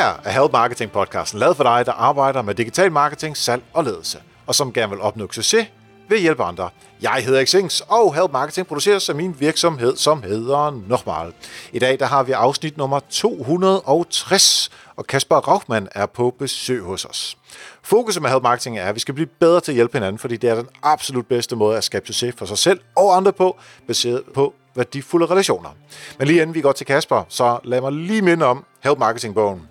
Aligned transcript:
her 0.00 0.20
er 0.24 0.30
Help 0.30 0.52
Marketing 0.52 0.92
podcasten 0.92 1.38
lavet 1.40 1.56
for 1.56 1.64
dig, 1.64 1.86
der 1.86 1.92
arbejder 1.92 2.42
med 2.42 2.54
digital 2.54 2.92
marketing, 2.92 3.36
salg 3.36 3.62
og 3.72 3.84
ledelse, 3.84 4.18
og 4.46 4.54
som 4.54 4.72
gerne 4.72 4.90
vil 4.90 5.00
opnå 5.00 5.28
succes 5.32 5.66
ved 6.08 6.16
at 6.16 6.22
hjælpe 6.22 6.42
andre. 6.42 6.70
Jeg 7.02 7.22
hedder 7.24 7.44
Xings, 7.44 7.82
og 7.88 8.14
Help 8.14 8.32
Marketing 8.32 8.66
produceres 8.66 9.08
af 9.08 9.14
min 9.14 9.36
virksomhed, 9.38 9.96
som 9.96 10.22
hedder 10.22 10.82
Normal. 10.88 11.32
I 11.72 11.78
dag 11.78 11.98
der 11.98 12.06
har 12.06 12.22
vi 12.22 12.32
afsnit 12.32 12.76
nummer 12.76 13.00
260, 13.10 14.70
og 14.96 15.06
Kasper 15.06 15.36
Rauchmann 15.36 15.88
er 15.94 16.06
på 16.06 16.34
besøg 16.38 16.82
hos 16.82 17.04
os. 17.04 17.36
Fokuset 17.82 18.22
med 18.22 18.30
Help 18.30 18.42
Marketing 18.42 18.78
er, 18.78 18.84
at 18.84 18.94
vi 18.94 19.00
skal 19.00 19.14
blive 19.14 19.28
bedre 19.40 19.60
til 19.60 19.72
at 19.72 19.76
hjælpe 19.76 19.98
hinanden, 19.98 20.18
fordi 20.18 20.36
det 20.36 20.50
er 20.50 20.54
den 20.54 20.68
absolut 20.82 21.26
bedste 21.26 21.56
måde 21.56 21.76
at 21.76 21.84
skabe 21.84 22.06
succes 22.06 22.34
for 22.38 22.46
sig 22.46 22.58
selv 22.58 22.80
og 22.96 23.16
andre 23.16 23.32
på, 23.32 23.58
baseret 23.86 24.22
på 24.34 24.54
værdifulde 24.74 25.26
relationer. 25.26 25.70
Men 26.18 26.28
lige 26.28 26.42
inden 26.42 26.54
vi 26.54 26.60
går 26.60 26.72
til 26.72 26.86
Kasper, 26.86 27.24
så 27.28 27.58
lad 27.64 27.80
mig 27.80 27.92
lige 27.92 28.22
minde 28.22 28.46
om 28.46 28.64
Help 28.80 28.98
Marketing-bogen. 28.98 29.69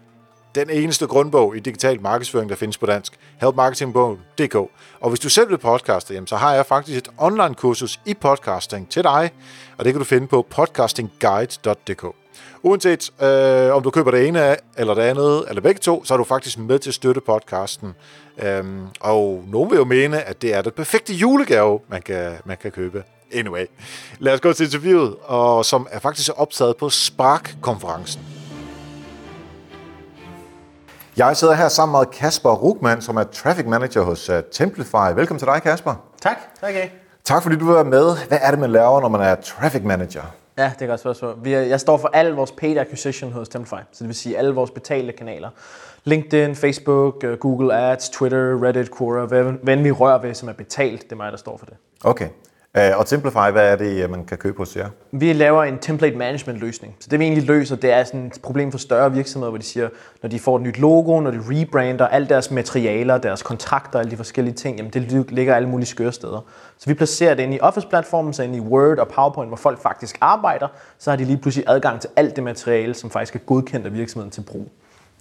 Den 0.55 0.69
eneste 0.69 1.07
grundbog 1.07 1.57
i 1.57 1.59
digital 1.59 2.01
markedsføring, 2.01 2.49
der 2.49 2.55
findes 2.55 2.77
på 2.77 2.85
dansk. 2.85 3.13
helpmarketingbogen.dk 3.41 4.55
Og 4.99 5.09
hvis 5.09 5.19
du 5.19 5.29
selv 5.29 5.49
vil 5.49 5.57
podcaste, 5.57 6.13
jamen, 6.13 6.27
så 6.27 6.35
har 6.35 6.53
jeg 6.53 6.65
faktisk 6.65 6.97
et 6.97 7.09
online-kursus 7.17 7.99
i 8.05 8.13
podcasting 8.13 8.89
til 8.89 9.03
dig, 9.03 9.31
og 9.77 9.85
det 9.85 9.93
kan 9.93 9.99
du 9.99 10.05
finde 10.05 10.27
på 10.27 10.45
podcastingguide.dk. 10.49 12.05
Uanset 12.63 13.21
øh, 13.21 13.75
om 13.75 13.83
du 13.83 13.89
køber 13.89 14.11
det 14.11 14.27
ene 14.27 14.55
eller 14.77 14.93
det 14.93 15.01
andet, 15.01 15.45
eller 15.49 15.61
begge 15.61 15.79
to, 15.79 16.05
så 16.05 16.13
er 16.13 16.17
du 16.17 16.23
faktisk 16.23 16.57
med 16.57 16.79
til 16.79 16.89
at 16.89 16.93
støtte 16.93 17.21
podcasten. 17.21 17.93
Øhm, 18.41 18.87
og 18.99 19.43
nogen 19.47 19.71
vil 19.71 19.77
jo 19.77 19.85
mene, 19.85 20.21
at 20.21 20.41
det 20.41 20.53
er 20.53 20.61
det 20.61 20.73
perfekte 20.73 21.13
julegave, 21.13 21.79
man 21.87 22.01
kan, 22.01 22.33
man 22.45 22.57
kan 22.57 22.71
købe. 22.71 23.03
Anyway, 23.33 23.65
lad 24.19 24.33
os 24.33 24.41
gå 24.41 24.53
til 24.53 24.65
interviewet, 24.65 25.15
og 25.23 25.65
som 25.65 25.87
er 25.91 25.99
faktisk 25.99 26.31
optaget 26.35 26.77
på 26.77 26.89
Spark-konferencen. 26.89 28.38
Jeg 31.17 31.37
sidder 31.37 31.53
her 31.53 31.67
sammen 31.67 31.99
med 31.99 32.05
Kasper 32.05 32.51
Rugman, 32.51 33.01
som 33.01 33.17
er 33.17 33.23
Traffic 33.23 33.65
Manager 33.65 34.01
hos 34.01 34.29
uh, 34.29 34.35
Templify. 34.51 35.15
Velkommen 35.15 35.39
til 35.39 35.47
dig, 35.47 35.61
Kasper. 35.61 35.95
Tak. 36.21 36.37
Tak, 36.61 36.69
okay. 36.69 36.89
Tak 37.23 37.43
fordi 37.43 37.55
du 37.55 37.71
være 37.71 37.83
med. 37.83 38.27
Hvad 38.27 38.37
er 38.41 38.51
det, 38.51 38.59
man 38.59 38.71
laver, 38.71 39.01
når 39.01 39.09
man 39.09 39.21
er 39.21 39.35
Traffic 39.35 39.83
Manager? 39.83 40.21
Ja, 40.57 40.71
det 40.79 40.81
er 40.81 40.87
godt 40.87 40.99
spørgsmål. 40.99 41.35
Vi 41.43 41.53
er, 41.53 41.61
jeg 41.61 41.79
står 41.79 41.97
for 41.97 42.09
al 42.13 42.31
vores 42.31 42.51
paid 42.51 42.77
acquisition 42.77 43.31
hos 43.31 43.49
Templify, 43.49 43.81
så 43.91 43.97
det 43.99 44.07
vil 44.07 44.15
sige 44.15 44.37
alle 44.37 44.53
vores 44.53 44.71
betalte 44.71 45.13
kanaler. 45.13 45.49
LinkedIn, 46.03 46.55
Facebook, 46.55 47.23
øh, 47.23 47.37
Google 47.37 47.75
Ads, 47.75 48.09
Twitter, 48.09 48.63
Reddit, 48.63 48.97
Quora, 48.97 49.25
hvad, 49.25 49.43
hvad 49.43 49.77
vi 49.77 49.91
rører 49.91 50.21
ved, 50.21 50.33
som 50.33 50.49
er 50.49 50.53
betalt, 50.53 51.03
det 51.03 51.11
er 51.11 51.15
mig, 51.15 51.31
der 51.31 51.37
står 51.37 51.57
for 51.57 51.65
det. 51.65 51.75
Okay. 52.03 52.27
Øh, 52.79 52.97
og 52.97 53.05
Templify, 53.05 53.51
hvad 53.51 53.71
er 53.71 53.75
det, 53.75 54.03
øh, 54.03 54.09
man 54.09 54.25
kan 54.25 54.37
købe 54.37 54.57
hos 54.57 54.75
jer? 54.75 54.89
Vi 55.11 55.33
laver 55.33 55.63
en 55.63 55.77
template 55.77 56.17
management 56.17 56.59
løsning. 56.59 56.95
Så 56.99 57.07
det 57.11 57.19
vi 57.19 57.23
egentlig 57.23 57.47
løser, 57.47 57.75
det 57.75 57.91
er 57.91 58.03
sådan 58.03 58.25
et 58.25 58.39
problem 58.43 58.71
for 58.71 58.79
større 58.79 59.13
virksomheder, 59.13 59.49
hvor 59.49 59.57
de 59.57 59.63
siger, 59.63 59.89
når 60.21 60.29
de 60.29 60.39
får 60.39 60.55
et 60.55 60.61
nyt 60.61 60.79
logo, 60.79 61.19
når 61.19 61.31
de 61.31 61.39
rebrander, 61.49 62.07
alle 62.07 62.27
deres 62.27 62.51
materialer, 62.51 63.17
deres 63.17 63.43
kontrakter, 63.43 63.99
alle 63.99 64.11
de 64.11 64.17
forskellige 64.17 64.53
ting, 64.53 64.77
jamen 64.77 64.93
det 64.93 65.31
ligger 65.31 65.55
alle 65.55 65.69
mulige 65.69 65.87
skøre 65.87 66.11
steder. 66.11 66.45
Så 66.77 66.89
vi 66.89 66.93
placerer 66.93 67.35
det 67.35 67.43
ind 67.43 67.53
i 67.53 67.59
Office-platformen, 67.59 68.33
så 68.33 68.43
ind 68.43 68.55
i 68.55 68.59
Word 68.59 68.99
og 68.99 69.07
PowerPoint, 69.07 69.49
hvor 69.49 69.57
folk 69.57 69.81
faktisk 69.81 70.17
arbejder, 70.21 70.67
så 70.97 71.09
har 71.09 71.17
de 71.17 71.25
lige 71.25 71.37
pludselig 71.37 71.65
adgang 71.67 72.01
til 72.01 72.09
alt 72.15 72.35
det 72.35 72.43
materiale, 72.43 72.93
som 72.93 73.09
faktisk 73.09 73.35
er 73.35 73.39
godkendt 73.39 73.85
af 73.85 73.93
virksomheden 73.93 74.31
til 74.31 74.41
brug. 74.41 74.67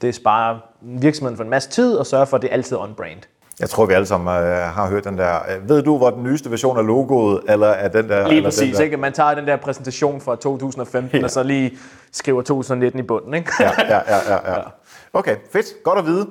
Det 0.02 0.14
sparer 0.14 0.58
virksomheden 0.80 1.36
for 1.36 1.44
en 1.44 1.50
masse 1.50 1.70
tid 1.70 1.94
og 1.94 2.06
sørger 2.06 2.24
for, 2.24 2.36
at 2.36 2.42
det 2.42 2.48
er 2.48 2.54
altid 2.54 2.76
on-brand. 2.76 3.22
Jeg 3.60 3.70
tror, 3.70 3.86
vi 3.86 3.92
alle 3.92 4.06
sammen 4.06 4.36
uh, 4.36 4.42
har 4.50 4.88
hørt 4.88 5.04
den 5.04 5.18
der. 5.18 5.38
Uh, 5.62 5.68
ved 5.68 5.82
du, 5.82 5.96
hvor 5.96 6.10
den 6.10 6.22
nyeste 6.22 6.50
version 6.50 6.78
af 6.78 6.86
logoet, 6.86 7.40
eller 7.48 7.66
er 7.66 7.88
den 7.88 8.08
der? 8.08 8.28
Lige 8.28 8.36
eller 8.36 8.50
præcis, 8.50 8.62
den 8.62 8.74
der? 8.74 8.82
ikke? 8.82 8.96
Man 8.96 9.12
tager 9.12 9.34
den 9.34 9.46
der 9.46 9.56
præsentation 9.56 10.20
fra 10.20 10.36
2015, 10.36 11.18
ja. 11.18 11.24
og 11.24 11.30
så 11.30 11.42
lige 11.42 11.78
skriver 12.12 12.42
2019 12.42 13.00
i 13.00 13.02
bunden, 13.02 13.34
ikke? 13.34 13.52
ja, 13.60 13.70
ja, 13.78 13.94
ja, 13.94 14.16
ja, 14.28 14.52
ja. 14.54 14.60
Okay, 15.12 15.36
fedt. 15.52 15.66
Godt 15.84 15.98
at 15.98 16.06
vide. 16.06 16.26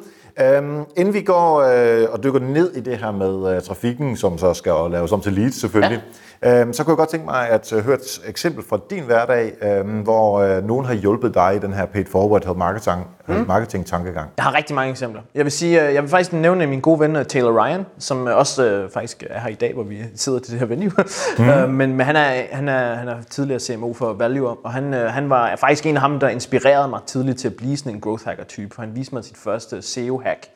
Um, 0.59 0.85
inden 0.97 1.13
vi 1.13 1.21
går 1.21 1.59
uh, 1.59 2.13
og 2.13 2.23
dykker 2.23 2.39
ned 2.39 2.73
i 2.75 2.79
det 2.79 2.97
her 2.97 3.11
med 3.11 3.55
uh, 3.57 3.63
trafikken, 3.63 4.17
som 4.17 4.37
så 4.37 4.53
skal 4.53 4.73
laves 4.91 5.11
om 5.11 5.21
til 5.21 5.33
leads 5.33 5.55
selvfølgelig, 5.61 6.01
um, 6.45 6.73
så 6.73 6.83
kunne 6.83 6.91
jeg 6.91 6.97
godt 6.97 7.09
tænke 7.09 7.25
mig 7.25 7.49
at 7.49 7.73
uh, 7.73 7.79
høre 7.79 7.95
et 7.95 8.21
eksempel 8.27 8.63
fra 8.69 8.79
din 8.89 9.03
hverdag, 9.03 9.53
um, 9.81 9.89
hvor 9.89 10.57
uh, 10.57 10.67
nogen 10.67 10.85
har 10.85 10.93
hjulpet 10.93 11.33
dig 11.33 11.55
i 11.55 11.59
den 11.59 11.73
her 11.73 11.85
paid 11.85 12.05
forward 12.05 12.55
marketing, 12.55 13.07
mm. 13.27 13.45
marketing 13.47 13.85
tankegang. 13.85 14.29
Jeg 14.37 14.45
har 14.45 14.53
rigtig 14.53 14.75
mange 14.75 14.91
eksempler. 14.91 15.21
Jeg 15.35 15.45
vil 15.45 15.51
sige, 15.51 15.81
jeg 15.81 16.01
vil 16.01 16.09
faktisk 16.09 16.33
nævne 16.33 16.67
min 16.67 16.79
gode 16.79 16.99
ven 16.99 17.25
Taylor 17.25 17.65
Ryan, 17.65 17.85
som 17.99 18.27
også 18.27 18.87
faktisk 18.93 19.23
er 19.29 19.39
her 19.39 19.49
i 19.49 19.53
dag, 19.53 19.73
hvor 19.73 19.83
vi 19.83 20.03
sidder 20.15 20.39
til 20.39 20.51
det 20.51 20.59
her 20.59 20.67
venue. 20.67 20.91
Mm. 21.39 21.73
men, 21.79 21.95
men 21.95 22.05
han, 22.05 22.15
er, 22.15 22.41
han, 22.51 22.69
er, 22.69 22.95
han 22.95 23.07
er 23.07 23.15
tidligere 23.29 23.59
CMO 23.59 23.93
for 23.93 24.13
Value, 24.13 24.49
og 24.49 24.71
han, 24.73 24.93
han 24.93 25.29
var 25.29 25.55
faktisk 25.55 25.85
en 25.85 25.95
af 25.95 26.01
ham, 26.01 26.19
der 26.19 26.29
inspirerede 26.29 26.87
mig 26.87 26.99
tidligt 27.05 27.39
til 27.39 27.47
at 27.47 27.55
blive 27.55 27.77
sådan 27.77 27.93
en 27.93 28.01
growth 28.01 28.25
hacker 28.25 28.43
type, 28.43 28.75
for 28.75 28.81
han 28.81 28.95
viste 28.95 29.15
mig 29.15 29.23
sit 29.23 29.37
første 29.37 29.81
SEO 29.81 30.21
hack. 30.25 30.47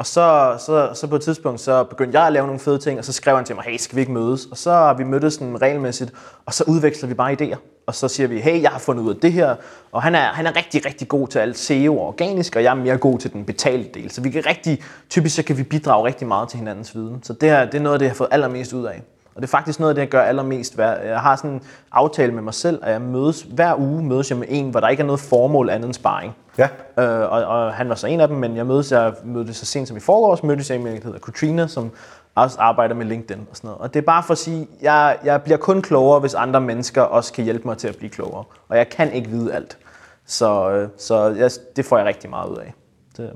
Og 0.00 0.06
så, 0.06 0.56
så, 0.66 0.90
så 0.94 1.06
på 1.06 1.16
et 1.16 1.22
tidspunkt, 1.22 1.60
så 1.60 1.84
begyndte 1.84 2.18
jeg 2.18 2.26
at 2.26 2.32
lave 2.32 2.46
nogle 2.46 2.60
fede 2.60 2.78
ting, 2.78 2.98
og 2.98 3.04
så 3.04 3.12
skrev 3.12 3.36
han 3.36 3.44
til 3.44 3.54
mig, 3.54 3.64
hey, 3.64 3.76
skal 3.76 3.96
vi 3.96 4.00
ikke 4.00 4.12
mødes? 4.12 4.46
Og 4.50 4.56
så 4.56 4.70
har 4.70 4.94
vi 4.94 5.04
mødtes 5.04 5.34
sådan 5.34 5.62
regelmæssigt, 5.62 6.12
og 6.46 6.54
så 6.54 6.64
udveksler 6.66 7.08
vi 7.08 7.14
bare 7.14 7.32
idéer. 7.32 7.56
Og 7.86 7.94
så 7.94 8.08
siger 8.08 8.26
vi, 8.26 8.40
hey, 8.40 8.62
jeg 8.62 8.70
har 8.70 8.78
fundet 8.78 9.02
ud 9.02 9.14
af 9.14 9.20
det 9.22 9.32
her. 9.32 9.56
Og 9.92 10.02
han 10.02 10.14
er, 10.14 10.20
han 10.32 10.46
er 10.46 10.56
rigtig, 10.56 10.86
rigtig 10.86 11.08
god 11.08 11.28
til 11.28 11.38
alt 11.38 11.58
SEO 11.58 11.98
og 11.98 12.06
organisk, 12.06 12.56
og 12.56 12.62
jeg 12.62 12.70
er 12.70 12.74
mere 12.74 12.96
god 12.96 13.18
til 13.18 13.32
den 13.32 13.44
betalte 13.44 14.00
del. 14.00 14.10
Så 14.10 14.20
vi 14.20 14.30
kan 14.30 14.46
rigtig, 14.46 14.82
typisk 15.10 15.36
så 15.36 15.42
kan 15.42 15.58
vi 15.58 15.62
bidrage 15.62 16.06
rigtig 16.06 16.28
meget 16.28 16.48
til 16.48 16.58
hinandens 16.58 16.94
viden. 16.94 17.22
Så 17.22 17.32
det, 17.32 17.48
her, 17.48 17.64
det 17.64 17.74
er 17.74 17.82
noget 17.82 17.94
af 17.94 17.98
det, 17.98 18.06
jeg 18.06 18.10
har 18.10 18.16
fået 18.16 18.28
allermest 18.32 18.72
ud 18.72 18.84
af. 18.84 19.02
Og 19.34 19.42
det 19.42 19.48
er 19.48 19.50
faktisk 19.50 19.80
noget 19.80 19.90
af 19.90 19.94
det, 19.94 20.02
jeg 20.02 20.08
gør 20.08 20.22
allermest. 20.22 20.78
Jeg 20.78 21.20
har 21.20 21.36
sådan 21.36 21.50
en 21.50 21.62
aftale 21.92 22.32
med 22.32 22.42
mig 22.42 22.54
selv, 22.54 22.80
at 22.82 22.92
jeg 22.92 23.00
mødes 23.00 23.42
hver 23.42 23.74
uge 23.78 24.02
mødes 24.02 24.30
jeg 24.30 24.38
med 24.38 24.46
en, 24.50 24.70
hvor 24.70 24.80
der 24.80 24.88
ikke 24.88 25.00
er 25.00 25.06
noget 25.06 25.20
formål 25.20 25.70
andet 25.70 25.86
end 25.86 25.94
sparring. 25.94 26.36
Ja. 26.58 26.68
Øh, 26.98 27.32
og, 27.32 27.44
og, 27.44 27.74
han 27.74 27.88
var 27.88 27.94
så 27.94 28.06
en 28.06 28.20
af 28.20 28.28
dem, 28.28 28.36
men 28.36 28.56
jeg 28.56 28.66
mødtes, 28.66 28.92
jeg 28.92 29.12
mødtes 29.24 29.56
så 29.56 29.66
sent 29.66 29.88
som 29.88 29.96
i 29.96 30.00
forgårs, 30.00 30.42
mødtes 30.42 30.70
jeg 30.70 30.80
med 30.80 30.92
en, 30.92 30.98
der 30.98 31.04
hedder 31.04 31.18
Katrina, 31.18 31.66
som 31.66 31.90
også 32.34 32.56
arbejder 32.60 32.94
med 32.94 33.06
LinkedIn 33.06 33.46
og 33.50 33.56
sådan 33.56 33.68
noget. 33.68 33.80
Og 33.80 33.94
det 33.94 34.00
er 34.00 34.04
bare 34.04 34.22
for 34.22 34.32
at 34.32 34.38
sige, 34.38 34.68
jeg, 34.82 35.18
jeg 35.24 35.42
bliver 35.42 35.56
kun 35.56 35.82
klogere, 35.82 36.20
hvis 36.20 36.34
andre 36.34 36.60
mennesker 36.60 37.02
også 37.02 37.32
kan 37.32 37.44
hjælpe 37.44 37.68
mig 37.68 37.78
til 37.78 37.88
at 37.88 37.96
blive 37.96 38.10
klogere. 38.10 38.44
Og 38.68 38.76
jeg 38.76 38.88
kan 38.88 39.12
ikke 39.12 39.30
vide 39.30 39.54
alt. 39.54 39.78
Så, 40.26 40.70
øh, 40.70 40.88
så 40.98 41.28
jeg, 41.28 41.50
det 41.76 41.84
får 41.84 41.98
jeg 41.98 42.06
rigtig 42.06 42.30
meget 42.30 42.48
ud 42.50 42.56
af. 42.56 42.74
Det. 43.16 43.30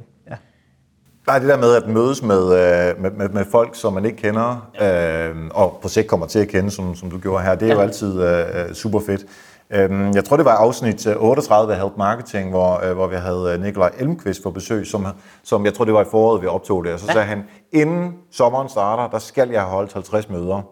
Bare 1.26 1.40
det 1.40 1.48
der 1.48 1.56
med 1.56 1.74
at 1.74 1.88
mødes 1.88 2.22
med, 2.22 2.42
øh, 2.42 3.02
med, 3.02 3.10
med, 3.10 3.28
med 3.28 3.44
folk, 3.50 3.74
som 3.74 3.92
man 3.92 4.04
ikke 4.04 4.16
kender, 4.16 4.68
øh, 4.82 5.50
og 5.50 5.78
på 5.82 5.88
sigt 5.88 6.06
kommer 6.06 6.26
til 6.26 6.38
at 6.38 6.48
kende, 6.48 6.70
som, 6.70 6.94
som 6.94 7.10
du 7.10 7.18
gjorde 7.18 7.44
her, 7.44 7.54
det 7.54 7.70
er 7.70 7.74
jo 7.74 7.80
altid 7.80 8.22
øh, 8.22 8.74
super 8.74 9.00
fedt. 9.00 9.26
Øh, 9.70 10.14
jeg 10.14 10.24
tror, 10.24 10.36
det 10.36 10.44
var 10.46 10.56
afsnit 10.56 11.06
38 11.06 11.74
af 11.74 11.80
Help 11.80 11.92
Marketing, 11.98 12.50
hvor, 12.50 12.84
øh, 12.84 12.92
hvor 12.92 13.06
vi 13.06 13.16
havde 13.16 13.58
Nikolaj 13.58 13.90
Elmqvist 13.98 14.42
på 14.42 14.50
besøg, 14.50 14.86
som, 14.86 15.06
som 15.42 15.64
jeg 15.64 15.74
tror, 15.74 15.84
det 15.84 15.94
var 15.94 16.02
i 16.02 16.10
foråret, 16.10 16.42
vi 16.42 16.46
optog 16.46 16.84
det. 16.84 16.92
Og 16.92 17.00
så 17.00 17.06
sagde 17.06 17.26
han, 17.26 17.44
inden 17.72 18.14
sommeren 18.30 18.68
starter, 18.68 19.08
der 19.08 19.18
skal 19.18 19.50
jeg 19.50 19.62
holdt 19.62 19.92
50 19.92 20.28
møder. 20.28 20.62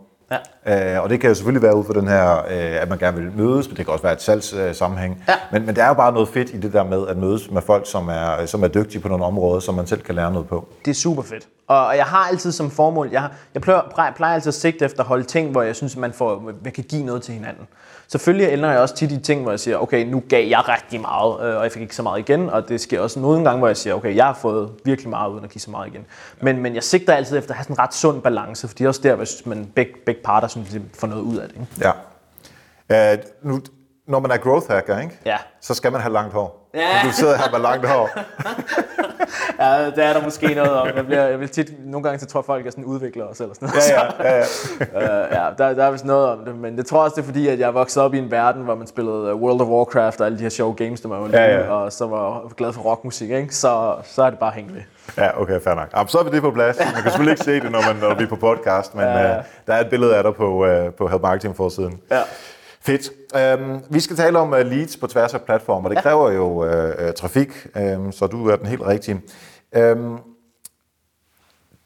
Ja. 0.67 0.97
Øh, 0.97 1.03
og 1.03 1.11
det 1.11 1.21
kan 1.21 1.29
jo 1.29 1.35
selvfølgelig 1.35 1.63
være 1.63 1.77
ud 1.77 1.85
for 1.85 1.93
den 1.93 2.09
her, 2.09 2.39
øh, 2.39 2.83
at 2.83 2.89
man 2.89 2.99
gerne 2.99 3.17
vil 3.17 3.33
mødes, 3.37 3.69
men 3.69 3.77
det 3.77 3.85
kan 3.85 3.93
også 3.93 4.03
være 4.03 4.13
et 4.13 4.23
salgssammenhæng. 4.23 5.13
Øh, 5.13 5.25
ja. 5.29 5.35
men, 5.53 5.67
men 5.67 5.77
der 5.77 5.85
er 5.85 5.89
jo 5.89 5.95
bare 5.95 6.13
noget 6.13 6.29
fedt 6.29 6.51
i 6.51 6.57
det 6.57 6.73
der 6.73 6.85
med 6.85 7.09
at 7.09 7.17
mødes 7.17 7.51
med 7.51 7.63
folk, 7.63 7.91
som 7.91 8.09
er, 8.09 8.47
som 8.47 8.65
er 8.65 8.69
dygtige 8.69 9.01
på 9.01 9.09
nogle 9.09 9.25
områder, 9.25 9.61
som 9.61 9.75
man 9.75 9.87
selv 9.87 10.01
kan 10.01 10.15
lære 10.15 10.33
noget 10.33 10.49
på. 10.49 10.69
Det 10.85 10.91
er 10.91 10.95
super 10.95 11.23
fedt. 11.23 11.49
Og 11.67 11.97
jeg 11.97 12.05
har 12.05 12.29
altid 12.29 12.53
som 12.53 12.71
formål, 12.71 13.09
jeg, 13.13 13.29
jeg 13.55 13.63
plejer, 13.63 14.13
plejer 14.17 14.35
altid 14.35 14.49
at 14.49 14.55
sigte 14.55 14.85
efter 14.85 15.01
at 15.01 15.07
holde 15.07 15.25
ting, 15.25 15.51
hvor 15.51 15.63
jeg 15.63 15.77
synes, 15.77 15.95
at 15.95 16.01
man, 16.01 16.13
får, 16.13 16.53
man 16.65 16.73
kan 16.73 16.85
give 16.85 17.05
noget 17.05 17.23
til 17.23 17.35
hinanden. 17.35 17.67
Selvfølgelig 18.13 18.53
ender 18.53 18.71
jeg 18.71 18.81
også 18.81 18.95
tit 18.95 19.13
i 19.13 19.21
ting, 19.21 19.43
hvor 19.43 19.51
jeg 19.51 19.61
siger, 19.61 19.79
okay, 19.79 20.05
nu 20.07 20.23
gav 20.29 20.49
jeg 20.49 20.69
rigtig 20.69 21.01
meget, 21.01 21.41
øh, 21.41 21.57
og 21.57 21.63
jeg 21.63 21.73
fik 21.73 21.83
ikke 21.83 21.97
så 21.97 22.03
meget 22.03 22.19
igen, 22.19 22.51
og 22.51 22.69
det 22.69 22.81
sker 22.81 23.01
også 23.01 23.21
nogle 23.21 23.45
gange, 23.45 23.59
hvor 23.59 23.67
jeg 23.67 23.77
siger, 23.77 23.95
okay, 23.95 24.17
jeg 24.17 24.25
har 24.25 24.35
fået 24.35 24.71
virkelig 24.85 25.11
meget 25.11 25.31
uden 25.31 25.45
at 25.45 25.51
give 25.51 25.61
så 25.61 25.71
meget 25.71 25.89
igen. 25.89 26.07
Men, 26.41 26.59
men 26.59 26.75
jeg 26.75 26.83
sigter 26.83 27.15
altid 27.15 27.39
efter 27.39 27.51
at 27.51 27.57
have 27.57 27.65
sådan 27.65 27.75
en 27.75 27.79
ret 27.79 27.95
sund 27.95 28.23
balance, 28.23 28.69
for 28.69 28.75
det 28.75 28.85
er 28.85 28.89
også 28.89 29.01
der, 29.03 29.15
hvis 29.15 29.47
man 29.47 29.73
begge, 29.75 29.93
begge 30.07 30.21
parter 30.25 30.49
synes, 30.49 30.77
får 30.95 31.07
noget 31.07 31.23
ud 31.23 31.37
af 31.37 31.49
det. 31.49 31.57
Ikke? 31.57 31.93
Ja. 32.91 33.13
Uh, 33.15 33.19
nu, 33.43 33.61
når 34.07 34.21
man 34.21 34.31
er 34.31 34.37
growth 34.37 34.71
hacker, 34.71 35.01
ikke? 35.01 35.19
Ja. 35.27 35.37
så 35.61 35.75
skal 35.75 35.93
man 35.93 36.01
have 36.01 36.13
langt 36.13 36.33
hår. 36.33 36.62
Ja. 36.75 37.01
Du 37.05 37.13
sidder 37.13 37.37
her 37.37 37.51
med 37.51 37.61
langt 37.61 37.89
hår. 37.89 38.11
ja, 39.63 39.87
det 39.87 40.05
er 40.05 40.13
der 40.13 40.25
måske 40.25 40.55
noget 40.55 40.71
om. 40.71 40.89
Jeg, 40.97 41.07
bliver, 41.07 41.27
jeg 41.27 41.41
vil 41.41 41.49
tit, 41.49 41.73
nogle 41.87 42.05
gange 42.05 42.19
så 42.19 42.27
tror 42.27 42.43
folk, 42.43 42.61
at 42.61 42.65
jeg 42.65 42.73
sådan 42.73 42.85
udvikler 42.85 43.25
os 43.25 43.41
eller 43.41 43.55
sådan 43.55 43.69
noget. 43.69 43.91
Ja, 43.91 44.29
ja, 44.29 44.37
ja. 44.37 44.45
ja. 45.01 45.25
uh, 45.25 45.33
ja 45.37 45.47
der, 45.59 45.75
der 45.75 45.85
er 45.85 45.91
vist 45.91 46.05
noget 46.05 46.29
om 46.29 46.45
det, 46.45 46.57
men 46.57 46.77
det 46.77 46.87
tror 46.87 46.99
jeg 46.99 47.05
også, 47.05 47.15
det 47.15 47.23
er 47.23 47.27
fordi, 47.27 47.49
at 47.49 47.59
jeg 47.59 47.75
voksede 47.75 48.05
op 48.05 48.15
i 48.15 48.19
en 48.19 48.31
verden, 48.31 48.63
hvor 48.63 48.75
man 48.75 48.87
spillede 48.87 49.29
øh, 49.29 49.35
World 49.35 49.61
of 49.61 49.67
Warcraft 49.67 50.21
og 50.21 50.27
alle 50.27 50.39
de 50.39 50.43
her 50.43 50.51
show 50.51 50.73
games, 50.73 51.01
der 51.01 51.09
var 51.09 51.19
jo 51.19 51.27
ja, 51.27 51.59
ja. 51.59 51.69
og 51.69 51.93
så 51.93 52.07
var 52.07 52.53
glad 52.57 52.73
for 52.73 52.83
rockmusik, 52.83 53.31
ikke? 53.31 53.55
Så, 53.55 53.95
så 54.05 54.23
er 54.23 54.31
det 54.31 54.39
bare 54.39 54.51
hængt 54.51 54.75
ved. 54.75 54.83
Ja, 55.19 55.41
okay, 55.41 55.61
fair 55.61 55.75
nok. 55.75 55.89
Jamen, 55.97 56.09
så 56.09 56.19
er 56.19 56.25
vi 56.25 56.31
det 56.31 56.43
på 56.43 56.51
plads. 56.51 56.79
Man 56.79 57.03
kan 57.03 57.03
selvfølgelig 57.03 57.33
ikke 57.33 57.45
se 57.45 57.61
det, 57.61 57.73
når, 57.73 57.81
man, 57.87 57.97
når 57.97 58.15
vi 58.15 58.25
er 58.25 58.29
på 58.29 58.37
podcast, 58.37 58.95
men 58.95 59.05
ja, 59.05 59.19
ja. 59.19 59.39
Uh, 59.39 59.45
der 59.67 59.75
er 59.75 59.81
et 59.81 59.91
billede 59.91 60.17
af 60.17 60.23
dig 60.23 60.35
på, 60.35 60.67
uh, 60.67 60.95
på 60.99 61.09
Help 61.09 61.23
Marketing 61.23 61.57
forsiden. 61.57 62.01
Ja. 62.11 62.21
Fedt. 62.85 63.11
Um, 63.61 63.81
vi 63.91 64.01
skal 64.01 64.17
tale 64.17 64.39
om 64.39 64.53
uh, 64.53 64.59
leads 64.59 64.97
på 64.97 65.07
tværs 65.07 65.35
af 65.35 65.43
platformer. 65.43 65.89
Det 65.89 65.99
kræver 65.99 66.31
jo 66.31 66.65
uh, 66.65 67.15
trafik, 67.17 67.67
um, 67.97 68.13
så 68.13 68.27
du 68.27 68.49
er 68.49 68.57
den 68.57 68.67
helt 68.67 68.83
rigtige. 68.83 69.21
Um, 69.77 70.21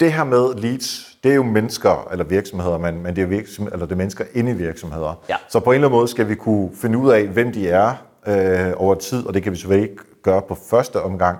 det 0.00 0.12
her 0.12 0.24
med 0.24 0.54
leads, 0.54 1.18
det 1.24 1.30
er 1.30 1.34
jo 1.34 1.42
mennesker 1.42 2.08
eller 2.12 2.24
virksomheder, 2.24 2.78
men, 2.78 3.02
men 3.02 3.16
det, 3.16 3.22
er 3.22 3.26
virksomhed, 3.26 3.72
eller 3.72 3.86
det 3.86 3.92
er 3.92 3.96
mennesker 3.96 4.24
inde 4.34 4.50
i 4.50 4.54
virksomheder. 4.54 5.24
Ja. 5.28 5.36
Så 5.48 5.60
på 5.60 5.70
en 5.70 5.74
eller 5.74 5.88
anden 5.88 5.98
måde 5.98 6.08
skal 6.08 6.28
vi 6.28 6.34
kunne 6.34 6.70
finde 6.74 6.98
ud 6.98 7.10
af, 7.10 7.26
hvem 7.26 7.52
de 7.52 7.68
er 7.68 7.94
uh, 8.26 8.82
over 8.82 8.94
tid, 8.94 9.26
og 9.26 9.34
det 9.34 9.42
kan 9.42 9.52
vi 9.52 9.56
selvfølgelig 9.56 9.90
ikke 9.90 10.02
gøre 10.22 10.42
på 10.42 10.58
første 10.70 11.02
omgang. 11.02 11.38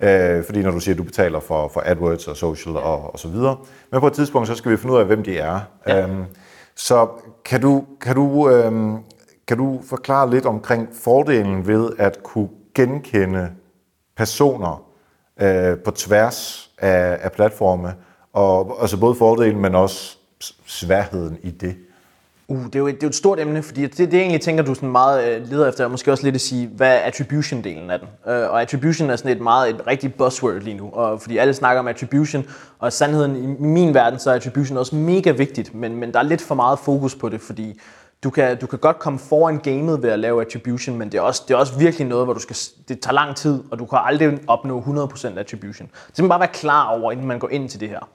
Øh, 0.00 0.44
fordi 0.44 0.62
når 0.62 0.70
du 0.70 0.80
siger, 0.80 0.94
at 0.94 0.98
du 0.98 1.02
betaler 1.02 1.40
for, 1.40 1.68
for 1.68 1.82
AdWords 1.86 2.28
og 2.28 2.36
social 2.36 2.76
og, 2.76 3.12
og 3.12 3.18
så 3.18 3.28
videre. 3.28 3.56
Men 3.90 4.00
på 4.00 4.06
et 4.06 4.12
tidspunkt, 4.12 4.48
så 4.48 4.54
skal 4.54 4.70
vi 4.72 4.76
finde 4.76 4.94
ud 4.94 5.00
af, 5.00 5.06
hvem 5.06 5.22
de 5.22 5.38
er. 5.38 5.60
Ja. 5.86 6.02
Øhm, 6.02 6.24
så 6.76 7.08
kan 7.44 7.60
du, 7.60 7.84
kan, 8.00 8.16
du, 8.16 8.48
øhm, 8.50 8.98
kan 9.48 9.56
du 9.56 9.80
forklare 9.84 10.30
lidt 10.30 10.46
omkring 10.46 10.88
fordelen 10.92 11.66
ved 11.66 11.90
at 11.98 12.22
kunne 12.22 12.48
genkende 12.74 13.50
personer 14.16 14.86
øh, 15.40 15.78
på 15.78 15.90
tværs 15.90 16.70
af, 16.78 17.18
af 17.22 17.32
platforme, 17.32 17.94
og 18.32 18.78
altså 18.80 19.00
både 19.00 19.14
fordelen, 19.14 19.60
men 19.60 19.74
også 19.74 20.18
sværheden 20.66 21.38
i 21.42 21.50
det? 21.50 21.76
Uh, 22.48 22.64
det 22.64 22.74
er, 22.74 22.78
jo 22.78 22.86
et, 22.86 22.94
det 22.94 23.02
er 23.02 23.06
jo 23.06 23.08
et 23.08 23.14
stort 23.14 23.40
emne, 23.40 23.62
fordi 23.62 23.82
det, 23.86 23.98
det 23.98 24.14
egentlig 24.14 24.40
tænker 24.40 24.62
du 24.62 24.74
sådan 24.74 24.88
meget 24.88 25.28
øh, 25.28 25.50
leder 25.50 25.68
efter, 25.68 25.88
måske 25.88 26.12
også 26.12 26.24
lidt 26.24 26.34
at 26.34 26.40
sige, 26.40 26.66
hvad 26.66 26.94
er 26.96 26.98
attribution-delen 26.98 27.90
af 27.90 27.98
den? 27.98 28.08
Øh, 28.32 28.50
og 28.50 28.62
attribution 28.62 29.10
er 29.10 29.16
sådan 29.16 29.32
et 29.32 29.40
meget 29.40 29.70
et 29.70 29.86
rigtig 29.86 30.14
buzzword 30.14 30.54
lige 30.54 30.76
nu, 30.76 30.90
og 30.92 31.20
fordi 31.20 31.36
alle 31.36 31.54
snakker 31.54 31.80
om 31.80 31.88
attribution, 31.88 32.44
og 32.78 32.92
sandheden 32.92 33.36
i 33.36 33.46
min 33.62 33.94
verden, 33.94 34.18
så 34.18 34.30
er 34.30 34.34
attribution 34.34 34.78
også 34.78 34.96
mega 34.96 35.30
vigtigt, 35.30 35.74
men, 35.74 35.96
men 35.96 36.12
der 36.12 36.18
er 36.18 36.22
lidt 36.22 36.42
for 36.42 36.54
meget 36.54 36.78
fokus 36.78 37.14
på 37.14 37.28
det, 37.28 37.40
fordi 37.40 37.80
du 38.24 38.30
kan, 38.30 38.58
du 38.58 38.66
kan 38.66 38.78
godt 38.78 38.98
komme 38.98 39.18
foran 39.18 39.58
gamet 39.58 40.02
ved 40.02 40.10
at 40.10 40.18
lave 40.18 40.40
attribution, 40.40 40.98
men 40.98 41.12
det 41.12 41.18
er, 41.18 41.22
også, 41.22 41.42
det 41.48 41.54
er 41.54 41.58
også 41.58 41.78
virkelig 41.78 42.06
noget, 42.06 42.26
hvor 42.26 42.34
du 42.34 42.40
skal, 42.40 42.56
det 42.88 43.00
tager 43.00 43.14
lang 43.14 43.36
tid, 43.36 43.62
og 43.70 43.78
du 43.78 43.84
kan 43.84 43.98
aldrig 44.02 44.38
opnå 44.46 44.80
100% 44.80 45.38
attribution. 45.38 45.90
Så 46.12 46.22
man 46.22 46.28
bare 46.28 46.40
være 46.40 46.48
klar 46.52 46.86
over, 46.86 47.12
inden 47.12 47.26
man 47.26 47.38
går 47.38 47.48
ind 47.48 47.68
til 47.68 47.80
det 47.80 47.88
her. 47.88 48.08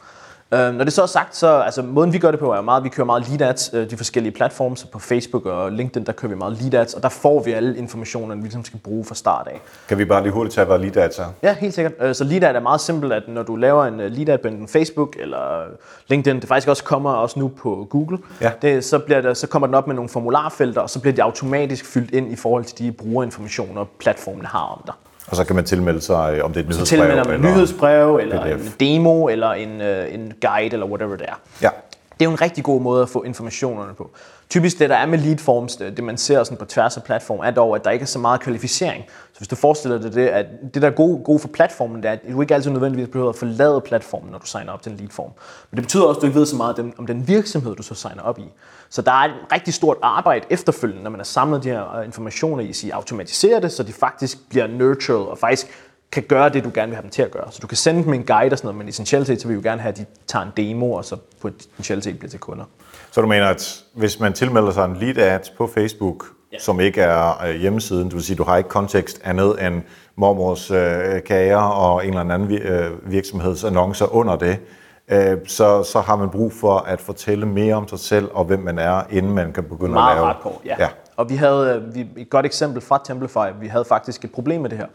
Øh, 0.54 0.74
når 0.74 0.84
det 0.84 0.94
så 0.94 1.02
er 1.02 1.06
sagt, 1.06 1.36
så 1.36 1.48
altså, 1.48 1.82
måden 1.82 2.14
vi 2.14 2.18
gør 2.18 2.32
det 2.32 2.40
på 2.40 2.54
er 2.54 2.62
meget, 2.62 2.84
vi 2.84 2.90
kører 2.90 3.06
meget 3.06 3.30
lead 3.30 3.50
ads, 3.50 3.70
øh, 3.74 3.90
de 3.90 3.98
forskellige 3.98 4.34
platforme, 4.34 4.76
på 4.92 5.00
Facebook 5.00 5.46
og 5.46 5.72
LinkedIn, 5.72 6.06
der 6.06 6.12
kører 6.12 6.30
vi 6.30 6.36
meget 6.38 6.62
lead 6.62 6.74
ads, 6.74 6.94
og 6.94 7.04
der 7.04 7.10
får 7.10 7.44
vi 7.44 7.52
alle 7.52 7.78
informationerne, 7.78 8.42
vi 8.42 8.46
ligesom 8.46 8.66
skal 8.66 8.80
bruge 8.80 9.06
fra 9.06 9.16
start 9.16 9.48
af. 9.48 9.62
Kan 9.88 9.98
vi 9.98 10.06
bare 10.06 10.24
lige 10.24 10.32
hurtigt 10.32 10.56
tage, 10.56 10.66
hvad 10.66 10.80
lead 10.80 10.98
ads 10.98 11.20
er? 11.20 11.26
Ja, 11.44 11.54
helt 11.54 11.74
sikkert. 11.74 11.94
Øh, 12.02 12.16
så 12.16 12.24
lead 12.24 12.44
ad 12.44 12.56
er 12.56 12.60
meget 12.60 12.82
simpelt, 12.82 13.14
at 13.14 13.24
når 13.28 13.44
du 13.44 13.56
laver 13.56 13.86
en 13.86 14.00
øh, 14.00 14.12
lead 14.12 14.30
ad 14.30 14.38
på 14.38 14.48
en 14.48 14.68
Facebook 14.68 15.16
eller 15.20 15.64
LinkedIn, 16.08 16.40
det 16.40 16.48
faktisk 16.48 16.68
også 16.68 16.84
kommer 16.84 17.12
også 17.12 17.40
nu 17.40 17.48
på 17.48 17.88
Google, 17.90 18.18
ja. 18.42 18.52
det, 18.62 18.86
så, 18.86 19.00
bliver 19.00 19.22
der, 19.22 19.34
så 19.34 19.48
kommer 19.48 19.68
den 19.68 19.76
op 19.76 19.88
med 19.88 19.96
nogle 19.96 20.10
formularfelter, 20.10 20.82
og 20.82 20.90
så 20.90 21.00
bliver 21.00 21.14
de 21.14 21.24
automatisk 21.24 21.86
fyldt 21.86 22.12
ind 22.12 22.32
i 22.32 22.36
forhold 22.36 22.64
til 22.64 22.78
de 22.78 22.92
brugerinformationer, 22.92 23.86
platformen 24.00 24.46
har 24.46 24.60
om 24.60 24.82
dig. 24.86 24.94
Og 25.32 25.38
så 25.38 25.44
kan 25.44 25.56
man 25.56 25.66
tilmelde 25.66 26.02
sig, 26.02 26.34
øh, 26.38 26.46
om 26.46 26.54
det 26.54 26.60
er 26.60 26.64
et 26.64 26.70
nyhedsbrev. 26.70 26.86
Tilmelde 26.86 27.22
eller 27.22 27.34
en 27.34 27.42
nyhedsbrev, 27.42 28.16
eller 28.16 28.58
PDF. 28.58 28.68
en 28.68 28.74
demo, 28.80 29.28
eller 29.28 29.52
en, 29.52 29.82
uh, 29.82 30.14
en 30.14 30.34
guide, 30.42 30.74
eller 30.74 30.86
whatever 30.86 31.16
det 31.16 31.26
er. 31.30 31.40
Ja. 31.62 31.70
Det 32.14 32.26
er 32.26 32.30
jo 32.30 32.32
en 32.32 32.42
rigtig 32.42 32.64
god 32.64 32.82
måde 32.82 33.02
at 33.02 33.10
få 33.10 33.24
informationerne 33.24 33.94
på. 33.94 34.12
Typisk 34.50 34.80
det, 34.80 34.90
der 34.90 34.96
er 34.96 35.06
med 35.06 35.18
lead 35.18 35.38
forms, 35.38 35.76
det, 35.76 35.98
det 35.98 36.04
man 36.04 36.18
ser 36.18 36.44
sådan 36.44 36.58
på 36.58 36.66
tværs 36.66 36.98
af 36.98 37.04
platform, 37.04 37.40
er 37.44 37.52
dog, 37.52 37.76
at 37.76 37.86
der 37.86 37.92
ikke 37.92 38.04
er 38.04 38.08
så 38.08 38.20
meget 38.20 38.42
kvalificering. 38.42 39.04
Så 39.34 39.38
hvis 39.38 39.48
du 39.48 39.56
forestiller 39.56 40.02
dig 40.02 40.14
det, 40.14 40.28
at 40.28 40.46
det, 40.74 40.82
der 40.82 40.88
er 40.88 40.92
gode, 40.92 41.24
gode 41.24 41.40
for 41.40 41.48
platformen, 41.48 42.04
det 42.04 42.10
er, 42.10 42.12
at 42.12 42.20
du 42.32 42.42
ikke 42.42 42.56
altid 42.56 42.72
nødvendigvis 42.72 43.08
behøver 43.08 43.30
at 43.30 43.36
forlade 43.36 43.82
platformen, 43.82 44.32
når 44.32 44.38
du 44.38 44.46
signer 44.46 44.72
op 44.72 44.82
til 44.82 44.92
en 44.92 44.98
lead 44.98 45.10
form. 45.10 45.32
Men 45.72 45.78
det 45.78 45.84
betyder 45.84 46.04
også, 46.04 46.18
at 46.18 46.22
du 46.22 46.28
ikke 46.28 46.40
ved 46.40 46.46
så 46.46 46.56
meget 46.56 46.94
om 46.98 47.08
den 47.08 47.28
virksomhed, 47.28 47.76
du 47.76 47.84
så 47.84 47.96
signer 47.96 48.22
op 48.24 48.40
i. 48.40 48.46
Så 48.92 49.02
der 49.02 49.12
er 49.12 49.26
et 49.26 49.32
rigtig 49.52 49.74
stort 49.74 49.98
arbejde 50.02 50.46
efterfølgende, 50.50 51.04
når 51.04 51.10
man 51.10 51.20
har 51.20 51.26
samlet 51.26 51.64
de 51.64 51.70
her 51.70 51.98
øh, 51.98 52.06
informationer 52.06 52.64
i, 52.64 52.70
at 52.70 52.92
automatisere 52.92 53.62
det, 53.62 53.72
så 53.72 53.84
de 53.84 53.94
faktisk 53.94 54.38
bliver 54.50 54.68
nurtured 54.68 55.26
og 55.26 55.38
faktisk 55.38 55.68
kan 56.12 56.24
gøre 56.24 56.50
det, 56.50 56.64
du 56.64 56.72
gerne 56.74 56.90
vil 56.90 56.96
have 56.96 57.04
dem 57.04 57.10
til 57.10 57.22
at 57.22 57.32
gøre. 57.32 57.52
Så 57.52 57.60
du 57.62 57.68
kan 57.68 57.78
sende 57.78 58.04
dem 58.04 58.14
en 58.14 58.24
guide 58.24 58.54
og 58.54 58.58
sådan 58.58 58.68
noget, 58.68 58.78
men 58.78 58.88
essentielt 58.88 59.28
så 59.28 59.48
vil 59.48 59.50
vi 59.50 59.54
jo 59.54 59.70
gerne 59.70 59.82
have, 59.82 59.92
at 59.92 59.98
de 59.98 60.06
tager 60.28 60.46
en 60.46 60.52
demo, 60.58 60.92
og 60.92 61.06
så 61.06 61.18
potentielt 61.42 62.20
bliver 62.20 62.30
til 62.30 62.40
kunder. 62.40 62.66
Så 63.12 63.22
du 63.22 63.28
mener, 63.28 63.48
at 63.48 63.84
hvis 63.94 64.20
man 64.20 64.34
tilmelder 64.34 64.72
sig 64.72 64.86
en 64.86 64.96
lead 64.96 65.18
ad 65.18 65.40
på 65.58 65.68
Facebook, 65.68 66.26
ja. 66.54 66.60
som 66.60 66.80
ikke 66.80 67.02
er 67.02 67.44
øh, 67.44 67.56
hjemmesiden, 67.56 68.06
det 68.06 68.14
vil 68.14 68.24
sige, 68.24 68.36
du 68.36 68.44
har 68.44 68.58
ikke 68.58 68.70
kontekst 68.70 69.22
andet 69.24 69.68
end 69.68 69.82
mormors 70.16 70.72
øh, 70.72 71.24
kager 71.26 71.58
og 71.58 72.06
en 72.06 72.18
eller 72.18 72.34
anden 72.34 72.52
øh, 72.52 73.12
virksomhedsannoncer 73.12 74.16
under 74.16 74.36
det, 74.36 74.60
øh, 75.08 75.38
så, 75.48 75.84
så 75.84 76.02
har 76.02 76.16
man 76.16 76.30
brug 76.30 76.54
for 76.54 76.78
at 76.78 77.02
fortælle 77.02 77.46
mere 77.46 77.76
om 77.76 77.88
sig 77.88 78.00
selv 78.00 78.30
og 78.34 78.46
hvem 78.46 78.60
man 78.60 78.80
er, 78.80 79.04
inden 79.10 79.34
man 79.34 79.54
kan 79.54 79.64
begynde 79.64 79.94
Meget 79.94 80.12
at 80.12 80.18
lave... 80.18 80.26
Meget 80.26 80.56
ja. 80.66 80.76
ja. 80.80 80.90
Og 81.18 81.30
vi 81.30 81.36
havde 81.36 81.84
øh, 81.88 81.96
vi, 81.96 82.08
et 82.18 82.30
godt 82.30 82.46
eksempel 82.46 82.82
fra 82.82 83.02
Templify. 83.06 83.60
Vi 83.62 83.68
havde 83.68 83.86
faktisk 83.86 84.24
et 84.24 84.32
problem 84.32 84.62
med 84.62 84.70
det 84.70 84.78
her 84.78 84.88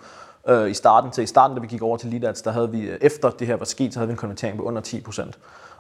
øh, 0.49 0.71
i 0.71 0.75
starten. 0.75 1.13
Så 1.13 1.23
i 1.23 1.27
starten, 1.27 1.57
da 1.57 1.61
vi 1.61 1.67
gik 1.67 1.83
over 1.83 1.97
til 1.97 2.11
Lead 2.11 2.25
Ads, 2.25 2.43
der 2.43 2.51
havde 2.51 2.71
vi, 2.71 2.81
øh, 2.81 2.99
efter 3.01 3.31
det 3.31 3.47
her 3.47 3.57
var 3.57 3.65
sket, 3.65 3.93
så 3.93 3.99
havde 3.99 4.09
vi 4.09 4.13
en 4.13 4.17
konvertering 4.17 4.57
på 4.57 4.63
under 4.63 4.83
10%. 4.83 5.31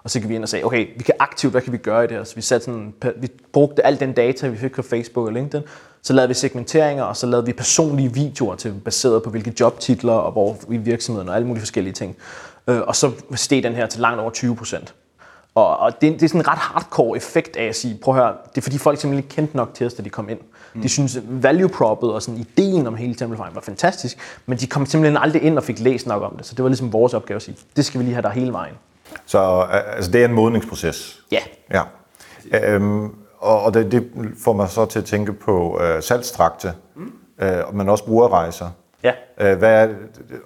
Og 0.02 0.10
så 0.10 0.20
gik 0.20 0.28
vi 0.28 0.34
ind 0.34 0.42
og 0.42 0.48
sagde, 0.48 0.64
okay, 0.64 0.86
vi 0.96 1.02
kan 1.02 1.14
aktivt, 1.18 1.52
hvad 1.52 1.62
kan 1.62 1.72
vi 1.72 1.78
gøre 1.78 2.04
i 2.04 2.06
det 2.06 2.16
her? 2.16 2.24
Så 2.24 2.34
vi, 2.34 2.40
satte 2.40 2.64
sådan, 2.64 2.94
vi 3.16 3.30
brugte 3.52 3.86
al 3.86 4.00
den 4.00 4.12
data, 4.12 4.48
vi 4.48 4.56
fik 4.56 4.74
på 4.74 4.82
Facebook 4.82 5.26
og 5.26 5.32
LinkedIn. 5.32 5.66
Så 6.02 6.12
lavede 6.12 6.28
vi 6.28 6.34
segmenteringer, 6.34 7.04
og 7.04 7.16
så 7.16 7.26
lavede 7.26 7.46
vi 7.46 7.52
personlige 7.52 8.14
videoer 8.14 8.54
til, 8.54 8.74
baseret 8.84 9.22
på 9.22 9.30
hvilke 9.30 9.54
jobtitler 9.60 10.12
og 10.12 10.32
hvor 10.32 10.56
i 10.70 10.76
virksomheden 10.76 11.28
og 11.28 11.34
alle 11.34 11.46
mulige 11.46 11.60
forskellige 11.60 11.94
ting. 11.94 12.16
Øh, 12.66 12.80
og 12.80 12.96
så 12.96 13.12
steg 13.34 13.62
den 13.62 13.72
her 13.72 13.86
til 13.86 14.00
langt 14.00 14.20
over 14.20 14.30
20 14.30 14.56
procent. 14.56 14.94
Og, 15.54 15.78
og 15.78 15.92
det, 16.00 16.12
det 16.12 16.22
er 16.22 16.28
sådan 16.28 16.40
en 16.40 16.48
ret 16.48 16.58
hardcore 16.58 17.16
effekt 17.16 17.56
af 17.56 17.64
at 17.64 17.76
sige, 17.76 17.98
prøv 18.02 18.16
at 18.16 18.22
høre, 18.22 18.34
det 18.54 18.58
er 18.58 18.62
fordi 18.62 18.78
folk 18.78 19.00
simpelthen 19.00 19.24
ikke 19.24 19.34
kendte 19.34 19.56
nok 19.56 19.74
til 19.74 19.86
os, 19.86 19.94
da 19.94 20.02
de 20.02 20.10
kom 20.10 20.28
ind. 20.28 20.38
Mm. 20.74 20.82
De 20.82 20.88
synes, 20.88 21.18
value 21.28 21.68
propet 21.68 22.12
og 22.12 22.22
sådan 22.22 22.40
ideen 22.40 22.86
om 22.86 22.96
hele 22.96 23.14
Templifying 23.14 23.54
var 23.54 23.60
fantastisk, 23.60 24.18
men 24.46 24.58
de 24.58 24.66
kom 24.66 24.86
simpelthen 24.86 25.16
aldrig 25.16 25.42
ind 25.42 25.58
og 25.58 25.64
fik 25.64 25.80
læst 25.80 26.06
nok 26.06 26.22
om 26.22 26.36
det. 26.36 26.46
Så 26.46 26.54
det 26.54 26.62
var 26.62 26.68
ligesom 26.68 26.92
vores 26.92 27.14
opgave 27.14 27.36
at 27.36 27.42
sige, 27.42 27.56
det 27.76 27.84
skal 27.84 28.00
vi 28.00 28.04
lige 28.04 28.14
have 28.14 28.22
der 28.22 28.30
hele 28.30 28.52
vejen. 28.52 28.74
Så 29.26 29.66
altså, 29.96 30.10
det 30.10 30.20
er 30.20 30.24
en 30.24 30.32
modningsproces? 30.32 31.20
Ja. 31.32 31.40
ja. 31.70 31.82
Øhm, 32.74 33.10
og 33.38 33.74
det, 33.74 33.92
det 33.92 34.10
får 34.44 34.52
mig 34.52 34.68
så 34.68 34.86
til 34.86 34.98
at 34.98 35.04
tænke 35.04 35.32
på 35.32 35.80
øh, 35.82 36.02
salgstrakte, 36.02 36.72
mm. 36.94 37.12
øh, 37.38 37.74
men 37.74 37.88
også 37.88 38.04
brugerrejser. 38.04 38.70
Ja. 39.06 39.52
Øh, 39.52 39.58
hvad 39.58 39.84
er, 39.84 39.94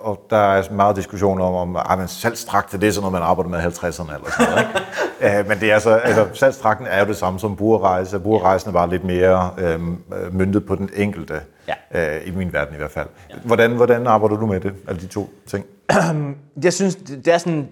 og 0.01 0.27
der 0.31 0.37
er 0.37 0.73
meget 0.73 0.97
diskussion 0.97 1.41
om, 1.41 1.55
om 1.55 2.01
at 2.01 2.11
salgstrakte, 2.11 2.81
det 2.81 2.89
er 2.89 2.93
sådan 2.93 3.03
noget, 3.03 3.13
man 3.13 3.23
arbejder 3.23 3.51
med 3.51 3.59
i 3.59 3.63
50'erne 3.63 4.15
eller 4.15 4.31
sådan 4.31 4.53
noget. 4.53 4.67
Ikke? 5.21 5.39
øh, 5.39 5.49
men 5.49 5.61
det 5.61 5.71
er 5.71 5.75
altså, 5.75 5.91
altså, 5.91 6.29
salgstrakten 6.33 6.87
er 6.87 7.01
jo 7.01 7.07
det 7.07 7.17
samme 7.17 7.41
som 7.41 7.57
brugerrejse. 7.57 8.19
Brugerrejsen 8.19 8.69
er 8.69 8.73
bare 8.73 8.91
lidt 8.91 9.05
mere 9.05 9.51
øhm, 9.59 10.03
øh, 10.15 10.35
myndet 10.35 10.67
på 10.67 10.75
den 10.75 10.91
enkelte, 10.97 11.41
ja. 11.69 12.17
øh, 12.17 12.29
i 12.29 12.31
min 12.31 12.53
verden 12.53 12.75
i 12.75 12.77
hvert 12.77 12.91
fald. 12.91 13.07
Ja. 13.31 13.35
Hvordan, 13.45 13.71
hvordan 13.71 14.07
arbejder 14.07 14.37
du 14.37 14.47
med 14.47 14.61
det, 14.61 14.73
alle 14.89 15.01
de 15.01 15.07
to 15.07 15.31
ting? 15.47 15.65
jeg 16.65 16.73
synes, 16.73 16.95
det 16.95 17.29
er 17.29 17.39
sådan, 17.39 17.69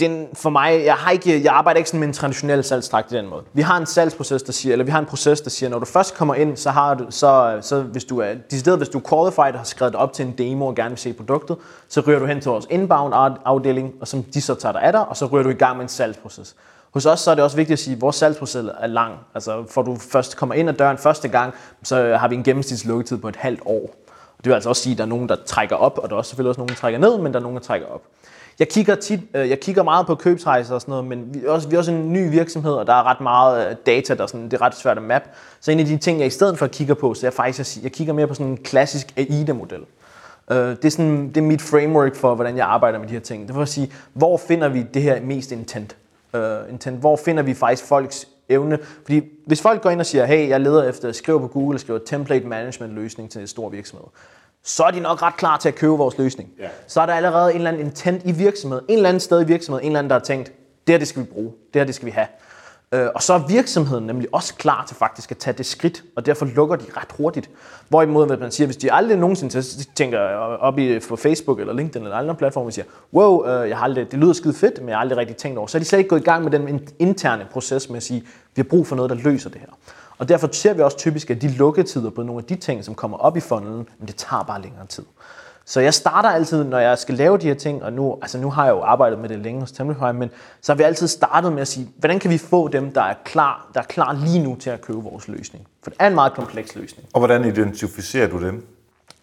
det 0.00 0.02
er 0.02 0.26
for 0.34 0.50
mig, 0.50 0.84
jeg, 0.84 0.94
har 0.94 1.10
ikke, 1.10 1.44
jeg 1.44 1.52
arbejder 1.52 1.78
ikke 1.78 1.90
sådan 1.90 2.00
med 2.00 2.08
en 2.08 2.14
traditionel 2.14 2.64
salgstrakt 2.64 3.12
i 3.12 3.14
den 3.14 3.26
måde. 3.26 3.42
Vi 3.52 3.62
har 3.62 3.78
en 3.78 3.86
salgsproces, 3.86 4.42
der 4.42 4.52
siger, 4.52 4.72
eller 4.72 4.84
vi 4.84 4.90
har 4.90 4.98
en 4.98 5.06
proces, 5.06 5.40
der 5.40 5.50
siger, 5.50 5.70
når 5.70 5.78
du 5.78 5.84
først 5.84 6.14
kommer 6.14 6.34
ind, 6.34 6.56
så 6.56 6.70
har 6.70 6.94
du, 6.94 7.06
så, 7.10 7.58
så 7.60 7.82
hvis 7.82 8.04
du 8.04 8.18
er, 8.18 8.34
decideret, 8.50 8.78
hvis 8.78 8.88
du 8.88 8.98
er 8.98 9.02
qualified 9.08 9.52
og 9.52 9.58
har 9.58 9.64
skrevet 9.64 9.94
op 9.94 10.12
til 10.12 10.26
en 10.26 10.34
demo 10.38 10.66
og 10.66 10.74
gerne 10.74 10.90
vil 10.90 10.98
se 10.98 11.12
produktet, 11.12 11.56
så 11.88 12.00
ryger 12.00 12.18
du 12.18 12.26
hen 12.26 12.40
til 12.40 12.50
vores 12.50 12.66
inbound 12.70 13.14
afdeling, 13.44 13.92
og 14.00 14.08
som 14.08 14.22
de 14.22 14.40
så 14.40 14.54
tager 14.54 14.72
dig 14.72 14.82
af 14.82 14.92
dig, 14.92 15.08
og 15.08 15.16
så 15.16 15.26
ryger 15.26 15.42
du 15.42 15.50
i 15.50 15.54
gang 15.54 15.76
med 15.76 15.84
en 15.84 15.88
salgsproces. 15.88 16.56
Hos 16.94 17.06
os 17.06 17.20
så 17.20 17.30
er 17.30 17.34
det 17.34 17.44
også 17.44 17.56
vigtigt 17.56 17.72
at 17.72 17.78
sige, 17.78 17.94
at 17.94 18.00
vores 18.00 18.16
salgsproces 18.16 18.66
er 18.80 18.86
lang. 18.86 19.14
Altså, 19.34 19.64
for 19.70 19.82
du 19.82 19.96
først 19.96 20.36
kommer 20.36 20.54
ind 20.54 20.68
ad 20.68 20.74
døren 20.74 20.98
første 20.98 21.28
gang, 21.28 21.54
så 21.82 22.16
har 22.16 22.28
vi 22.28 22.34
en 22.34 22.42
gennemsnitslukketid 22.42 23.18
på 23.18 23.28
et 23.28 23.36
halvt 23.36 23.60
år. 23.66 23.94
Det 24.44 24.50
vil 24.50 24.54
altså 24.54 24.68
også 24.68 24.82
sige, 24.82 24.92
at 24.92 24.98
der 24.98 25.04
er 25.04 25.08
nogen, 25.08 25.28
der 25.28 25.36
trækker 25.46 25.76
op, 25.76 25.98
og 25.98 26.08
der 26.08 26.14
er 26.14 26.18
også 26.18 26.28
selvfølgelig 26.28 26.48
også 26.48 26.60
nogen, 26.60 26.68
der 26.68 26.74
trækker 26.74 27.00
ned, 27.00 27.18
men 27.18 27.32
der 27.32 27.38
er 27.38 27.42
nogen, 27.42 27.56
der 27.56 27.62
trækker 27.62 27.86
op. 27.86 28.02
Jeg 28.58 28.68
kigger, 28.68 28.94
tit, 28.94 29.20
øh, 29.34 29.50
jeg 29.50 29.60
kigger 29.60 29.82
meget 29.82 30.06
på 30.06 30.14
købsrejser 30.14 30.74
og 30.74 30.80
sådan 30.80 30.92
noget, 30.92 31.04
men 31.04 31.34
vi 31.34 31.44
er, 31.46 31.50
også, 31.50 31.68
vi 31.68 31.74
er 31.74 31.78
også 31.78 31.92
en 31.92 32.12
ny 32.12 32.30
virksomhed, 32.30 32.72
og 32.72 32.86
der 32.86 32.92
er 32.92 33.02
ret 33.02 33.20
meget 33.20 33.70
øh, 33.70 33.76
data, 33.86 34.14
der 34.14 34.26
sådan, 34.26 34.44
det 34.44 34.52
er 34.52 34.62
ret 34.62 34.76
svært 34.76 34.96
at 34.96 35.02
map. 35.02 35.22
Så 35.60 35.72
en 35.72 35.80
af 35.80 35.86
de 35.86 35.96
ting, 35.96 36.18
jeg 36.18 36.26
i 36.26 36.30
stedet 36.30 36.58
for 36.58 36.66
kigger 36.66 36.94
på, 36.94 37.14
så 37.14 37.26
jeg 37.26 37.32
faktisk 37.32 37.82
jeg 37.82 37.92
kigger 37.92 38.14
mere 38.14 38.26
på 38.26 38.34
sådan 38.34 38.46
en 38.46 38.56
klassisk 38.56 39.12
AIDA-model. 39.16 39.80
Øh, 40.50 40.56
det, 40.56 40.84
er 40.84 40.90
sådan, 40.90 41.28
det 41.28 41.36
er 41.36 41.42
mit 41.42 41.62
framework 41.62 42.14
for, 42.14 42.34
hvordan 42.34 42.56
jeg 42.56 42.66
arbejder 42.66 42.98
med 42.98 43.08
de 43.08 43.12
her 43.12 43.20
ting. 43.20 43.48
Det 43.48 43.56
vil 43.56 43.66
sige, 43.66 43.92
hvor 44.12 44.36
finder 44.36 44.68
vi 44.68 44.82
det 44.82 45.02
her 45.02 45.20
mest 45.20 45.52
intent? 45.52 45.96
Øh, 46.34 46.56
intent? 46.70 47.00
Hvor 47.00 47.16
finder 47.16 47.42
vi 47.42 47.54
faktisk 47.54 47.88
folks 47.88 48.28
evne. 48.52 48.78
Fordi 49.02 49.22
hvis 49.46 49.62
folk 49.62 49.82
går 49.82 49.90
ind 49.90 50.00
og 50.00 50.06
siger, 50.06 50.24
hey, 50.24 50.48
jeg 50.48 50.60
leder 50.60 50.88
efter, 50.88 51.12
skriver 51.12 51.38
på 51.38 51.46
Google, 51.46 51.78
skriver 51.78 51.98
template 52.06 52.46
management 52.46 52.92
løsning 52.94 53.30
til 53.30 53.40
en 53.40 53.46
stor 53.46 53.68
virksomhed, 53.68 54.06
så 54.64 54.84
er 54.84 54.90
de 54.90 55.00
nok 55.00 55.22
ret 55.22 55.36
klar 55.36 55.56
til 55.56 55.68
at 55.68 55.74
købe 55.74 55.92
vores 55.92 56.18
løsning. 56.18 56.50
Ja. 56.58 56.68
Så 56.86 57.00
er 57.00 57.06
der 57.06 57.12
allerede 57.12 57.50
en 57.50 57.56
eller 57.56 57.70
anden 57.70 57.86
intent 57.86 58.22
i 58.24 58.32
virksomheden, 58.32 58.84
en 58.88 58.96
eller 58.96 59.08
anden 59.08 59.20
sted 59.20 59.42
i 59.42 59.46
virksomheden, 59.46 59.84
en 59.84 59.90
eller 59.90 59.98
anden, 59.98 60.10
der 60.10 60.16
har 60.16 60.24
tænkt, 60.24 60.52
det 60.86 60.92
her 60.92 60.98
det 60.98 61.08
skal 61.08 61.22
vi 61.22 61.26
bruge, 61.26 61.52
det 61.74 61.80
her 61.80 61.84
det 61.84 61.94
skal 61.94 62.06
vi 62.06 62.10
have. 62.10 62.26
Øh, 62.92 63.08
og 63.14 63.22
så 63.22 63.32
er 63.32 63.38
virksomheden 63.48 64.06
nemlig 64.06 64.28
også 64.32 64.54
klar 64.54 64.84
til 64.86 64.96
faktisk 64.96 65.30
at 65.30 65.38
tage 65.38 65.54
det 65.58 65.66
skridt, 65.66 66.04
og 66.16 66.26
derfor 66.26 66.46
lukker 66.46 66.76
de 66.76 66.84
ret 66.96 67.08
hurtigt. 67.16 67.50
Hvorimod, 67.88 68.26
hvis 68.26 68.40
man 68.40 68.50
siger, 68.50 68.66
hvis 68.66 68.76
de 68.76 68.92
aldrig 68.92 69.18
nogensinde 69.18 69.62
tænker 69.94 70.18
op 70.38 70.78
i 70.78 70.98
på 70.98 71.16
Facebook 71.16 71.60
eller 71.60 71.72
LinkedIn 71.72 72.02
eller 72.02 72.16
andre 72.16 72.34
platforme, 72.34 72.68
og 72.68 72.72
siger, 72.72 72.84
wow, 73.12 73.46
øh, 73.46 73.68
jeg 73.68 73.76
har 73.76 73.84
aldrig, 73.84 74.10
det 74.10 74.18
lyder 74.18 74.32
skide 74.32 74.54
fedt, 74.54 74.80
men 74.80 74.88
jeg 74.88 74.96
har 74.96 75.00
aldrig 75.00 75.18
rigtig 75.18 75.36
tænkt 75.36 75.58
over, 75.58 75.66
så 75.66 75.78
er 75.78 75.80
de 75.80 75.84
slet 75.84 75.98
ikke 75.98 76.08
gået 76.08 76.20
i 76.20 76.24
gang 76.24 76.44
med 76.44 76.50
den 76.50 76.88
interne 76.98 77.46
proces 77.52 77.88
med 77.88 77.96
at 77.96 78.02
sige, 78.02 78.20
vi 78.20 78.62
har 78.62 78.64
brug 78.64 78.86
for 78.86 78.96
noget, 78.96 79.10
der 79.10 79.16
løser 79.16 79.50
det 79.50 79.60
her. 79.60 79.68
Og 80.18 80.28
derfor 80.28 80.48
ser 80.52 80.74
vi 80.74 80.82
også 80.82 80.96
typisk, 80.96 81.30
at 81.30 81.42
de 81.42 81.48
lukketider 81.48 82.10
på 82.10 82.22
nogle 82.22 82.38
af 82.40 82.44
de 82.44 82.56
ting, 82.56 82.84
som 82.84 82.94
kommer 82.94 83.18
op 83.18 83.36
i 83.36 83.40
fonden, 83.40 83.88
men 83.98 84.06
det 84.06 84.16
tager 84.16 84.42
bare 84.42 84.62
længere 84.62 84.86
tid. 84.86 85.04
Så 85.64 85.80
jeg 85.80 85.94
starter 85.94 86.28
altid, 86.28 86.64
når 86.64 86.78
jeg 86.78 86.98
skal 86.98 87.14
lave 87.14 87.38
de 87.38 87.46
her 87.46 87.54
ting, 87.54 87.82
og 87.82 87.92
nu, 87.92 88.18
altså 88.22 88.38
nu 88.38 88.50
har 88.50 88.64
jeg 88.64 88.72
jo 88.72 88.80
arbejdet 88.80 89.18
med 89.18 89.28
det 89.28 89.38
længe 89.38 89.60
hos 89.60 89.72
Templify, 89.72 90.14
men 90.14 90.30
så 90.60 90.72
har 90.72 90.76
vi 90.76 90.82
altid 90.82 91.08
startet 91.08 91.52
med 91.52 91.60
at 91.60 91.68
sige, 91.68 91.88
hvordan 91.98 92.18
kan 92.18 92.30
vi 92.30 92.38
få 92.38 92.68
dem, 92.68 92.92
der 92.92 93.02
er 93.02 93.14
klar, 93.24 93.70
der 93.74 93.80
er 93.80 93.84
klar 93.84 94.12
lige 94.12 94.38
nu 94.38 94.56
til 94.56 94.70
at 94.70 94.80
købe 94.80 94.98
vores 94.98 95.28
løsning? 95.28 95.66
For 95.82 95.90
det 95.90 95.96
er 96.00 96.06
en 96.06 96.14
meget 96.14 96.32
kompleks 96.32 96.74
løsning. 96.76 97.08
Og 97.12 97.20
hvordan 97.20 97.44
identificerer 97.44 98.28
du 98.28 98.40
dem? 98.40 98.66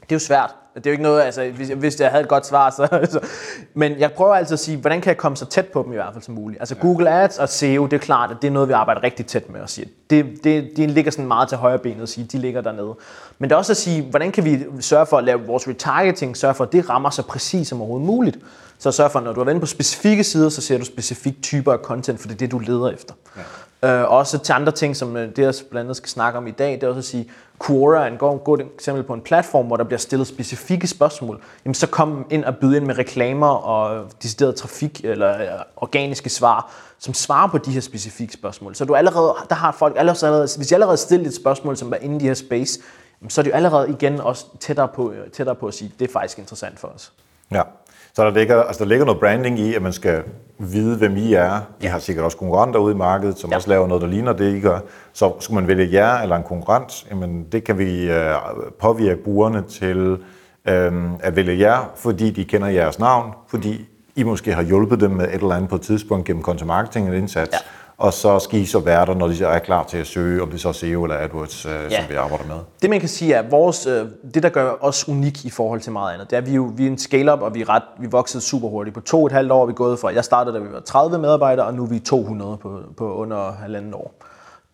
Det 0.10 0.16
er 0.16 0.16
jo 0.16 0.20
svært. 0.20 0.56
Det 0.76 0.86
er 0.86 0.90
jo 0.90 0.92
ikke 0.92 1.04
noget, 1.04 1.22
altså, 1.22 1.50
hvis, 1.56 1.70
hvis 1.70 2.00
jeg 2.00 2.10
havde 2.10 2.24
et 2.24 2.30
godt 2.30 2.46
svar, 2.46 2.70
så, 2.70 2.88
så... 3.12 3.20
Men 3.74 4.00
jeg 4.00 4.12
prøver 4.12 4.36
altid 4.36 4.54
at 4.54 4.60
sige, 4.60 4.78
hvordan 4.78 5.02
kan 5.02 5.10
jeg 5.10 5.18
komme 5.18 5.36
så 5.38 5.46
tæt 5.46 5.68
på 5.68 5.84
dem 5.84 5.92
i 5.92 5.96
hvert 5.96 6.14
fald 6.14 6.24
som 6.24 6.36
muligt. 6.36 6.62
Altså 6.62 6.76
Google 6.76 7.10
Ads 7.10 7.38
og 7.38 7.50
SEO, 7.50 7.86
det 7.86 7.94
er 7.94 7.98
klart, 7.98 8.32
at 8.32 8.38
det 8.42 8.48
er 8.48 8.52
noget, 8.52 8.68
vi 8.68 8.74
arbejder 8.74 9.04
rigtig 9.04 9.26
tæt 9.26 9.50
med 9.50 9.62
at 9.62 9.70
sige. 9.70 9.88
Det, 10.10 10.44
det, 10.44 10.72
det 10.78 10.90
ligger 10.90 11.12
sådan 11.12 11.28
meget 11.28 11.50
til 11.50 11.58
højre 11.58 11.80
benet 11.80 12.02
at 12.02 12.10
sige, 12.10 12.28
de 12.32 12.38
ligger 12.38 12.62
dernede. 12.62 12.96
Men 13.40 13.50
det 13.50 13.56
er 13.56 13.58
også 13.58 13.74
at 13.74 13.78
sige, 13.78 14.02
hvordan 14.02 14.32
kan 14.32 14.46
vi 14.46 14.66
sørge 14.80 15.06
for 15.06 15.18
at 15.18 15.24
lave 15.24 15.46
vores 15.46 15.68
retargeting, 15.68 16.38
sørge 16.38 16.54
for, 16.54 16.64
at 16.64 16.72
det 16.72 16.90
rammer 16.90 17.10
så 17.10 17.24
præcis 17.24 17.68
som 17.68 17.82
overhovedet 17.82 18.08
muligt. 18.08 18.38
Så 18.78 18.92
sørg 18.92 19.12
for, 19.12 19.20
at 19.20 19.26
når 19.26 19.34
du 19.34 19.42
er 19.42 19.50
inde 19.50 19.60
på 19.60 19.66
specifikke 19.66 20.24
sider, 20.24 20.50
så 20.50 20.62
ser 20.62 20.78
du 20.78 20.86
specifikke 20.86 21.42
typer 21.42 21.74
af 21.74 21.80
content, 21.80 22.20
for 22.20 22.28
det 22.28 22.36
er 22.36 22.38
det, 22.38 22.52
du 22.52 22.60
leder 22.60 22.90
efter. 22.90 23.14
Ja. 23.38 23.42
Øh, 24.02 24.12
også 24.12 24.38
til 24.38 24.54
andre 24.54 24.72
ting, 24.72 24.96
som 24.96 25.18
øh, 25.18 25.36
det 25.36 25.38
jeg 25.38 25.54
blandt 25.70 25.86
andet 25.86 25.98
skal 25.98 26.10
snakke 26.10 26.38
om 26.38 26.48
i 26.48 26.52
dag, 26.52 26.72
det 26.72 26.84
er 26.84 26.88
også 26.88 27.00
at 27.00 27.06
sige, 27.06 27.32
Quora 27.66 28.04
er 28.04 28.08
en 28.08 28.18
god, 28.18 28.40
god 28.44 28.60
eksempel 28.76 29.04
på 29.04 29.14
en 29.14 29.22
platform, 29.22 29.66
hvor 29.66 29.78
der 29.78 29.84
bliver 29.84 30.00
stillet 30.00 30.28
specifikke 30.28 30.88
spørgsmål. 30.88 31.42
Jamen, 31.66 31.76
så 31.76 31.88
kom 31.88 32.26
ind 32.30 32.44
og 32.44 32.56
byde 32.56 32.78
ind 32.78 32.86
med 32.86 32.98
reklamer 32.98 33.48
og 33.48 34.12
decideret 34.24 34.56
trafik 34.56 35.02
eller 35.04 35.42
øh, 35.42 35.48
organiske 35.78 36.30
svar, 36.30 36.72
som 37.00 37.14
svarer 37.14 37.48
på 37.48 37.58
de 37.58 37.72
her 37.72 37.82
specifikke 37.82 38.34
spørgsmål. 38.34 38.76
Så 38.76 38.86
du 38.86 38.96
allerede, 38.96 39.36
der 39.50 39.56
har 39.56 39.72
folk 39.72 39.96
allerede, 39.98 40.48
hvis 40.58 40.68
de 40.68 40.76
allerede 40.76 40.98
stillet 40.98 41.28
et 41.28 41.36
spørgsmål, 41.36 41.78
som 41.78 41.94
er 41.94 41.98
inde 41.98 42.16
i 42.16 42.20
de 42.20 42.26
her 42.26 42.34
space, 42.34 42.80
så 43.28 43.42
er 43.42 43.44
de 43.44 43.54
allerede 43.54 43.90
igen 43.90 44.22
også 44.22 44.46
tættere 44.60 44.88
på, 44.88 45.12
øh, 45.12 45.30
tættere 45.30 45.56
på 45.56 45.68
at 45.68 45.74
sige, 45.74 45.92
det 46.00 46.08
er 46.08 46.14
faktisk 46.14 46.40
interessant 46.40 46.80
for 46.80 46.88
os. 46.88 47.14
Ja. 47.52 47.62
Så 48.14 48.24
der 48.24 48.32
ligger, 48.32 48.64
altså 48.64 48.84
der 48.84 48.90
ligger 48.90 49.06
noget 49.06 49.20
branding 49.20 49.60
i, 49.60 49.76
at 49.76 49.82
man 49.82 49.94
skal 49.94 50.24
vide, 50.58 50.98
hvem 50.98 51.18
I 51.18 51.34
er. 51.34 51.60
I 51.82 51.86
har 51.86 52.00
sikkert 52.00 52.26
også 52.26 52.38
konkurrenter 52.38 52.80
ude 52.80 52.94
i 52.94 52.98
markedet, 52.98 53.40
som 53.40 53.50
ja. 53.50 53.56
også 53.56 53.70
laver 53.70 53.88
noget, 53.88 54.02
der 54.02 54.08
ligner 54.08 54.34
det, 54.34 54.56
I 54.56 54.60
gør. 54.60 54.80
Så 55.14 55.34
skulle 55.40 55.56
man 55.56 55.68
vælge 55.68 55.94
jer 55.94 56.22
eller 56.22 56.36
en 56.36 56.44
konkurrent, 56.44 57.06
jamen 57.10 57.44
det 57.52 57.64
kan 57.64 57.78
vi 57.78 58.10
øh, 58.10 58.36
påvirke 58.80 59.24
brugerne 59.24 59.64
til 59.70 60.18
øh, 60.66 60.94
at 61.20 61.36
vælge 61.36 61.60
jer, 61.60 61.92
fordi 61.96 62.32
de 62.32 62.46
kender 62.46 62.68
jeres 62.68 63.00
navn, 63.00 63.34
fordi 63.48 63.88
I 64.16 64.24
måske 64.24 64.54
har 64.54 64.64
hjulpet 64.64 65.00
dem 65.00 65.12
med 65.12 65.28
et 65.28 65.34
eller 65.34 65.56
andet 65.56 65.70
på 65.70 65.76
et 65.76 65.82
tidspunkt 65.82 66.26
gennem 66.26 66.44
content 66.44 66.68
marketing 66.68 67.16
indsats. 67.16 67.54
Ja 67.54 67.60
og 68.00 68.14
så 68.14 68.40
skal 68.40 68.60
I 68.60 68.66
så 68.66 68.80
være 68.80 69.06
der, 69.06 69.14
når 69.14 69.28
de 69.28 69.44
er 69.44 69.60
klar 69.60 69.84
til 69.84 69.98
at 69.98 70.08
søge, 70.08 70.42
om 70.42 70.52
det 70.52 70.62
så 70.62 70.68
er 70.68 70.72
SEO 70.72 71.04
eller 71.04 71.18
AdWords, 71.18 71.66
øh, 71.66 71.72
ja. 71.72 72.02
som 72.02 72.10
vi 72.10 72.16
arbejder 72.16 72.46
med. 72.46 72.56
Det 72.82 72.90
man 72.90 73.00
kan 73.00 73.10
sige 73.10 73.34
er, 73.34 73.40
at 73.40 73.52
vores, 73.52 73.86
øh, 73.86 74.06
det 74.34 74.44
der 74.44 74.50
gør 74.50 74.74
os 74.82 75.08
unik 75.08 75.46
i 75.46 75.50
forhold 75.50 75.82
til 75.82 75.92
meget 75.92 76.14
andet, 76.14 76.30
det 76.30 76.36
er, 76.36 76.42
at 76.42 76.48
vi, 76.48 76.56
jo, 76.56 76.72
vi 76.76 76.84
er 76.84 76.88
en 76.88 76.98
scale-up, 76.98 77.42
og 77.42 77.56
vi, 77.56 77.62
er 77.62 77.70
ret, 77.70 77.84
vi 78.00 78.08
voksede 78.08 78.44
super 78.44 78.68
hurtigt. 78.68 78.94
På 78.94 79.02
to 79.02 79.20
og 79.20 79.26
et 79.26 79.32
halvt 79.32 79.52
år 79.52 79.62
er 79.62 79.66
vi 79.66 79.74
gået 79.74 80.00
fra, 80.00 80.14
jeg 80.14 80.26
startede 80.26 80.58
da 80.58 80.64
vi 80.64 80.74
var 80.74 80.80
30 80.80 81.18
medarbejdere, 81.18 81.66
og 81.66 81.74
nu 81.74 81.84
er 81.84 81.88
vi 81.88 82.00
200 82.00 82.58
på, 82.58 82.80
på 82.98 83.16
under 83.16 83.52
halvandet 83.52 83.94
år. 83.94 84.14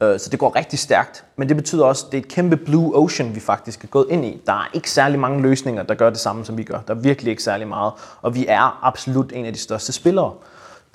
Øh, 0.04 0.20
så 0.20 0.30
det 0.30 0.40
går 0.40 0.56
rigtig 0.56 0.80
stærkt, 0.80 1.26
men 1.36 1.50
det 1.50 1.58
betyder 1.58 1.86
også, 1.86 2.06
at 2.06 2.12
det 2.12 2.18
er 2.18 2.22
et 2.22 2.28
kæmpe 2.28 2.58
blue 2.58 2.96
ocean, 2.96 3.36
vi 3.36 3.40
faktisk 3.40 3.84
er 3.84 3.88
gået 3.88 4.06
ind 4.10 4.26
i. 4.26 4.42
Der 4.46 4.54
er 4.54 4.70
ikke 4.74 4.92
særlig 4.92 5.20
mange 5.20 5.42
løsninger, 5.42 5.84
der 5.84 5.96
gør 5.96 6.10
det 6.10 6.20
samme, 6.20 6.46
som 6.46 6.58
vi 6.58 6.64
gør. 6.64 6.80
Der 6.88 6.94
er 6.94 7.00
virkelig 7.00 7.32
ikke 7.32 7.44
særlig 7.44 7.68
meget, 7.68 7.94
og 8.22 8.36
vi 8.36 8.46
er 8.48 8.80
absolut 8.84 9.32
en 9.36 9.46
af 9.46 9.54
de 9.54 9.60
største 9.60 9.94
spillere. 9.94 10.32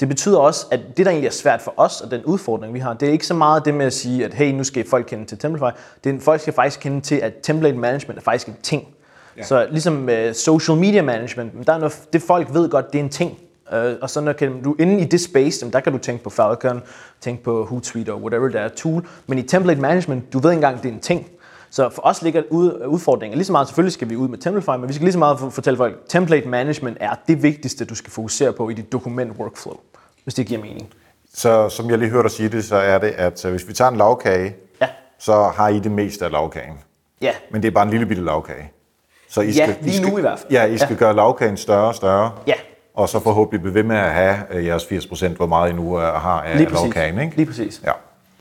Det 0.00 0.08
betyder 0.08 0.38
også, 0.38 0.66
at 0.70 0.80
det, 0.96 1.06
der 1.06 1.10
egentlig 1.10 1.28
er 1.28 1.32
svært 1.32 1.62
for 1.62 1.74
os, 1.76 2.00
og 2.00 2.10
den 2.10 2.24
udfordring, 2.24 2.74
vi 2.74 2.78
har, 2.78 2.94
det 2.94 3.08
er 3.08 3.12
ikke 3.12 3.26
så 3.26 3.34
meget 3.34 3.64
det 3.64 3.74
med 3.74 3.86
at 3.86 3.92
sige, 3.92 4.24
at 4.24 4.34
hey, 4.34 4.52
nu 4.52 4.64
skal 4.64 4.88
folk 4.88 5.06
kende 5.08 5.24
til 5.24 5.38
Templafy. 5.38 5.76
Det 6.04 6.14
er, 6.14 6.20
folk 6.20 6.40
skal 6.40 6.52
faktisk 6.52 6.80
kende 6.80 7.00
til, 7.00 7.14
at 7.14 7.32
template 7.42 7.78
management 7.78 8.18
er 8.18 8.22
faktisk 8.22 8.48
en 8.48 8.56
ting. 8.62 8.88
Ja. 9.36 9.42
Så 9.42 9.66
ligesom 9.70 9.92
med 9.92 10.34
social 10.34 10.78
media 10.78 11.02
management, 11.02 11.66
der 11.66 11.72
er 11.72 11.78
noget, 11.78 11.98
det 12.12 12.22
folk 12.22 12.54
ved 12.54 12.68
godt, 12.68 12.92
det 12.92 12.98
er 12.98 13.02
en 13.02 13.10
ting. 13.10 13.38
Uh, 13.72 13.78
og 14.00 14.10
så 14.10 14.20
når 14.20 14.32
kan 14.32 14.62
du 14.62 14.76
inde 14.78 15.00
i 15.00 15.04
det 15.04 15.20
space, 15.20 15.70
der 15.70 15.80
kan 15.80 15.92
du 15.92 15.98
tænke 15.98 16.24
på 16.24 16.30
Falcon, 16.30 16.82
tænke 17.20 17.42
på 17.42 17.64
Hootsuite 17.64 18.12
og 18.12 18.20
whatever 18.20 18.48
der 18.48 18.60
er 18.60 18.68
tool. 18.68 19.06
Men 19.26 19.38
i 19.38 19.42
template 19.42 19.80
management, 19.80 20.32
du 20.32 20.38
ved 20.38 20.50
ikke 20.50 20.56
engang, 20.56 20.82
det 20.82 20.88
er 20.88 20.92
en 20.92 21.00
ting. 21.00 21.26
Så 21.70 21.88
for 21.88 22.02
os 22.06 22.22
ligger 22.22 22.42
udfordringen 22.86 23.36
lige 23.38 23.46
så 23.46 23.52
meget, 23.52 23.68
selvfølgelig 23.68 23.92
skal 23.92 24.10
vi 24.10 24.16
ud 24.16 24.28
med 24.28 24.38
Templafy, 24.38 24.78
men 24.80 24.88
vi 24.88 24.92
skal 24.92 25.04
lige 25.04 25.12
så 25.12 25.18
meget 25.18 25.38
fortælle 25.38 25.76
folk, 25.76 25.92
at 25.92 25.98
template 26.08 26.48
management 26.48 26.96
er 27.00 27.14
det 27.28 27.42
vigtigste, 27.42 27.84
du 27.84 27.94
skal 27.94 28.10
fokusere 28.12 28.52
på 28.52 28.68
i 28.68 28.74
dit 28.74 28.92
dokument 28.92 29.32
workflow 29.38 29.76
hvis 30.24 30.34
det 30.34 30.46
giver 30.46 30.60
mening. 30.60 30.88
Så 31.34 31.68
som 31.68 31.90
jeg 31.90 31.98
lige 31.98 32.10
hørte 32.10 32.22
dig 32.22 32.30
sige 32.30 32.48
det, 32.48 32.64
så 32.64 32.76
er 32.76 32.98
det, 32.98 33.08
at 33.08 33.44
øh, 33.44 33.50
hvis 33.50 33.68
vi 33.68 33.72
tager 33.72 33.90
en 33.90 33.96
lavkage, 33.96 34.56
ja. 34.80 34.86
så 35.18 35.42
har 35.42 35.68
I 35.68 35.78
det 35.78 35.90
meste 35.90 36.24
af 36.24 36.30
lavkagen. 36.30 36.78
Ja. 37.22 37.32
Men 37.50 37.62
det 37.62 37.68
er 37.68 37.72
bare 37.72 37.84
en 37.84 37.90
lille 37.90 38.06
bitte 38.06 38.24
lavkage. 38.24 38.72
Så 39.28 39.40
I 39.40 39.52
skal, 39.52 39.68
ja, 39.68 39.74
lige 39.80 39.94
I 39.94 39.96
skal, 39.96 40.10
nu 40.10 40.18
i 40.18 40.20
hvert 40.20 40.38
fald. 40.38 40.52
Ja, 40.52 40.64
I 40.64 40.78
skal 40.78 40.92
ja. 40.94 40.98
gøre 40.98 41.16
lavkagen 41.16 41.56
større 41.56 41.88
og 41.88 41.94
større. 41.94 42.32
Ja. 42.46 42.54
Og 42.94 43.08
så 43.08 43.20
forhåbentlig 43.20 43.60
blive 43.60 43.74
ved 43.74 43.82
med 43.82 43.96
at 43.96 44.12
have 44.12 44.36
uh, 44.54 44.66
jeres 44.66 44.84
80%, 44.84 45.28
hvor 45.28 45.46
meget 45.46 45.70
I 45.70 45.72
nu 45.72 45.96
uh, 45.96 46.02
har 46.02 46.42
af 46.42 46.72
lavkagen. 46.72 47.18
Ikke? 47.20 47.36
Lige 47.36 47.46
præcis. 47.46 47.80
Ja. 47.84 47.92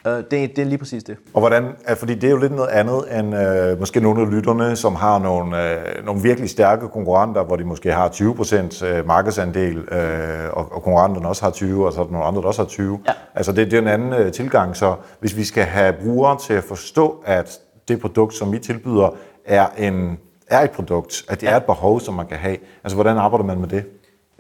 Uh, 0.06 0.12
det, 0.12 0.32
det 0.32 0.60
er 0.60 0.66
lige 0.66 0.78
præcis 0.78 1.04
det. 1.04 1.18
Og 1.34 1.40
hvordan, 1.40 1.66
fordi 1.98 2.16
det 2.16 2.24
er 2.24 2.32
jo 2.32 2.38
lidt 2.38 2.56
noget 2.56 2.70
andet 2.70 3.20
end 3.20 3.36
uh, 3.74 3.80
måske 3.80 4.00
nogle 4.00 4.22
af 4.22 4.32
lytterne, 4.32 4.76
som 4.76 4.96
har 4.96 5.20
nogle, 5.20 5.58
uh, 5.58 6.06
nogle 6.06 6.22
virkelig 6.22 6.50
stærke 6.50 6.88
konkurrenter, 6.88 7.44
hvor 7.44 7.56
de 7.56 7.64
måske 7.64 7.92
har 7.92 8.10
20% 8.10 9.00
uh, 9.00 9.08
markedsandel, 9.08 9.78
uh, 9.78 10.58
og, 10.58 10.72
og 10.72 10.84
konkurrenterne 10.84 11.28
også 11.28 11.44
har 11.44 11.52
20, 11.52 11.86
og 11.86 11.94
så 11.94 12.00
er 12.00 12.06
der 12.06 12.12
nogle 12.12 12.28
andre, 12.28 12.42
der 12.42 12.48
også 12.48 12.62
har 12.62 12.68
20. 12.68 13.00
Ja. 13.08 13.12
Altså 13.36 13.52
det, 13.52 13.72
det 13.72 13.78
er 13.78 13.82
en 13.82 13.88
anden 13.88 14.26
uh, 14.26 14.32
tilgang, 14.32 14.76
så 14.76 14.96
hvis 15.20 15.38
vi 15.38 15.44
skal 15.44 15.64
have 15.64 15.94
brugere 15.94 16.38
til 16.40 16.54
at 16.54 16.64
forstå, 16.64 17.24
at 17.26 17.60
det 17.88 18.02
produkt, 18.02 18.34
som 18.34 18.52
vi 18.52 18.60
tilbyder, 18.60 19.16
er, 19.46 19.68
en, 19.78 20.18
er 20.48 20.62
et 20.62 20.72
produkt, 20.72 21.26
at 21.30 21.42
det 21.42 21.48
ja. 21.48 21.52
er 21.52 21.58
et 21.58 21.64
behov, 21.64 22.00
som 22.00 22.14
man 22.14 22.28
kan 22.28 22.38
have. 22.38 22.58
Altså 22.84 22.96
hvordan 22.96 23.18
arbejder 23.18 23.46
man 23.46 23.60
med 23.60 23.68
det? 23.68 23.84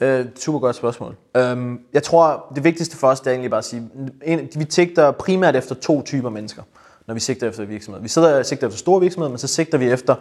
Øh, 0.02 0.26
super 0.36 0.60
godt 0.60 0.76
spørgsmål. 0.76 1.16
Øhm, 1.38 1.80
jeg 1.94 2.04
tror, 2.04 2.52
det 2.56 2.64
vigtigste 2.64 2.98
for 2.98 3.08
os, 3.08 3.20
det 3.20 3.28
er 3.28 3.32
egentlig 3.32 3.52
bare 3.52 3.58
at 3.58 3.66
sige, 3.66 3.90
en, 4.24 4.40
vi 4.56 4.66
sigter 4.70 5.12
primært 5.12 5.56
efter 5.56 5.76
to 5.76 6.02
typer 6.02 6.30
mennesker, 6.30 6.62
når 7.08 7.14
vi 7.14 7.20
sigter 7.20 7.50
efter 7.50 7.66
virksomheder. 7.66 8.02
Vi 8.02 8.10
sidder 8.10 8.44
sigter 8.44 8.68
efter 8.68 8.78
store 8.78 9.02
virksomheder, 9.02 9.30
men 9.30 9.38
så 9.38 9.48
sigter 9.48 9.78
vi 9.78 9.92
efter 9.92 10.16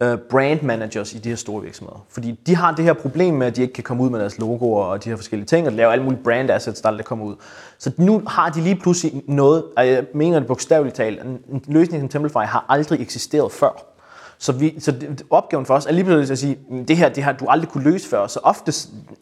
øh, 0.00 0.18
brand 0.30 0.62
managers 0.62 1.14
i 1.14 1.18
de 1.18 1.28
her 1.28 1.36
store 1.36 1.62
virksomheder. 1.62 2.06
Fordi 2.08 2.40
de 2.46 2.56
har 2.56 2.74
det 2.74 2.84
her 2.84 2.92
problem 2.92 3.34
med, 3.34 3.46
at 3.46 3.56
de 3.56 3.62
ikke 3.62 3.74
kan 3.74 3.84
komme 3.84 4.02
ud 4.02 4.10
med 4.10 4.20
deres 4.20 4.38
logoer 4.38 4.84
og 4.84 5.04
de 5.04 5.08
her 5.08 5.16
forskellige 5.16 5.46
ting, 5.46 5.66
og 5.66 5.72
lave 5.72 5.92
alle 5.92 6.04
mulige 6.04 6.22
brand 6.22 6.50
assets, 6.50 6.80
der 6.80 6.88
aldrig 6.88 7.04
kommer 7.04 7.24
ud. 7.24 7.34
Så 7.78 7.92
nu 7.96 8.22
har 8.26 8.50
de 8.50 8.60
lige 8.60 8.76
pludselig 8.76 9.22
noget, 9.28 9.64
og 9.76 9.88
jeg 9.88 10.04
mener 10.14 10.38
det 10.38 10.48
bogstaveligt 10.48 10.96
talt, 10.96 11.20
en, 11.22 11.38
en 11.52 11.64
løsning 11.66 12.02
som 12.02 12.08
Templefy 12.08 12.36
har 12.36 12.66
aldrig 12.68 13.00
eksisteret 13.00 13.52
før. 13.52 13.93
Så, 14.38 14.52
vi, 14.52 14.74
så 14.80 14.94
opgaven 15.30 15.66
for 15.66 15.74
os 15.74 15.86
er 15.86 15.92
lige 15.92 16.04
pludselig 16.04 16.32
at 16.32 16.38
sige, 16.38 16.58
mm, 16.70 16.86
det 16.86 16.96
her, 16.96 17.08
det 17.08 17.24
har 17.24 17.32
du 17.32 17.46
aldrig 17.48 17.70
kunne 17.70 17.84
løse 17.84 18.08
før. 18.08 18.26
Så 18.26 18.40
ofte, 18.42 18.72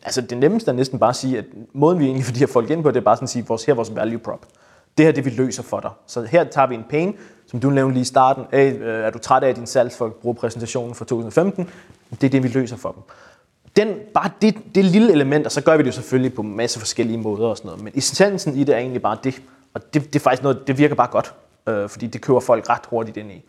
altså 0.02 0.20
det 0.20 0.38
nemmeste 0.38 0.70
er 0.70 0.74
næsten 0.74 0.98
bare 0.98 1.10
at 1.10 1.16
sige, 1.16 1.38
at 1.38 1.44
måden 1.72 1.98
vi 1.98 2.04
egentlig 2.04 2.24
får 2.24 2.32
de 2.32 2.38
her 2.38 2.46
folk 2.46 2.70
ind 2.70 2.82
på, 2.82 2.90
det 2.90 2.96
er 2.96 3.00
bare 3.04 3.16
sådan 3.16 3.24
at 3.24 3.30
sige, 3.30 3.46
vores, 3.46 3.64
her 3.64 3.72
er 3.72 3.74
vores 3.74 3.96
value 3.96 4.18
prop. 4.18 4.46
Det 4.98 5.06
her 5.06 5.12
det 5.12 5.24
vi 5.24 5.30
løser 5.30 5.62
for 5.62 5.80
dig. 5.80 5.90
Så 6.06 6.22
her 6.22 6.44
tager 6.44 6.66
vi 6.66 6.74
en 6.74 6.84
pain, 6.90 7.16
som 7.46 7.60
du 7.60 7.70
nævnte 7.70 7.94
lige 7.94 8.02
i 8.02 8.04
starten. 8.04 8.44
Hey, 8.52 8.82
øh, 8.82 9.04
er 9.04 9.10
du 9.10 9.18
træt 9.18 9.42
af, 9.42 9.48
at 9.48 9.56
din 9.56 9.66
salgsfolk 9.66 10.14
bruger 10.14 10.34
præsentationen 10.34 10.94
fra 10.94 11.04
2015? 11.04 11.68
Det 12.10 12.24
er 12.24 12.30
det, 12.30 12.42
vi 12.42 12.48
løser 12.48 12.76
for 12.76 12.92
dem. 12.92 13.02
Den, 13.76 13.94
bare 14.14 14.30
det, 14.42 14.56
det 14.74 14.84
lille 14.84 15.12
element, 15.12 15.46
og 15.46 15.52
så 15.52 15.60
gør 15.60 15.76
vi 15.76 15.82
det 15.82 15.86
jo 15.86 15.92
selvfølgelig 15.92 16.34
på 16.34 16.42
en 16.42 16.56
masse 16.56 16.78
forskellige 16.78 17.18
måder 17.18 17.46
og 17.46 17.56
sådan 17.56 17.68
noget. 17.68 17.84
Men 17.84 17.92
essensen 17.96 18.56
i 18.56 18.64
det 18.64 18.74
er 18.74 18.78
egentlig 18.78 19.02
bare 19.02 19.16
det. 19.24 19.42
Og 19.74 19.94
det, 19.94 20.04
det 20.04 20.16
er 20.16 20.20
faktisk 20.20 20.42
noget, 20.42 20.66
det 20.66 20.78
virker 20.78 20.94
bare 20.94 21.08
godt, 21.10 21.34
øh, 21.66 21.88
fordi 21.88 22.06
det 22.06 22.20
kører 22.20 22.40
folk 22.40 22.68
ret 22.68 22.82
hurtigt 22.90 23.16
ind 23.16 23.32
i. 23.32 23.44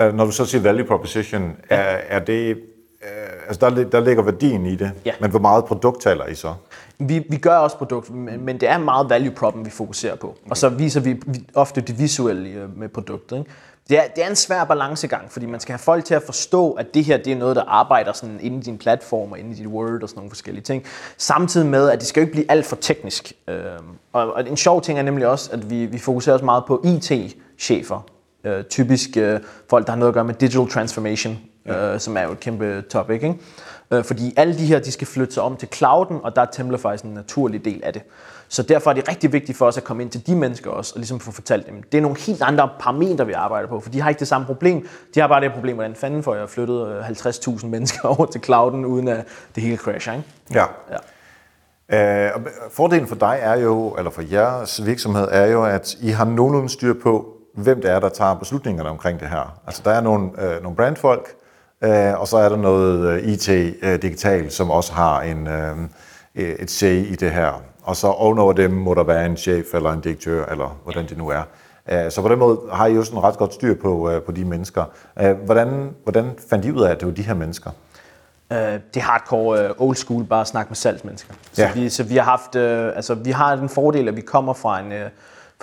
Øh, 0.00 0.14
når 0.14 0.24
du 0.24 0.30
så 0.30 0.44
siger 0.44 0.62
value 0.62 0.86
proposition, 0.86 1.56
ja. 1.70 1.76
er, 1.76 1.98
er 2.08 2.18
det, 2.18 2.56
øh, 3.02 3.08
altså 3.48 3.70
der, 3.70 3.84
der 3.84 4.00
ligger 4.00 4.22
værdien 4.22 4.66
i 4.66 4.76
det, 4.76 4.92
ja. 5.04 5.12
men 5.20 5.30
hvor 5.30 5.40
meget 5.40 5.64
produkt 5.64 6.02
taler 6.02 6.26
I 6.26 6.34
så? 6.34 6.54
Vi, 6.98 7.24
vi 7.30 7.36
gør 7.36 7.56
også 7.56 7.76
produkt, 7.76 8.10
men, 8.10 8.44
men 8.44 8.60
det 8.60 8.68
er 8.68 8.78
meget 8.78 9.10
value 9.10 9.34
problem, 9.34 9.64
vi 9.64 9.70
fokuserer 9.70 10.16
på. 10.16 10.26
Okay. 10.26 10.50
Og 10.50 10.56
så 10.56 10.68
viser 10.68 11.00
vi 11.00 11.22
ofte 11.54 11.80
det 11.80 11.98
visuelle 11.98 12.48
øh, 12.48 12.78
med 12.78 12.88
produktet. 12.88 13.38
Ikke? 13.38 13.50
Det 13.88 13.98
er, 13.98 14.02
det 14.16 14.24
er 14.24 14.28
en 14.28 14.36
svær 14.36 14.64
balancegang, 14.64 15.32
fordi 15.32 15.46
man 15.46 15.60
skal 15.60 15.72
have 15.72 15.78
folk 15.78 16.04
til 16.04 16.14
at 16.14 16.22
forstå, 16.22 16.72
at 16.72 16.94
det 16.94 17.04
her 17.04 17.16
det 17.16 17.32
er 17.32 17.36
noget, 17.36 17.56
der 17.56 17.62
arbejder 17.62 18.12
sådan 18.12 18.38
inde 18.40 18.58
i 18.58 18.60
din 18.60 18.78
platform 18.78 19.32
og 19.32 19.38
inde 19.38 19.50
i 19.50 19.54
dit 19.54 19.66
Word 19.66 20.02
og 20.02 20.08
sådan 20.08 20.18
nogle 20.18 20.30
forskellige 20.30 20.64
ting. 20.64 20.84
Samtidig 21.16 21.66
med, 21.66 21.90
at 21.90 21.98
det 21.98 22.08
skal 22.08 22.20
jo 22.20 22.24
ikke 22.24 22.32
blive 22.32 22.50
alt 22.50 22.66
for 22.66 22.76
teknisk. 22.76 23.32
Og, 24.12 24.32
og 24.32 24.48
en 24.48 24.56
sjov 24.56 24.82
ting 24.82 24.98
er 24.98 25.02
nemlig 25.02 25.26
også, 25.26 25.50
at 25.52 25.70
vi, 25.70 25.86
vi 25.86 25.98
fokuserer 25.98 26.32
også 26.32 26.44
meget 26.44 26.64
på 26.66 26.84
IT-chefer 26.84 28.06
øh, 28.44 28.64
typisk 28.64 29.16
øh, 29.16 29.40
folk, 29.70 29.86
der 29.86 29.92
har 29.92 29.98
noget 29.98 30.10
at 30.10 30.14
gøre 30.14 30.24
med 30.24 30.34
digital 30.34 30.68
transformation, 30.68 31.38
ja. 31.66 31.94
øh, 31.94 32.00
som 32.00 32.16
er 32.16 32.22
jo 32.22 32.32
et 32.32 32.40
kæmpe 32.40 32.82
topic. 32.90 33.14
Ikke? 33.14 33.34
Øh, 33.90 34.04
fordi 34.04 34.34
alle 34.36 34.58
de 34.58 34.66
her, 34.66 34.78
de 34.78 34.92
skal 34.92 35.06
flytte 35.06 35.34
sig 35.34 35.42
om 35.42 35.56
til 35.56 35.68
clouden, 35.68 36.18
og 36.22 36.36
der 36.36 36.42
er 36.42 36.46
Templafy 36.46 37.04
en 37.04 37.14
naturlig 37.14 37.64
del 37.64 37.80
af 37.84 37.92
det. 37.92 38.02
Så 38.48 38.62
derfor 38.62 38.90
er 38.90 38.94
det 38.94 39.08
rigtig 39.08 39.32
vigtigt 39.32 39.58
for 39.58 39.66
os 39.66 39.76
at 39.76 39.84
komme 39.84 40.02
ind 40.02 40.10
til 40.10 40.26
de 40.26 40.36
mennesker 40.36 40.70
også, 40.70 40.94
og 40.94 40.98
ligesom 40.98 41.20
få 41.20 41.32
fortalt 41.32 41.66
dem, 41.66 41.82
det 41.82 41.98
er 41.98 42.02
nogle 42.02 42.18
helt 42.18 42.42
andre 42.42 42.70
parametre, 42.80 43.26
vi 43.26 43.32
arbejder 43.32 43.68
på, 43.68 43.80
for 43.80 43.90
de 43.90 44.00
har 44.00 44.08
ikke 44.08 44.18
det 44.18 44.28
samme 44.28 44.46
problem. 44.46 44.88
De 45.14 45.20
har 45.20 45.28
bare 45.28 45.40
det 45.40 45.52
problem, 45.52 45.76
hvordan 45.76 45.94
fanden 45.94 46.22
får 46.22 46.34
jeg 46.34 46.48
flyttet 46.48 47.00
50.000 47.00 47.64
øh, 47.64 47.70
mennesker 47.70 48.08
over 48.08 48.26
til 48.26 48.40
clouden, 48.40 48.84
uden 48.84 49.08
at 49.08 49.24
det 49.54 49.62
hele 49.62 49.76
crasher. 49.76 50.12
Ikke? 50.12 50.24
Ja. 50.54 50.64
ja. 50.90 50.98
Uh, 52.36 52.42
fordelen 52.70 53.06
for 53.06 53.14
dig 53.14 53.38
er 53.40 53.56
jo, 53.56 53.90
eller 53.90 54.10
for 54.10 54.22
jeres 54.30 54.86
virksomhed, 54.86 55.28
er 55.30 55.46
jo, 55.46 55.64
at 55.64 55.96
I 56.00 56.08
har 56.08 56.24
nogenlunde 56.24 56.68
styr 56.68 56.94
på, 57.02 57.36
hvem 57.54 57.80
det 57.82 57.90
er, 57.90 58.00
der 58.00 58.08
tager 58.08 58.34
beslutningerne 58.34 58.88
omkring 58.90 59.20
det 59.20 59.28
her. 59.28 59.60
Altså 59.66 59.82
der 59.84 59.90
er 59.90 60.00
nogle, 60.00 60.30
øh, 60.42 60.62
nogle 60.62 60.76
brandfolk, 60.76 61.28
øh, 61.84 62.20
og 62.20 62.28
så 62.28 62.36
er 62.36 62.48
der 62.48 62.56
noget 62.56 63.06
øh, 63.08 63.22
IT 63.28 63.48
øh, 63.82 64.02
digital, 64.02 64.50
som 64.50 64.70
også 64.70 64.92
har 64.92 65.20
en, 65.22 65.46
øh, 65.46 65.76
et 66.34 66.70
say 66.70 67.06
i 67.06 67.14
det 67.14 67.30
her. 67.30 67.62
Og 67.82 67.96
så 67.96 68.06
ovenover 68.08 68.52
dem 68.52 68.70
må 68.70 68.94
der 68.94 69.02
være 69.04 69.26
en 69.26 69.36
chef 69.36 69.74
eller 69.74 69.92
en 69.92 70.00
direktør, 70.00 70.46
eller 70.46 70.78
hvordan 70.84 71.06
det 71.08 71.18
nu 71.18 71.28
er. 71.28 71.42
Øh, 71.90 72.10
så 72.10 72.22
på 72.22 72.28
den 72.28 72.38
måde 72.38 72.60
har 72.72 72.86
I 72.86 72.94
jo 72.94 73.02
sådan 73.04 73.22
ret 73.22 73.36
godt 73.38 73.54
styr 73.54 73.74
på, 73.82 74.10
øh, 74.10 74.22
på 74.22 74.32
de 74.32 74.44
mennesker. 74.44 74.84
Øh, 75.20 75.30
hvordan, 75.44 75.90
hvordan 76.02 76.30
fandt 76.50 76.64
I 76.64 76.72
ud 76.72 76.82
af, 76.82 76.90
at 76.90 77.00
det 77.00 77.08
var 77.08 77.14
de 77.14 77.22
her 77.22 77.34
mennesker? 77.34 77.70
Det 78.50 78.96
er 78.96 79.00
hardcore 79.00 79.72
old 79.78 79.96
school, 79.96 80.24
bare 80.24 80.40
at 80.40 80.46
snakke 80.46 80.70
med 80.70 80.76
salgsmennesker. 80.76 81.34
Så, 81.52 81.62
Ja. 81.62 81.72
vi, 81.74 81.88
så 81.88 82.02
vi 82.04 82.16
har 82.16 82.22
haft, 82.24 82.56
altså 82.56 83.14
vi 83.14 83.30
har 83.30 83.56
den 83.56 83.68
fordel, 83.68 84.08
at 84.08 84.16
vi 84.16 84.20
kommer 84.20 84.52
fra 84.52 84.80
en, 84.80 84.92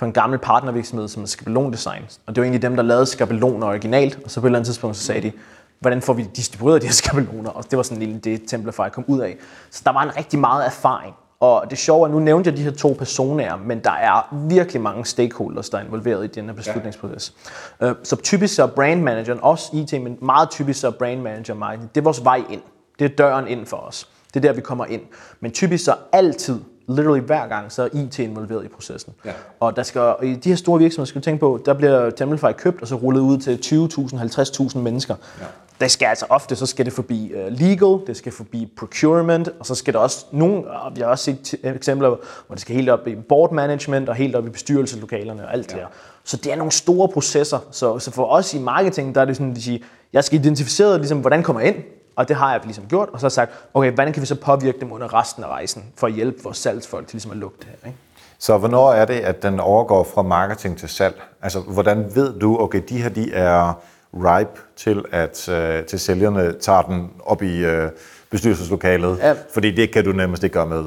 fra 0.00 0.06
en 0.06 0.12
gammel 0.12 0.38
partnervirksomhed, 0.38 1.08
som 1.08 1.22
er 1.22 1.26
skabelondesign. 1.26 2.02
Og 2.26 2.34
det 2.34 2.40
var 2.40 2.44
egentlig 2.44 2.62
dem, 2.62 2.76
der 2.76 2.82
lavede 2.82 3.06
skabeloner 3.06 3.66
originalt, 3.66 4.18
og 4.24 4.30
så 4.30 4.40
på 4.40 4.46
et 4.46 4.48
eller 4.48 4.58
andet 4.58 4.66
tidspunkt, 4.66 4.96
så 4.96 5.02
sagde 5.02 5.20
de, 5.20 5.32
hvordan 5.80 6.02
får 6.02 6.12
vi 6.12 6.22
distribueret 6.36 6.82
de 6.82 6.86
her 6.86 6.92
skabeloner? 6.92 7.50
Og 7.50 7.70
det 7.70 7.76
var 7.76 7.82
sådan 7.82 8.02
en 8.02 8.18
det 8.18 8.42
Templify 8.48 8.88
kom 8.92 9.04
ud 9.06 9.20
af. 9.20 9.36
Så 9.70 9.82
der 9.84 9.92
var 9.92 10.02
en 10.02 10.16
rigtig 10.16 10.38
meget 10.38 10.66
erfaring. 10.66 11.14
Og 11.40 11.64
det 11.70 11.78
sjove 11.78 12.08
er, 12.08 12.12
nu 12.12 12.18
nævnte 12.18 12.50
jeg 12.50 12.56
de 12.56 12.62
her 12.62 12.70
to 12.70 12.96
personer, 12.98 13.56
men 13.56 13.80
der 13.84 13.90
er 13.90 14.34
virkelig 14.48 14.82
mange 14.82 15.04
stakeholders, 15.04 15.70
der 15.70 15.78
er 15.78 15.84
involveret 15.84 16.24
i 16.24 16.26
den 16.26 16.44
her 16.44 16.52
beslutningsproces. 16.52 17.34
Ja. 17.80 17.92
Så 18.02 18.16
typisk 18.16 18.54
så 18.54 18.62
er 18.62 18.66
brand 18.66 19.02
manageren, 19.02 19.38
også 19.42 19.70
IT, 19.72 20.02
men 20.02 20.18
meget 20.22 20.50
typisk 20.50 20.80
så 20.80 20.86
er 20.86 20.90
brand 20.90 21.20
manager 21.20 21.54
marketing, 21.54 21.94
det 21.94 22.00
er 22.00 22.04
vores 22.04 22.24
vej 22.24 22.42
ind. 22.50 22.62
Det 22.98 23.04
er 23.04 23.16
døren 23.16 23.48
ind 23.48 23.66
for 23.66 23.76
os. 23.76 24.08
Det 24.34 24.36
er 24.36 24.40
der, 24.40 24.52
vi 24.52 24.60
kommer 24.60 24.86
ind. 24.86 25.02
Men 25.40 25.52
typisk 25.52 25.84
så 25.84 25.94
altid, 26.12 26.60
literally 26.96 27.20
hver 27.20 27.46
gang, 27.46 27.72
så 27.72 27.82
er 27.82 27.88
IT 27.92 28.18
involveret 28.18 28.64
i 28.64 28.68
processen. 28.68 29.12
Ja. 29.24 29.32
Og 29.60 29.76
der 29.76 29.82
skal, 29.82 30.00
og 30.00 30.26
i 30.26 30.34
de 30.34 30.48
her 30.48 30.56
store 30.56 30.78
virksomheder, 30.78 31.06
skal 31.06 31.20
du 31.20 31.24
tænke 31.24 31.40
på, 31.40 31.62
der 31.66 31.74
bliver 31.74 32.10
Templify 32.10 32.52
købt 32.56 32.82
og 32.82 32.88
så 32.88 32.94
rullet 32.94 33.20
ud 33.20 33.38
til 33.38 33.56
20.000, 33.56 34.72
50.000 34.72 34.78
mennesker. 34.78 35.14
Ja. 35.40 35.44
Det 35.80 35.90
skal 35.90 36.06
altså 36.06 36.26
ofte, 36.28 36.56
så 36.56 36.66
skal 36.66 36.84
det 36.84 36.92
forbi 36.92 37.32
uh, 37.34 37.52
legal, 37.52 38.06
det 38.06 38.16
skal 38.16 38.32
forbi 38.32 38.72
procurement, 38.78 39.48
og 39.60 39.66
så 39.66 39.74
skal 39.74 39.94
der 39.94 40.00
også 40.00 40.26
nogle, 40.32 40.70
og 40.70 40.96
vi 40.96 41.00
har 41.00 41.08
også 41.08 41.24
set 41.24 41.54
eksempler, 41.62 42.08
hvor 42.08 42.54
det 42.54 42.60
skal 42.60 42.74
helt 42.74 42.88
op 42.88 43.08
i 43.08 43.14
board 43.14 43.52
management 43.52 44.08
og 44.08 44.14
helt 44.14 44.36
op 44.36 44.46
i 44.46 44.50
bestyrelseslokalerne 44.50 45.46
og 45.46 45.52
alt 45.52 45.70
ja. 45.70 45.76
det 45.76 45.82
der. 45.82 45.88
Så 46.24 46.36
det 46.36 46.52
er 46.52 46.56
nogle 46.56 46.72
store 46.72 47.08
processer. 47.08 47.58
Så, 47.70 47.98
så 47.98 48.10
for 48.10 48.24
os 48.24 48.54
i 48.54 48.58
marketing, 48.58 49.14
der 49.14 49.20
er 49.20 49.24
det 49.24 49.36
sådan, 49.36 49.50
at 49.50 49.56
de 49.56 49.62
siger, 49.62 49.78
jeg 50.12 50.24
skal 50.24 50.38
identificere, 50.38 50.98
ligesom, 50.98 51.18
hvordan 51.18 51.42
kommer 51.42 51.60
jeg 51.60 51.76
ind, 51.76 51.84
og 52.20 52.28
det 52.28 52.36
har 52.36 52.52
jeg 52.52 52.60
ligesom 52.64 52.84
gjort, 52.88 53.08
og 53.12 53.20
så 53.20 53.28
sagt, 53.28 53.52
okay, 53.74 53.92
hvordan 53.92 54.12
kan 54.12 54.22
vi 54.22 54.26
så 54.26 54.34
påvirke 54.34 54.80
dem 54.80 54.92
under 54.92 55.20
resten 55.20 55.44
af 55.44 55.48
rejsen, 55.48 55.84
for 55.96 56.06
at 56.06 56.12
hjælpe 56.12 56.42
vores 56.42 56.56
salgsfolk 56.56 57.06
til 57.06 57.14
ligesom 57.14 57.30
at 57.30 57.36
lukke 57.36 57.56
det 57.60 57.66
her. 57.66 57.88
Ikke? 57.88 57.98
Så 58.38 58.58
hvornår 58.58 58.92
er 58.92 59.04
det, 59.04 59.14
at 59.14 59.42
den 59.42 59.60
overgår 59.60 60.04
fra 60.14 60.22
marketing 60.22 60.78
til 60.78 60.88
salg? 60.88 61.22
Altså, 61.42 61.60
hvordan 61.60 62.14
ved 62.14 62.38
du, 62.38 62.58
okay, 62.60 62.82
de 62.88 63.02
her, 63.02 63.08
de 63.08 63.32
er 63.32 63.72
ripe 64.14 64.60
til, 64.76 65.04
at 65.12 65.48
øh, 65.48 65.84
til 65.84 66.00
sælgerne 66.00 66.52
tager 66.52 66.82
den 66.82 67.10
op 67.24 67.42
i 67.42 67.64
øh, 67.64 67.90
bestyrelseslokalet? 68.30 69.18
Ja. 69.18 69.34
Fordi 69.54 69.70
det 69.70 69.92
kan 69.92 70.04
du 70.04 70.12
nærmest 70.12 70.44
ikke 70.44 70.54
gøre 70.54 70.66
med 70.66 70.84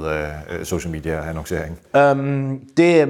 øh, 0.49 0.65
social 0.65 0.91
media 0.91 1.29
annoncering. 1.29 1.79
Øhm, 1.95 2.59
det, 2.77 3.07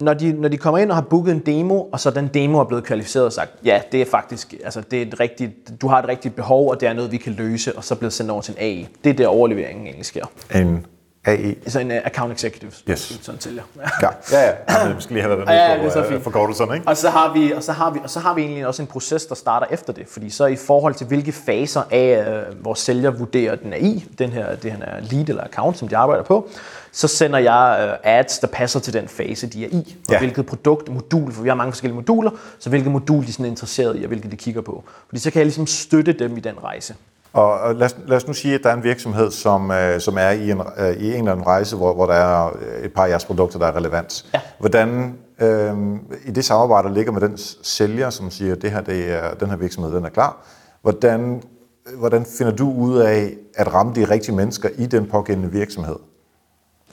når, 0.00 0.14
de, 0.14 0.32
når 0.32 0.48
de 0.48 0.56
kommer 0.56 0.78
ind 0.78 0.90
og 0.90 0.96
har 0.96 1.02
booket 1.02 1.32
en 1.32 1.38
demo, 1.38 1.82
og 1.82 2.00
så 2.00 2.10
den 2.10 2.28
demo 2.34 2.58
er 2.58 2.64
blevet 2.64 2.84
kvalificeret 2.84 3.26
og 3.26 3.32
sagt, 3.32 3.50
ja, 3.64 3.80
det 3.92 4.02
er 4.02 4.06
faktisk, 4.06 4.54
altså 4.64 4.80
det 4.80 5.02
er 5.02 5.06
et 5.06 5.20
rigtigt, 5.20 5.52
du 5.80 5.88
har 5.88 5.98
et 5.98 6.08
rigtigt 6.08 6.36
behov, 6.36 6.70
og 6.70 6.80
det 6.80 6.88
er 6.88 6.92
noget, 6.92 7.12
vi 7.12 7.16
kan 7.16 7.32
løse, 7.32 7.76
og 7.76 7.84
så 7.84 7.94
bliver 7.94 8.10
sendt 8.10 8.30
over 8.30 8.40
til 8.40 8.54
en 8.54 8.58
AI. 8.60 8.88
Det 9.04 9.10
er 9.10 9.14
der 9.14 9.26
overleveringen 9.26 9.86
egentlig 9.86 10.06
sker. 10.06 10.24
En 10.54 10.86
AE. 11.28 11.48
Altså 11.64 11.78
en 11.80 11.90
uh, 11.90 11.96
account 12.04 12.32
executive, 12.32 12.72
Yes. 12.90 13.18
sådan 13.22 13.40
sælger. 13.40 13.62
Ja, 14.02 14.08
ja, 14.32 14.40
ja. 14.46 14.52
Altså, 14.66 14.94
vi 14.94 15.02
skal 15.02 15.14
lige 15.14 15.22
have 15.22 15.36
været 15.36 15.46
med 15.48 15.54
Ja, 15.54 15.72
ja, 15.72 15.78
på 15.80 15.86
er 15.86 15.90
så 15.90 16.04
øh, 16.04 16.22
forkortelserne, 16.22 16.74
ikke? 16.74 16.88
Og 16.88 16.96
så 16.96 17.10
har 17.10 17.32
vi 17.32 17.52
og 17.52 17.62
så 17.62 17.72
har 17.72 17.90
vi 17.90 18.00
og 18.04 18.10
så 18.10 18.20
har 18.20 18.34
vi 18.34 18.42
egentlig 18.42 18.66
også 18.66 18.82
en 18.82 18.86
proces 18.88 19.26
der 19.26 19.34
starter 19.34 19.66
efter 19.70 19.92
det, 19.92 20.04
fordi 20.08 20.30
så 20.30 20.46
i 20.46 20.56
forhold 20.56 20.94
til 20.94 21.06
hvilke 21.06 21.32
faser 21.32 21.82
af 21.90 22.24
øh, 22.50 22.64
vores 22.64 22.78
sælger 22.78 23.10
vurderer 23.10 23.56
den 23.56 23.72
er 23.72 23.76
i, 23.76 24.04
den 24.18 24.30
her 24.30 24.54
det 24.54 24.72
her 24.72 24.78
er 24.84 25.00
lead 25.00 25.28
eller 25.28 25.44
account 25.44 25.78
som 25.78 25.88
de 25.88 25.96
arbejder 25.96 26.24
på, 26.24 26.48
så 26.92 27.08
sender 27.08 27.38
jeg 27.38 27.88
øh, 28.04 28.18
ads 28.18 28.38
der 28.38 28.46
passer 28.46 28.80
til 28.80 28.92
den 28.92 29.08
fase 29.08 29.46
de 29.46 29.64
er 29.64 29.68
i, 29.68 29.96
og 30.08 30.12
Ja. 30.12 30.18
hvilket 30.18 30.46
produkt, 30.46 30.88
modul, 30.88 31.32
for 31.32 31.42
vi 31.42 31.48
har 31.48 31.56
mange 31.56 31.72
forskellige 31.72 31.94
moduler, 31.96 32.30
så 32.58 32.70
hvilket 32.70 32.92
modul 32.92 33.22
de 33.24 33.28
er 33.28 33.32
sådan 33.32 33.46
interesseret 33.46 34.00
i 34.00 34.02
og 34.02 34.08
hvilket 34.08 34.30
de 34.32 34.36
kigger 34.36 34.60
på. 34.60 34.84
Fordi 35.08 35.20
så 35.20 35.30
kan 35.30 35.38
jeg 35.38 35.46
ligesom 35.46 35.66
støtte 35.66 36.12
dem 36.12 36.36
i 36.36 36.40
den 36.40 36.54
rejse. 36.64 36.94
Og 37.32 37.60
og 37.60 37.74
lad 37.74 37.86
os, 37.86 37.96
lad 38.06 38.16
os 38.16 38.26
nu 38.26 38.32
sige, 38.32 38.54
at 38.54 38.60
der 38.62 38.70
er 38.70 38.74
en 38.74 38.84
virksomhed, 38.84 39.30
som, 39.30 39.70
øh, 39.70 40.00
som 40.00 40.18
er 40.18 40.30
i 40.30 40.50
en, 40.50 40.62
øh, 40.78 40.90
i 40.90 41.06
en 41.06 41.18
eller 41.18 41.32
anden 41.32 41.46
rejse, 41.46 41.76
hvor, 41.76 41.94
hvor 41.94 42.06
der 42.06 42.14
er 42.14 42.46
øh, 42.46 42.84
et 42.84 42.92
par 42.92 43.04
af 43.04 43.10
jeres 43.10 43.24
produkter, 43.24 43.58
der 43.58 43.66
er 43.66 43.76
relevant. 43.76 44.26
Ja. 44.34 44.40
Hvordan 44.58 45.18
øh, 45.40 45.76
i 46.26 46.30
det 46.30 46.44
samarbejde, 46.44 46.88
der 46.88 46.94
ligger 46.94 47.12
med 47.12 47.20
den 47.20 47.38
sælger, 47.62 48.10
som 48.10 48.30
siger, 48.30 48.54
at 48.54 48.62
det 48.62 48.70
her, 48.70 48.80
det 48.80 49.12
er, 49.12 49.34
den 49.34 49.50
her 49.50 49.56
virksomhed 49.56 49.94
den 49.94 50.04
er 50.04 50.08
klar, 50.08 50.36
hvordan, 50.82 51.42
hvordan 51.96 52.26
finder 52.38 52.56
du 52.56 52.72
ud 52.72 52.98
af 52.98 53.32
at 53.54 53.74
ramme 53.74 53.94
de 53.94 54.04
rigtige 54.04 54.34
mennesker 54.34 54.68
i 54.78 54.86
den 54.86 55.06
pågældende 55.06 55.50
virksomhed? 55.50 55.96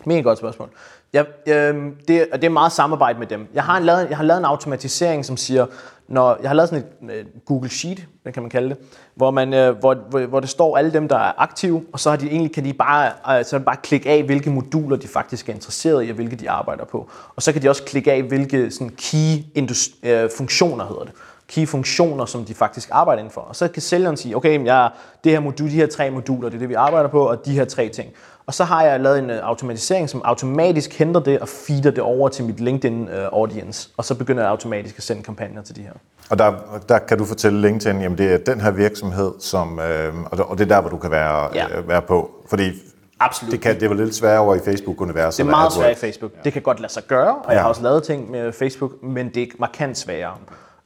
Mega 0.05 0.21
godt 0.21 0.37
spørgsmål. 0.37 0.69
Ja, 1.13 1.23
øh, 1.47 1.91
det, 2.07 2.27
og 2.31 2.41
det 2.41 2.47
er 2.47 2.51
meget 2.51 2.71
samarbejde 2.71 3.19
med 3.19 3.27
dem. 3.27 3.47
Jeg 3.53 3.63
har, 3.63 3.77
en, 3.77 3.83
lavet, 3.83 4.09
jeg 4.09 4.17
har 4.17 4.23
lavet 4.23 4.39
en 4.39 4.45
automatisering, 4.45 5.25
som 5.25 5.37
siger, 5.37 5.65
når 6.07 6.37
jeg 6.41 6.49
har 6.49 6.55
lavet 6.55 6.69
sådan 6.69 6.85
et 7.09 7.15
øh, 7.15 7.25
Google 7.45 7.69
Sheet, 7.69 8.05
hvad 8.23 8.33
kan 8.33 8.43
man 8.43 8.49
kalde 8.49 8.69
det, 8.69 8.77
hvor, 9.15 9.31
man, 9.31 9.53
øh, 9.53 9.77
hvor, 9.77 9.93
hvor, 10.09 10.25
hvor 10.25 10.39
det 10.39 10.49
står 10.49 10.77
alle 10.77 10.93
dem, 10.93 11.07
der 11.07 11.17
er 11.17 11.31
aktive, 11.37 11.85
og 11.93 11.99
så 11.99 12.09
har 12.09 12.17
de 12.17 12.27
egentlig, 12.27 12.53
kan 12.53 12.65
de 12.65 12.73
bare, 12.73 13.11
øh, 13.39 13.45
så 13.45 13.59
bare 13.59 13.75
klikke 13.83 14.09
af, 14.09 14.23
hvilke 14.23 14.49
moduler 14.49 14.97
de 14.97 15.07
faktisk 15.07 15.49
er 15.49 15.53
interesseret 15.53 16.07
i, 16.07 16.09
og 16.09 16.15
hvilke 16.15 16.35
de 16.35 16.49
arbejder 16.49 16.85
på. 16.85 17.09
Og 17.35 17.41
så 17.41 17.53
kan 17.53 17.61
de 17.61 17.69
også 17.69 17.83
klikke 17.83 18.11
af, 18.11 18.23
hvilke 18.23 18.71
sådan, 18.71 18.89
key 18.89 19.43
indus- 19.55 20.09
øh, 20.09 20.29
funktioner 20.37 20.87
hedder 20.87 21.03
det 21.03 21.13
key 21.47 21.67
funktioner, 21.67 22.25
som 22.25 22.45
de 22.45 22.53
faktisk 22.53 22.89
arbejder 22.91 23.19
indenfor. 23.19 23.41
Og 23.41 23.55
så 23.55 23.67
kan 23.67 23.81
sælgeren 23.81 24.17
sige, 24.17 24.35
okay, 24.35 24.65
jeg, 24.65 24.89
det 25.23 25.31
her 25.31 25.39
modul, 25.39 25.69
de 25.69 25.75
her 25.75 25.87
tre 25.87 26.09
moduler, 26.09 26.49
det 26.49 26.55
er 26.55 26.59
det, 26.59 26.69
vi 26.69 26.73
arbejder 26.73 27.09
på, 27.09 27.27
og 27.27 27.45
de 27.45 27.51
her 27.51 27.65
tre 27.65 27.89
ting. 27.89 28.09
Og 28.47 28.53
så 28.53 28.63
har 28.63 28.83
jeg 28.83 28.99
lavet 28.99 29.19
en 29.19 29.29
øh, 29.29 29.39
automatisering, 29.43 30.09
som 30.09 30.21
automatisk 30.25 30.93
henter 30.93 31.19
det 31.19 31.39
og 31.39 31.47
feeder 31.47 31.91
det 31.91 31.99
over 31.99 32.29
til 32.29 32.45
mit 32.45 32.59
LinkedIn 32.59 33.07
øh, 33.07 33.25
audience. 33.33 33.89
Og 33.97 34.05
så 34.05 34.15
begynder 34.15 34.43
jeg 34.43 34.49
automatisk 34.49 34.97
at 34.97 35.03
sende 35.03 35.23
kampagner 35.23 35.61
til 35.61 35.75
de 35.75 35.81
her. 35.81 35.91
Og 36.29 36.37
der, 36.39 36.53
der 36.89 36.99
kan 36.99 37.17
du 37.17 37.25
fortælle 37.25 37.61
LinkedIn, 37.61 38.01
jamen 38.01 38.17
det 38.17 38.33
er 38.33 38.37
den 38.37 38.61
her 38.61 38.71
virksomhed, 38.71 39.31
som, 39.39 39.79
øh, 39.79 40.13
og 40.31 40.57
det- 40.57 40.63
er 40.63 40.75
der, 40.75 40.81
hvor 40.81 40.89
du 40.89 40.97
kan 40.97 41.11
være, 41.11 41.49
Ja. 41.55 41.77
øh, 41.77 41.87
være 41.87 42.01
på. 42.01 42.31
Fordi 42.49 42.71
Absolut. 43.19 43.51
det, 43.51 43.61
kan, 43.61 43.79
det 43.79 43.89
vel 43.89 43.97
lidt 43.97 44.15
sværere 44.15 44.39
over 44.39 44.55
i 44.55 44.59
Facebook-universet. 44.59 45.37
Det 45.37 45.43
er 45.47 45.51
meget 45.57 45.73
svært 45.73 45.91
i 45.91 45.99
Facebook. 45.99 46.31
Det 46.43 46.53
kan 46.53 46.61
godt 46.61 46.79
lade 46.79 46.93
sig 46.93 47.03
gøre, 47.07 47.35
og 47.35 47.45
jeg 47.47 47.53
Ja. 47.55 47.61
har 47.61 47.69
også 47.69 47.83
lavet 47.83 48.03
ting 48.03 48.31
med 48.31 48.51
Facebook, 48.51 48.91
men 49.03 49.29
det 49.29 49.43
er 49.43 49.47
markant 49.59 49.97
sværere. 49.97 50.33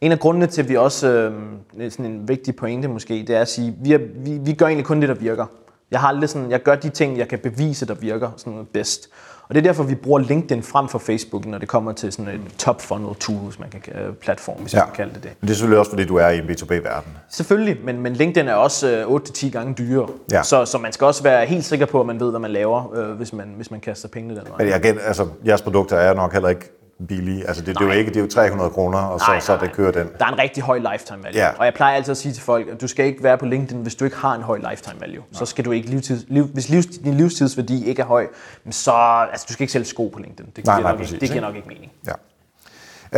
En 0.01 0.11
af 0.11 0.19
grundene 0.19 0.47
til, 0.47 0.61
at 0.61 0.69
vi 0.69 0.75
også, 0.77 1.07
øh, 1.07 1.91
sådan 1.91 2.05
en 2.05 2.27
vigtig 2.27 2.55
pointe 2.55 2.87
måske, 2.87 3.13
det 3.27 3.29
er 3.35 3.41
at 3.41 3.47
sige, 3.49 3.75
vi, 3.83 3.93
er, 3.93 3.99
vi, 4.15 4.37
vi 4.41 4.53
gør 4.53 4.65
egentlig 4.65 4.85
kun 4.85 5.01
det, 5.01 5.09
der 5.09 5.15
virker. 5.15 5.45
Jeg 5.91 5.99
har 5.99 6.07
aldrig 6.07 6.29
sådan, 6.29 6.51
jeg 6.51 6.63
gør 6.63 6.75
de 6.75 6.89
ting, 6.89 7.17
jeg 7.17 7.27
kan 7.27 7.39
bevise, 7.39 7.85
der 7.85 7.93
virker 7.93 8.31
sådan 8.37 8.67
bedst. 8.73 9.09
Og 9.49 9.55
det 9.55 9.61
er 9.61 9.63
derfor, 9.63 9.83
vi 9.83 9.95
bruger 9.95 10.19
LinkedIn 10.19 10.63
frem 10.63 10.87
for 10.87 10.99
Facebook, 10.99 11.45
når 11.45 11.57
det 11.57 11.67
kommer 11.67 11.91
til 11.91 12.11
sådan 12.11 12.33
en 12.33 12.51
top 12.57 12.81
funnel 12.81 13.15
tool, 13.15 13.37
hvis 13.37 13.59
man 13.59 13.69
kan, 13.69 13.81
øh, 13.95 14.13
platform, 14.13 14.57
hvis 14.57 14.73
ja. 14.73 14.79
man 14.79 14.87
kan 14.87 14.95
kalde 14.95 15.13
det 15.13 15.23
det. 15.23 15.31
Men 15.41 15.47
det 15.47 15.53
er 15.53 15.55
selvfølgelig 15.55 15.79
også, 15.79 15.91
fordi 15.91 16.05
du 16.05 16.15
er 16.15 16.29
i 16.29 16.37
en 16.37 16.43
B2B-verden. 16.43 17.11
Selvfølgelig, 17.29 17.77
men, 17.83 18.01
men 18.01 18.13
LinkedIn 18.13 18.47
er 18.47 18.53
også 18.53 18.89
øh, 18.89 19.05
8-10 19.05 19.49
gange 19.49 19.73
dyrere. 19.73 20.09
Ja. 20.31 20.43
Så, 20.43 20.65
så 20.65 20.77
man 20.77 20.93
skal 20.93 21.05
også 21.05 21.23
være 21.23 21.45
helt 21.45 21.65
sikker 21.65 21.85
på, 21.85 21.99
at 21.99 22.05
man 22.05 22.19
ved, 22.19 22.29
hvad 22.29 22.39
man 22.39 22.51
laver, 22.51 22.93
øh, 22.95 23.11
hvis, 23.11 23.33
man, 23.33 23.53
hvis 23.55 23.71
man 23.71 23.79
kaster 23.79 24.07
pengene 24.07 24.35
den 24.35 24.43
vej. 24.49 24.57
Men 24.57 24.67
jeg 24.67 24.81
gæt, 24.81 24.97
altså, 25.01 25.27
jeres 25.45 25.61
produkter 25.61 25.97
er 25.97 26.13
nok 26.13 26.33
heller 26.33 26.49
ikke 26.49 26.78
billige. 27.07 27.47
Altså, 27.47 27.63
det, 27.63 27.75
det, 27.79 27.81
er 27.81 27.85
jo 27.85 27.91
ikke, 27.91 28.09
det 28.09 28.17
er 28.17 28.21
jo 28.21 28.27
300 28.27 28.69
kroner, 28.69 28.99
og 28.99 29.19
så, 29.19 29.25
Nej, 29.27 29.39
så 29.39 29.51
nej, 29.55 29.61
det 29.65 29.71
kører 29.71 29.91
den. 29.91 30.09
Der 30.19 30.25
er 30.25 30.29
en 30.31 30.39
rigtig 30.39 30.63
høj 30.63 30.77
lifetime 30.77 31.23
value. 31.23 31.41
Ja. 31.41 31.49
Og 31.57 31.65
jeg 31.65 31.73
plejer 31.73 31.95
altid 31.95 32.11
at 32.11 32.17
sige 32.17 32.33
til 32.33 32.43
folk, 32.43 32.67
at 32.67 32.81
du 32.81 32.87
skal 32.87 33.05
ikke 33.05 33.23
være 33.23 33.37
på 33.37 33.45
LinkedIn, 33.45 33.81
hvis 33.81 33.95
du 33.95 34.05
ikke 34.05 34.17
har 34.17 34.35
en 34.35 34.41
høj 34.41 34.59
lifetime 34.69 35.01
value. 35.01 35.23
Så 35.31 35.45
skal 35.45 35.65
du 35.65 35.71
ikke 35.71 35.89
livstids, 35.89 36.25
liv, 36.27 36.45
hvis 36.45 36.69
livs, 36.69 36.85
din 36.85 37.13
livstidsværdi 37.13 37.85
ikke 37.85 38.01
er 38.01 38.05
høj, 38.05 38.27
så 38.69 38.91
altså, 39.31 39.45
du 39.49 39.53
skal 39.53 39.63
ikke 39.63 39.73
sælge 39.73 39.85
sko 39.85 40.07
på 40.07 40.19
LinkedIn. 40.19 40.51
Det 40.55 40.65
Nej, 40.65 40.75
giver, 40.75 40.83
nej, 40.83 40.91
nok, 40.91 40.99
præcis, 40.99 41.13
ikke, 41.13 41.21
det 41.21 41.31
giver 41.31 41.41
nok 41.41 41.55
ikke 41.55 41.67
mening. 41.67 41.91
Ja. 42.07 42.13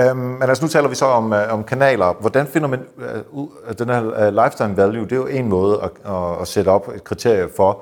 Øhm, 0.10 0.18
men 0.18 0.44
altså, 0.44 0.66
nu 0.66 0.70
taler 0.70 0.90
vi 0.90 0.96
så 0.96 1.06
om, 1.06 1.34
øh, 1.34 1.54
om 1.54 1.64
kanaler. 1.64 2.14
Hvordan 2.20 2.48
finder 2.48 2.68
man 2.68 2.80
øh, 2.98 3.22
ud 3.32 3.48
af 3.68 3.76
den 3.76 3.90
her 3.90 4.28
øh, 4.28 4.44
lifetime 4.44 4.78
value? 4.78 5.04
Det 5.04 5.12
er 5.12 5.16
jo 5.16 5.28
en 5.28 5.48
måde 5.48 5.80
at, 5.84 5.90
at, 6.14 6.42
at 6.42 6.48
sætte 6.48 6.70
op 6.70 6.88
et 6.96 7.04
kriterie 7.04 7.50
for, 7.56 7.82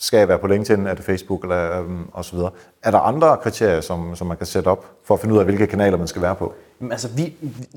skal 0.00 0.18
jeg 0.18 0.28
være 0.28 0.38
på 0.38 0.46
LinkedIn, 0.46 0.86
er 0.86 0.94
det 0.94 1.04
Facebook 1.04 1.42
eller 1.42 1.80
øhm, 1.80 2.08
og 2.12 2.24
så 2.24 2.36
videre. 2.36 2.50
Er 2.82 2.90
der 2.90 2.98
andre 2.98 3.36
kriterier, 3.36 3.80
som, 3.80 4.16
som 4.16 4.26
man 4.26 4.36
kan 4.36 4.46
sætte 4.46 4.68
op 4.68 4.84
for 5.04 5.14
at 5.14 5.20
finde 5.20 5.34
ud 5.34 5.38
af, 5.38 5.44
hvilke 5.44 5.66
kanaler 5.66 5.98
man 5.98 6.06
skal 6.06 6.22
være 6.22 6.34
på? 6.34 6.54
Men 6.78 6.92
Altså, 6.92 7.08
vi, 7.08 7.34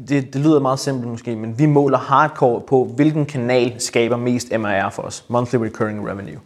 det, 0.09 0.33
det 0.33 0.41
lyder 0.41 0.59
meget 0.59 0.79
simpelt 0.79 1.07
måske, 1.07 1.35
men 1.35 1.59
vi 1.59 1.65
måler 1.65 1.97
hardcore 1.97 2.61
på, 2.61 2.91
hvilken 2.95 3.25
kanal 3.25 3.73
skaber 3.79 4.17
mest 4.17 4.47
MRR 4.57 4.89
for 4.89 5.01
os. 5.01 5.25
Monthly 5.27 5.55
Recurring 5.55 6.09
Revenue. 6.09 6.39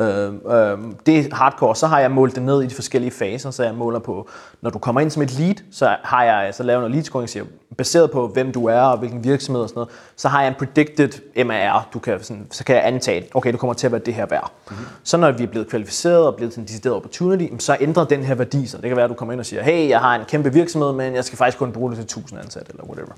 Øh, 0.00 0.32
øh, 0.34 0.78
det 1.06 1.18
er 1.18 1.34
hardcore. 1.34 1.76
Så 1.76 1.86
har 1.86 2.00
jeg 2.00 2.10
målt 2.10 2.34
det 2.34 2.42
ned 2.42 2.62
i 2.62 2.66
de 2.66 2.74
forskellige 2.74 3.10
faser, 3.10 3.50
så 3.50 3.64
jeg 3.64 3.74
måler 3.74 3.98
på, 3.98 4.28
når 4.62 4.70
du 4.70 4.78
kommer 4.78 5.00
ind 5.00 5.10
som 5.10 5.22
et 5.22 5.38
lead, 5.38 5.54
så 5.72 5.96
har 6.02 6.24
jeg 6.24 6.54
så 6.54 6.62
lavet 6.62 6.80
noget 6.80 6.92
lead 6.92 7.04
scoring, 7.04 7.28
siger, 7.28 7.44
baseret 7.76 8.10
på 8.10 8.28
hvem 8.28 8.52
du 8.52 8.66
er 8.66 8.80
og 8.80 8.98
hvilken 8.98 9.24
virksomhed 9.24 9.62
og 9.62 9.68
sådan 9.68 9.78
noget, 9.78 9.90
så 10.16 10.28
har 10.28 10.40
jeg 10.40 10.48
en 10.48 10.54
predicted 10.58 11.44
MAR, 11.44 11.88
du 11.94 11.98
kan 11.98 12.22
sådan, 12.22 12.46
så 12.50 12.64
kan 12.64 12.76
jeg 12.76 12.86
antage, 12.86 13.28
okay, 13.34 13.52
du 13.52 13.56
kommer 13.56 13.74
til 13.74 13.86
at 13.86 13.92
være 13.92 14.00
det 14.06 14.14
her 14.14 14.26
værd. 14.26 14.52
Mm-hmm. 14.70 14.84
Så 15.02 15.16
når 15.16 15.32
vi 15.32 15.42
er 15.42 15.48
blevet 15.48 15.68
kvalificeret 15.68 16.26
og 16.26 16.36
blevet 16.36 16.52
til 16.52 16.60
en 16.60 16.66
decideret 16.66 16.96
opportunity, 16.96 17.54
så 17.58 17.76
ændrer 17.80 18.04
den 18.04 18.24
her 18.24 18.34
værdi 18.34 18.66
sig. 18.66 18.82
Det 18.82 18.88
kan 18.88 18.96
være, 18.96 19.04
at 19.04 19.10
du 19.10 19.14
kommer 19.14 19.32
ind 19.32 19.40
og 19.40 19.46
siger, 19.46 19.62
hey, 19.62 19.88
jeg 19.88 20.00
har 20.00 20.14
en 20.14 20.24
kæmpe 20.24 20.52
virksomhed, 20.52 20.92
men 20.92 21.14
jeg 21.14 21.24
skal 21.24 21.38
faktisk 21.38 21.58
kun 21.58 21.72
bruge 21.72 21.90
det 21.90 21.96
til 21.96 22.04
1000 22.04 22.40
ansatte 22.40 22.70
eller 22.70 22.84
whatever. 22.84 23.12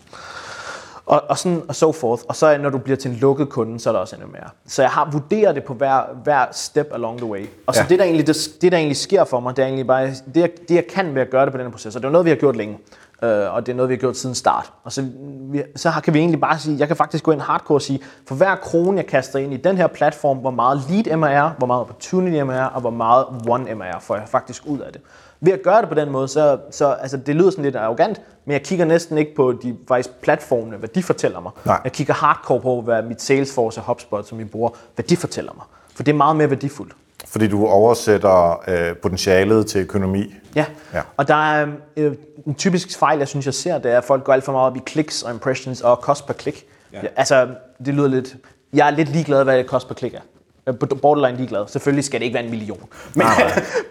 Og, 1.11 1.23
og 1.29 1.38
sådan 1.38 1.62
og 1.68 1.75
so 1.75 1.92
forth. 1.92 2.23
Og 2.29 2.37
så 2.37 2.59
når 2.59 2.70
du 2.70 2.79
bliver 2.79 2.96
til 2.96 3.11
en 3.11 3.16
lukket 3.16 3.49
kunde, 3.49 3.81
så 3.81 3.88
er 3.90 3.92
der 3.92 4.01
også 4.01 4.16
endnu 4.16 4.31
mere. 4.33 4.49
Så 4.66 4.83
jeg 4.83 4.90
har 4.90 5.09
vurderet 5.12 5.55
det 5.55 5.64
på 5.64 5.75
hver, 5.75 6.01
hver 6.25 6.44
step 6.53 6.88
along 6.92 7.18
the 7.18 7.27
way. 7.27 7.46
Og 7.66 7.75
så 7.75 7.81
Ja. 7.81 7.87
det, 7.88 7.99
der 7.99 8.05
egentlig, 8.05 8.27
det, 8.27 8.37
det, 8.61 8.73
der 8.73 8.79
egentlig 8.79 8.96
sker 8.96 9.25
for 9.25 9.40
mig, 9.40 9.57
det 9.57 9.62
er 9.62 9.66
egentlig 9.66 9.87
bare, 9.87 10.07
det, 10.07 10.37
jeg- 10.40 10.51
det 10.68 10.75
jeg 10.75 10.87
kan 10.87 11.14
ved 11.14 11.23
at 11.23 11.31
gøre 11.31 11.44
det 11.44 11.53
på 11.53 11.59
den 11.59 11.66
her 11.66 11.70
proces, 11.70 11.96
og 11.96 12.03
det 12.03 12.09
er 12.09 12.12
noget, 12.12 12.25
vi 12.25 12.31
har 12.31 12.37
gjort 12.37 12.57
længe. 12.57 12.79
øh, 13.23 13.55
og 13.55 13.66
det 13.66 13.73
er 13.73 13.77
noget, 13.77 13.88
vi 13.88 13.94
har 13.94 13.99
gjort 14.01 14.16
siden 14.16 14.35
start. 14.35 14.73
Og 14.85 14.92
så, 14.92 15.07
vi, 15.51 15.62
så 15.77 15.90
har, 15.90 16.01
kan 16.01 16.14
vi 16.14 16.18
egentlig 16.18 16.40
bare 16.40 16.59
sige, 16.59 16.77
jeg 16.79 16.88
kan 16.88 16.96
faktisk 16.96 17.25
gå 17.25 17.31
ind 17.33 17.40
hardcore 17.40 17.77
og 17.77 17.83
sige, 17.83 18.01
for 18.29 18.35
hver 18.35 18.55
krone, 18.57 18.96
jeg 18.96 19.07
kaster 19.07 19.38
ind 19.38 19.53
i 19.53 19.57
den 19.57 19.77
her 19.77 19.87
platform, 19.87 20.38
hvor 20.38 20.51
meget 20.51 20.83
lead 20.90 21.16
MR, 21.16 21.55
hvor 21.59 21.66
meget 21.66 21.81
opportunity 21.81 22.42
MR, 22.42 22.62
og 22.75 22.81
hvor 22.81 22.90
meget 22.90 23.25
one 23.49 23.75
MR 23.75 24.01
får 24.01 24.14
jeg 24.16 24.25
faktisk 24.29 24.62
ud 24.66 24.79
af 24.79 24.92
det. 24.92 25.01
Ved 25.40 25.53
at 25.53 25.62
gøre 25.62 25.81
det 25.81 25.88
på 25.88 25.94
den 25.94 26.11
måde, 26.11 26.29
så, 26.29 26.59
så 26.70 26.92
altså, 26.92 27.16
det 27.16 27.37
lyder 27.37 27.50
sådan 27.50 27.64
lidt 27.64 27.76
arrogant, 27.76 28.20
men 28.44 28.53
jeg 28.53 28.62
kigger 28.62 28.85
næsten 28.85 29.18
ikke 29.18 29.35
på 29.35 29.53
de 29.53 29.76
faktisk 29.88 30.20
platformene, 30.20 30.76
hvad 30.76 30.88
de 30.88 31.03
fortæller 31.03 31.40
mig. 31.40 31.53
Nej. 31.64 31.81
Jeg 31.85 31.92
kigger 31.92 32.14
hardcore 32.14 32.61
på, 32.61 32.81
hvad 32.81 33.03
mit 33.03 33.22
Salesforce 33.22 33.81
og 33.81 33.85
HubSpot, 33.85 34.29
som 34.29 34.38
vi 34.38 34.44
bruger, 34.44 34.70
hvad 34.94 35.05
de 35.05 35.16
fortæller 35.16 35.53
mig. 35.57 35.64
For 35.94 36.03
det 36.03 36.12
er 36.12 36.16
meget 36.16 36.37
mere 36.37 36.50
værdifuldt. 36.50 36.92
Fordi 37.26 37.48
du 37.48 37.66
oversætter 37.66 38.62
øh, 38.68 38.96
potentialet 38.96 39.66
til 39.66 39.81
økonomi. 39.81 40.35
Ja. 40.55 40.66
Ja. 40.94 41.03
og 41.16 41.29
der 41.29 41.53
er 41.53 41.66
øh, 41.96 42.14
en 42.46 42.55
typisk 42.55 42.98
fejl, 42.98 43.18
jeg 43.18 43.29
synes, 43.29 43.46
jeg 43.46 43.55
ser, 43.55 43.79
det 43.79 43.92
er, 43.92 43.98
at 43.98 44.05
folk 44.05 44.24
går 44.24 44.33
alt 44.33 44.44
for 44.44 44.53
meget 44.53 44.66
op 44.66 44.76
i 44.76 44.81
clicks 44.88 45.22
og 45.22 45.33
impressions 45.33 45.81
og 45.81 45.96
cost 45.96 46.26
per 46.26 46.35
click. 46.35 46.64
Ja. 46.92 47.00
Altså, 47.16 47.48
det 47.85 47.94
lyder 47.94 48.09
lidt... 48.09 48.37
Jeg 48.72 48.87
er 48.87 48.90
lidt 48.90 49.09
ligeglad, 49.09 49.44
hvad 49.44 49.59
det 49.59 49.66
cost 49.66 49.88
per 49.88 49.94
click 49.94 50.14
er. 50.14 50.20
Er 50.66 50.73
borderline 50.73 51.37
ligeglad. 51.37 51.68
Selvfølgelig 51.68 52.05
skal 52.05 52.20
det 52.20 52.27
ikke 52.27 52.35
være 52.35 52.44
en 52.44 52.51
million. 52.51 52.81
Men, 53.14 53.27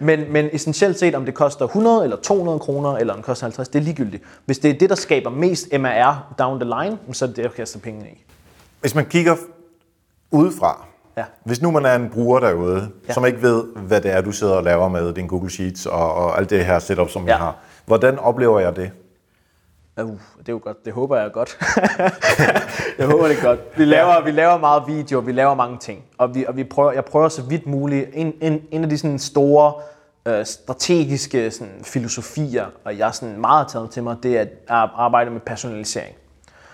men, 0.00 0.32
men 0.32 0.48
essentielt 0.52 0.98
set, 0.98 1.14
om 1.14 1.24
det 1.24 1.34
koster 1.34 1.64
100 1.64 2.04
eller 2.04 2.16
200 2.16 2.58
kroner, 2.58 2.96
eller 2.96 3.12
om 3.12 3.18
det 3.18 3.26
koster 3.26 3.44
50, 3.46 3.68
det 3.68 3.78
er 3.78 3.82
ligegyldigt. 3.82 4.22
Hvis 4.46 4.58
det 4.58 4.70
er 4.70 4.78
det, 4.78 4.90
der 4.90 4.96
skaber 4.96 5.30
mest 5.30 5.68
MRR 5.78 6.34
down 6.38 6.60
the 6.60 6.68
line, 6.80 6.98
så 7.12 7.24
er 7.24 7.26
det 7.26 7.36
det, 7.36 7.42
jeg 7.42 7.52
kaster 7.52 7.78
pengene 7.78 8.08
i. 8.08 8.24
Hvis 8.80 8.94
man 8.94 9.04
kigger 9.06 9.36
udefra, 10.30 10.86
Ja. 11.16 11.24
hvis 11.44 11.62
nu 11.62 11.70
man 11.70 11.86
er 11.86 11.94
en 11.94 12.10
bruger 12.12 12.40
derude, 12.40 12.88
Ja. 13.08 13.12
som 13.14 13.26
ikke 13.26 13.42
ved, 13.42 13.64
hvad 13.76 14.00
det 14.00 14.10
er, 14.12 14.20
du 14.20 14.32
sidder 14.32 14.54
og 14.54 14.62
laver 14.64 14.88
med 14.88 15.14
din 15.14 15.26
Google 15.26 15.50
Sheets 15.50 15.86
og, 15.86 16.14
og 16.14 16.38
alt 16.38 16.50
det 16.50 16.64
her 16.64 16.78
setup, 16.78 17.10
som. 17.10 17.22
Ja. 17.24 17.28
jeg 17.30 17.38
har. 17.38 17.56
Hvordan 17.86 18.18
oplever 18.18 18.60
jeg 18.60 18.76
det? 18.76 18.90
Uh, 20.04 20.18
det 20.38 20.48
er 20.48 20.52
jo 20.52 20.60
godt. 20.64 20.84
Det 20.84 20.92
håber 20.92 21.16
jeg 21.16 21.32
godt. 21.32 21.58
jeg 22.98 23.06
håber 23.06 23.28
det 23.28 23.36
godt. 23.42 23.60
Vi 23.76 23.84
laver, 23.84 24.24
vi 24.24 24.30
laver 24.30 24.58
meget 24.58 24.82
video, 24.86 25.18
vi 25.18 25.32
laver 25.32 25.54
mange 25.54 25.78
ting. 25.78 26.04
Og, 26.18 26.34
vi, 26.34 26.44
og 26.48 26.56
vi 26.56 26.64
prøver, 26.64 26.92
jeg 26.92 27.04
prøver 27.04 27.28
så 27.28 27.42
vidt 27.42 27.66
muligt. 27.66 28.10
En, 28.12 28.32
en, 28.40 28.62
en 28.70 28.84
af 28.84 28.90
de 28.90 28.98
sådan 28.98 29.18
store 29.18 29.72
øh, 30.26 30.46
strategiske 30.46 31.50
sådan, 31.50 31.80
filosofier, 31.82 32.66
og 32.84 32.98
jeg 32.98 33.08
er 33.08 33.12
sådan 33.12 33.40
meget 33.40 33.64
har 33.64 33.68
taget 33.68 33.90
til 33.90 34.02
mig, 34.02 34.16
det 34.22 34.38
er 34.38 34.42
at 34.42 34.90
arbejde 34.94 35.30
med 35.30 35.40
personalisering. 35.40 36.14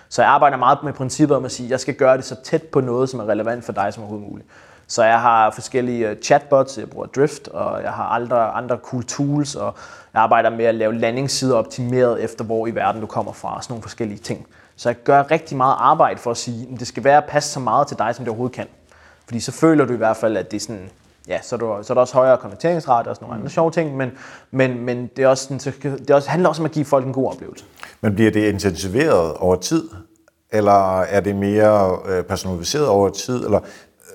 Så 0.09 0.21
jeg 0.21 0.31
arbejder 0.31 0.57
meget 0.57 0.77
med 0.83 0.93
princippet 0.93 1.37
om 1.37 1.45
at 1.45 1.51
sige, 1.51 1.67
at 1.67 1.71
jeg 1.71 1.79
skal 1.79 1.93
gøre 1.93 2.17
det 2.17 2.25
så 2.25 2.35
tæt 2.43 2.63
på 2.63 2.81
noget, 2.81 3.09
som 3.09 3.19
er 3.19 3.25
relevant 3.25 3.65
for 3.65 3.73
dig 3.73 3.93
som 3.93 4.03
overhovedet 4.03 4.29
muligt. 4.29 4.49
Så 4.87 5.03
jeg 5.03 5.21
har 5.21 5.51
forskellige 5.51 6.09
øh, 6.09 6.15
chatbots, 6.21 6.77
jeg 6.77 6.89
bruger 6.89 7.07
Drift, 7.07 7.47
og 7.47 7.83
jeg 7.83 7.91
har 7.91 8.03
andre, 8.03 8.51
andre 8.51 8.77
cool 8.83 9.03
tools, 9.03 9.55
og 9.55 9.73
jeg 10.13 10.21
arbejder 10.21 10.49
med 10.49 10.65
at 10.65 10.75
lave 10.75 10.95
landingssider 10.95 11.55
optimeret 11.55 12.23
efter, 12.23 12.43
hvor 12.43 12.67
i 12.67 12.75
verden 12.75 13.01
du 13.01 13.07
kommer 13.07 13.31
fra, 13.31 13.55
og 13.55 13.63
sådan 13.63 13.73
nogle 13.73 13.81
forskellige 13.81 14.19
ting. 14.19 14.47
Så 14.75 14.89
jeg 14.89 14.95
gør 15.03 15.31
rigtig 15.31 15.57
meget 15.57 15.75
arbejde 15.79 16.19
for 16.19 16.31
at 16.31 16.37
sige, 16.37 16.67
at 16.73 16.79
det 16.79 16.87
skal 16.87 17.03
være 17.03 17.17
at 17.17 17.25
passe 17.25 17.49
så 17.49 17.59
meget 17.59 17.87
til 17.87 17.97
dig, 17.97 18.15
som 18.15 18.25
det 18.25 18.29
overhovedet 18.29 18.55
kan. 18.55 18.67
Fordi 19.25 19.39
så 19.39 19.51
føler 19.51 19.85
du 19.85 19.93
i 19.93 19.97
hvert 19.97 20.17
fald, 20.17 20.37
at 20.37 20.51
det 20.51 20.57
er 20.57 20.61
sådan, 20.61 20.89
ja, 21.27 21.41
så 21.41 21.55
er, 21.55 21.59
du, 21.59 21.77
så 21.81 21.93
er 21.93 21.95
der 21.95 22.01
også 22.01 22.13
højere 22.13 22.37
konverteringsrate 22.37 23.07
og 23.07 23.15
sådan 23.15 23.25
nogle 23.25 23.39
andre 23.39 23.49
sjove 23.49 23.71
ting, 23.71 23.97
men, 23.97 24.11
men, 24.51 24.81
men 24.81 25.09
det, 25.15 25.23
er 25.23 25.27
også 25.27 25.43
sådan, 25.43 25.73
det 25.83 26.09
er 26.09 26.15
også, 26.15 26.29
handler 26.29 26.49
også 26.49 26.61
om 26.61 26.65
at 26.65 26.71
give 26.71 26.85
folk 26.85 27.05
en 27.05 27.13
god 27.13 27.31
oplevelse. 27.31 27.65
Men 28.01 28.15
bliver 28.15 28.31
det 28.31 28.49
intensiveret 28.49 29.33
over 29.33 29.55
tid? 29.55 29.89
Eller 30.51 31.01
er 31.01 31.19
det 31.19 31.35
mere 31.35 31.99
øh, 32.05 32.23
personaliseret 32.23 32.87
over 32.87 33.09
tid? 33.09 33.45
Eller, 33.45 33.59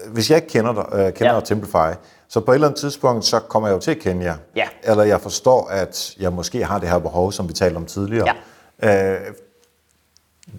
hvis 0.09 0.31
jeg 0.31 0.37
ikke 0.37 0.49
kender, 0.49 0.73
dig, 0.73 0.99
øh, 0.99 1.13
kender 1.13 1.35
Ja. 1.35 1.41
Templify, 1.41 1.97
så 2.29 2.41
på 2.41 2.51
et 2.51 2.55
eller 2.55 2.69
andet 2.69 2.81
tidspunkt, 2.81 3.25
så 3.25 3.39
kommer 3.41 3.69
jeg 3.69 3.75
jo 3.75 3.81
til 3.81 3.91
at 3.91 3.99
kende 3.99 4.25
jer. 4.25 4.37
Ja. 4.57 4.65
Eller 4.83 5.05
jeg 5.05 5.21
forstår, 5.21 5.69
at 5.69 6.15
jeg 6.21 6.33
måske 6.33 6.65
har 6.65 6.79
det 6.79 6.89
her 6.89 6.99
behov, 6.99 7.33
som 7.33 7.49
vi 7.49 7.53
talte 7.53 7.77
om 7.77 7.87
tidligere. 7.87 8.35
Ja. 8.83 9.13
Øh, 9.15 9.21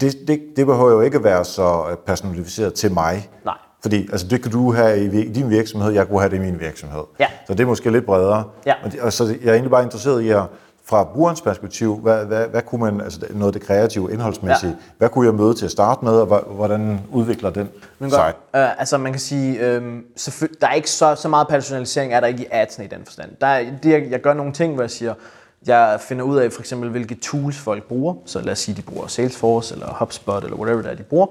det, 0.01 0.15
det, 0.27 0.41
det 0.55 0.65
behøver 0.65 0.91
jo 0.91 1.01
ikke 1.01 1.23
være 1.23 1.45
så 1.45 1.85
øh, 1.91 1.97
personaliseret 1.97 2.73
til 2.73 2.91
mig. 2.93 3.29
Nej. 3.45 3.57
Fordi 3.81 4.09
altså, 4.11 4.27
det 4.27 4.41
kan 4.41 4.51
du 4.51 4.73
have 4.73 5.03
i 5.03 5.33
din 5.33 5.49
virksomhed, 5.49 5.91
jeg 5.91 6.07
kunne 6.07 6.19
have 6.19 6.29
det 6.29 6.35
i 6.35 6.39
min 6.39 6.59
virksomhed. 6.59 7.03
Ja. 7.19 7.27
Så 7.47 7.53
det 7.53 7.59
er 7.59 7.65
måske 7.67 7.91
lidt 7.91 8.05
bredere. 8.05 8.43
Ja. 8.65 8.73
Og, 8.83 8.91
det, 8.91 8.99
og 9.01 9.13
så 9.13 9.23
jeg 9.23 9.49
er 9.49 9.53
egentlig 9.53 9.71
bare 9.71 9.83
interesseret 9.83 10.21
i 10.21 10.29
at 10.29 10.43
fra 10.85 11.03
brugerens 11.03 11.41
perspektiv, 11.41 11.95
hvad, 11.95 12.25
hvad, 12.25 12.47
hvad 12.47 12.61
kunne 12.61 12.81
man, 12.81 13.01
altså 13.01 13.19
noget 13.29 13.55
af 13.55 13.59
det 13.59 13.67
kreative, 13.67 14.13
indholdsmæssige, 14.13 14.69
ja. 14.69 14.75
hvad 14.97 15.09
kunne 15.09 15.25
jeg 15.25 15.35
møde 15.35 15.53
til 15.53 15.65
at 15.65 15.71
starte 15.71 16.05
med, 16.05 16.13
og 16.13 16.39
hvordan 16.55 16.99
udvikler 17.11 17.49
den 17.49 17.69
Men 17.99 18.09
sig? 18.09 18.33
godt, 18.53 18.63
øh, 18.63 18.79
altså 18.79 18.97
man 18.97 19.11
kan 19.11 19.19
sige, 19.19 19.59
øh, 19.59 19.81
der 20.61 20.67
er 20.67 20.73
ikke 20.73 20.89
så, 20.89 21.15
så 21.15 21.29
meget 21.29 21.47
personalisering, 21.47 22.13
er 22.13 22.19
der 22.19 22.27
ikke 22.27 22.43
i 22.43 22.47
adsene 22.51 22.85
i 22.85 22.87
den 22.87 23.05
forstand. 23.05 23.31
Der 23.41 23.47
er, 23.47 23.65
det, 23.83 23.91
jeg, 23.91 24.07
jeg 24.11 24.21
gør 24.21 24.33
nogle 24.33 24.53
ting, 24.53 24.73
hvor 24.73 24.83
jeg 24.83 24.91
siger, 24.91 25.13
jeg 25.65 25.99
finder 26.01 26.25
ud 26.25 26.37
af 26.37 26.51
for 26.51 26.59
eksempel, 26.59 26.89
hvilke 26.89 27.15
tools 27.15 27.57
folk 27.57 27.83
bruger. 27.83 28.15
Så 28.25 28.41
lad 28.41 28.51
os 28.51 28.59
sige, 28.59 28.75
de 28.75 28.81
bruger 28.81 29.07
Salesforce, 29.07 29.73
eller 29.73 29.95
HubSpot, 29.99 30.43
eller 30.43 30.57
whatever 30.57 30.81
det 30.81 30.91
er, 30.91 30.95
de 30.95 31.03
bruger. 31.03 31.27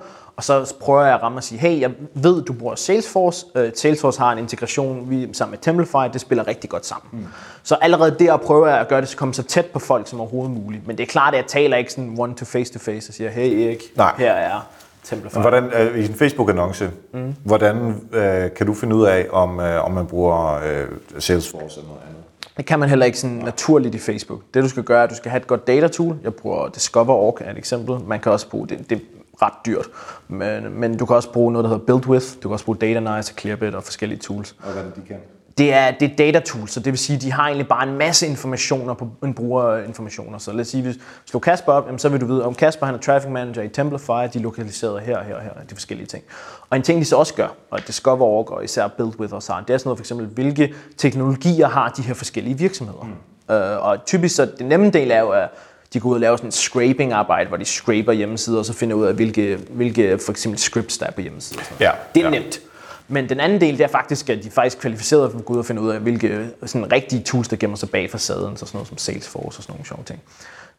Og 0.50 0.66
så 0.66 0.74
prøver 0.80 1.04
jeg 1.04 1.14
at 1.14 1.22
ramme 1.22 1.38
og 1.38 1.44
sige, 1.44 1.58
hey, 1.58 1.80
jeg 1.80 1.90
ved, 2.14 2.42
du 2.42 2.52
bruger 2.52 2.74
Salesforce. 2.74 3.46
Øh, 3.54 3.72
Salesforce 3.74 4.20
har 4.20 4.32
en 4.32 4.38
integration 4.38 5.10
vi, 5.10 5.28
sammen 5.32 5.50
med 5.50 5.58
Templify, 5.58 6.12
det 6.12 6.20
spiller 6.20 6.46
rigtig 6.46 6.70
godt 6.70 6.86
sammen. 6.86 7.20
Mm. 7.20 7.26
Så 7.62 7.74
allerede 7.74 8.16
der 8.18 8.36
prøver 8.36 8.68
jeg 8.68 8.80
at 8.80 8.88
gøre 8.88 9.00
det 9.00 9.08
så 9.08 9.16
komme 9.16 9.34
så 9.34 9.42
tæt 9.42 9.66
på 9.66 9.78
folk 9.78 10.08
som 10.08 10.20
overhovedet 10.20 10.50
muligt. 10.50 10.86
Men 10.86 10.98
det 10.98 11.02
er 11.02 11.06
klart, 11.06 11.34
at 11.34 11.38
jeg 11.38 11.46
taler 11.46 11.76
ikke 11.76 11.92
sådan 11.92 12.14
one 12.18 12.34
to 12.34 12.44
face 12.44 12.72
to 12.72 12.78
face 12.78 13.10
og 13.10 13.14
siger, 13.14 13.30
hey 13.30 13.66
Erik, 13.66 13.82
Nej. 13.96 14.14
her 14.18 14.32
er 14.32 14.66
Templify. 15.04 15.38
Hvordan, 15.38 15.64
øh, 15.64 15.98
I 15.98 16.04
en 16.04 16.14
Facebook-annonce, 16.14 16.90
mm. 17.12 17.34
hvordan 17.44 18.00
øh, 18.12 18.54
kan 18.56 18.66
du 18.66 18.74
finde 18.74 18.96
ud 18.96 19.04
af, 19.04 19.26
om, 19.30 19.60
øh, 19.60 19.84
om 19.84 19.90
man 19.90 20.06
bruger 20.06 20.54
øh, 20.54 20.86
Salesforce 21.18 21.80
eller 21.80 21.88
noget 21.88 22.02
andet? 22.08 22.22
Det 22.56 22.66
kan 22.66 22.78
man 22.78 22.88
heller 22.88 23.06
ikke 23.06 23.18
sådan 23.18 23.36
naturligt 23.36 23.94
i 23.94 23.98
Facebook. 23.98 24.40
Det 24.54 24.62
du 24.62 24.68
skal 24.68 24.82
gøre, 24.82 24.98
er, 24.98 25.04
at 25.04 25.10
du 25.10 25.14
skal 25.14 25.30
have 25.30 25.40
et 25.40 25.46
godt 25.46 25.66
data 25.66 25.88
tool. 25.88 26.16
Jeg 26.22 26.34
bruger 26.34 26.68
Discover.org 26.68 27.38
er 27.40 27.50
et 27.50 27.58
eksempel. 27.58 27.98
Man 28.06 28.20
kan 28.20 28.32
også 28.32 28.48
bruge 28.48 28.68
det, 28.68 28.90
det 28.90 29.00
ret 29.42 29.66
dyrt. 29.66 29.86
Men, 30.28 30.80
men 30.80 30.96
du 30.96 31.06
kan 31.06 31.16
også 31.16 31.32
bruge 31.32 31.52
noget, 31.52 31.64
der 31.64 31.70
hedder 31.70 31.86
BuildWith. 31.86 32.26
Du 32.42 32.48
kan 32.48 32.52
også 32.52 32.64
bruge 32.64 32.78
Datanize 32.78 33.32
og 33.32 33.38
Clearbit 33.40 33.74
og 33.74 33.84
forskellige 33.84 34.18
tools. 34.18 34.56
Og 34.62 34.72
hvad 34.72 34.82
er 34.82 34.86
det, 34.86 34.96
de 34.96 35.02
kan? 35.08 35.16
Det 35.58 35.74
er, 35.74 35.90
det 35.90 36.12
er 36.12 36.16
data 36.16 36.40
tools, 36.40 36.72
så 36.72 36.80
det 36.80 36.92
vil 36.92 36.98
sige, 36.98 37.16
at 37.16 37.22
de 37.22 37.32
har 37.32 37.46
egentlig 37.46 37.68
bare 37.68 37.88
en 37.88 37.98
masse 37.98 38.26
informationer 38.26 38.94
på 38.94 39.08
en 39.24 39.34
brugerinformationer. 39.34 40.38
Så 40.38 40.52
lad 40.52 40.60
os 40.60 40.68
sige, 40.68 40.82
hvis 40.82 40.96
du 40.96 41.02
slår 41.26 41.40
Kasper 41.40 41.72
op, 41.72 41.86
jamen, 41.86 41.98
så 41.98 42.08
vil 42.08 42.20
du 42.20 42.26
vide, 42.26 42.44
om 42.44 42.54
Kasper 42.54 42.86
han 42.86 42.94
er 42.94 42.98
traffic 42.98 43.30
manager 43.30 43.62
i 43.62 43.68
Templify, 43.68 44.10
de 44.10 44.38
er 44.38 44.40
lokaliseret 44.40 45.00
her, 45.00 45.22
her 45.22 45.34
og 45.34 45.42
her, 45.42 45.50
de 45.70 45.74
forskellige 45.74 46.06
ting. 46.06 46.24
Og 46.70 46.76
en 46.76 46.82
ting, 46.82 47.00
de 47.00 47.04
så 47.04 47.16
også 47.16 47.34
gør, 47.34 47.48
og 47.70 47.86
Discover.org 47.86 48.50
og 48.50 48.64
især 48.64 48.88
BuildWith 48.88 49.34
også 49.34 49.52
har, 49.52 49.60
det 49.60 49.74
er 49.74 49.78
sådan 49.78 49.88
noget 49.88 49.98
for 49.98 50.02
eksempel, 50.02 50.26
hvilke 50.26 50.74
teknologier 50.96 51.68
har 51.68 51.88
de 51.88 52.02
her 52.02 52.14
forskellige 52.14 52.58
virksomheder. 52.58 53.02
Mm. 53.48 53.54
Øh, 53.54 53.84
og 53.86 54.04
typisk 54.06 54.34
så, 54.34 54.50
den 54.58 54.66
nemme 54.66 54.90
del 54.90 55.10
er 55.10 55.20
jo, 55.20 55.28
at 55.28 55.48
de 55.92 56.00
går 56.00 56.08
ud 56.08 56.14
og 56.14 56.20
laver 56.20 56.36
sådan 56.36 56.48
et 56.48 56.54
scraping-arbejde, 56.54 57.48
hvor 57.48 57.56
de 57.56 57.64
scraper 57.64 58.12
hjemmesider, 58.12 58.58
og 58.58 58.64
så 58.64 58.72
finder 58.72 58.96
ud 58.96 59.06
af, 59.06 59.14
hvilke, 59.14 59.58
hvilke 59.70 60.18
for 60.18 60.32
eksempel 60.32 60.58
scripts, 60.58 60.98
der 60.98 61.06
er 61.06 61.10
på 61.10 61.20
noget. 61.20 61.72
Ja, 61.80 61.90
Det 62.14 62.20
er 62.20 62.24
ja. 62.24 62.30
nemt. 62.30 62.60
Men 63.08 63.28
den 63.28 63.40
anden 63.40 63.60
del, 63.60 63.78
det 63.78 63.84
er 63.84 63.88
faktisk, 63.88 64.30
at 64.30 64.42
de 64.42 64.48
er 64.48 64.52
faktisk 64.52 64.78
kvalificerede 64.78 65.30
for 65.30 65.38
at 65.38 65.44
gå 65.44 65.52
ud 65.54 65.58
og 65.58 65.64
finde 65.66 65.82
ud 65.82 65.90
af, 65.90 66.00
hvilke 66.00 66.46
sådan 66.66 66.92
rigtige 66.92 67.22
tools, 67.22 67.48
der 67.48 67.56
gemmer 67.56 67.76
sig 67.76 67.90
bag 67.90 68.10
facaden, 68.10 68.56
så 68.56 68.66
sådan 68.66 68.76
noget 68.76 68.88
som 68.88 68.98
Salesforce 68.98 69.58
og 69.58 69.62
sådan 69.62 69.72
nogle 69.72 69.86
sjove 69.86 70.02
ting. 70.06 70.20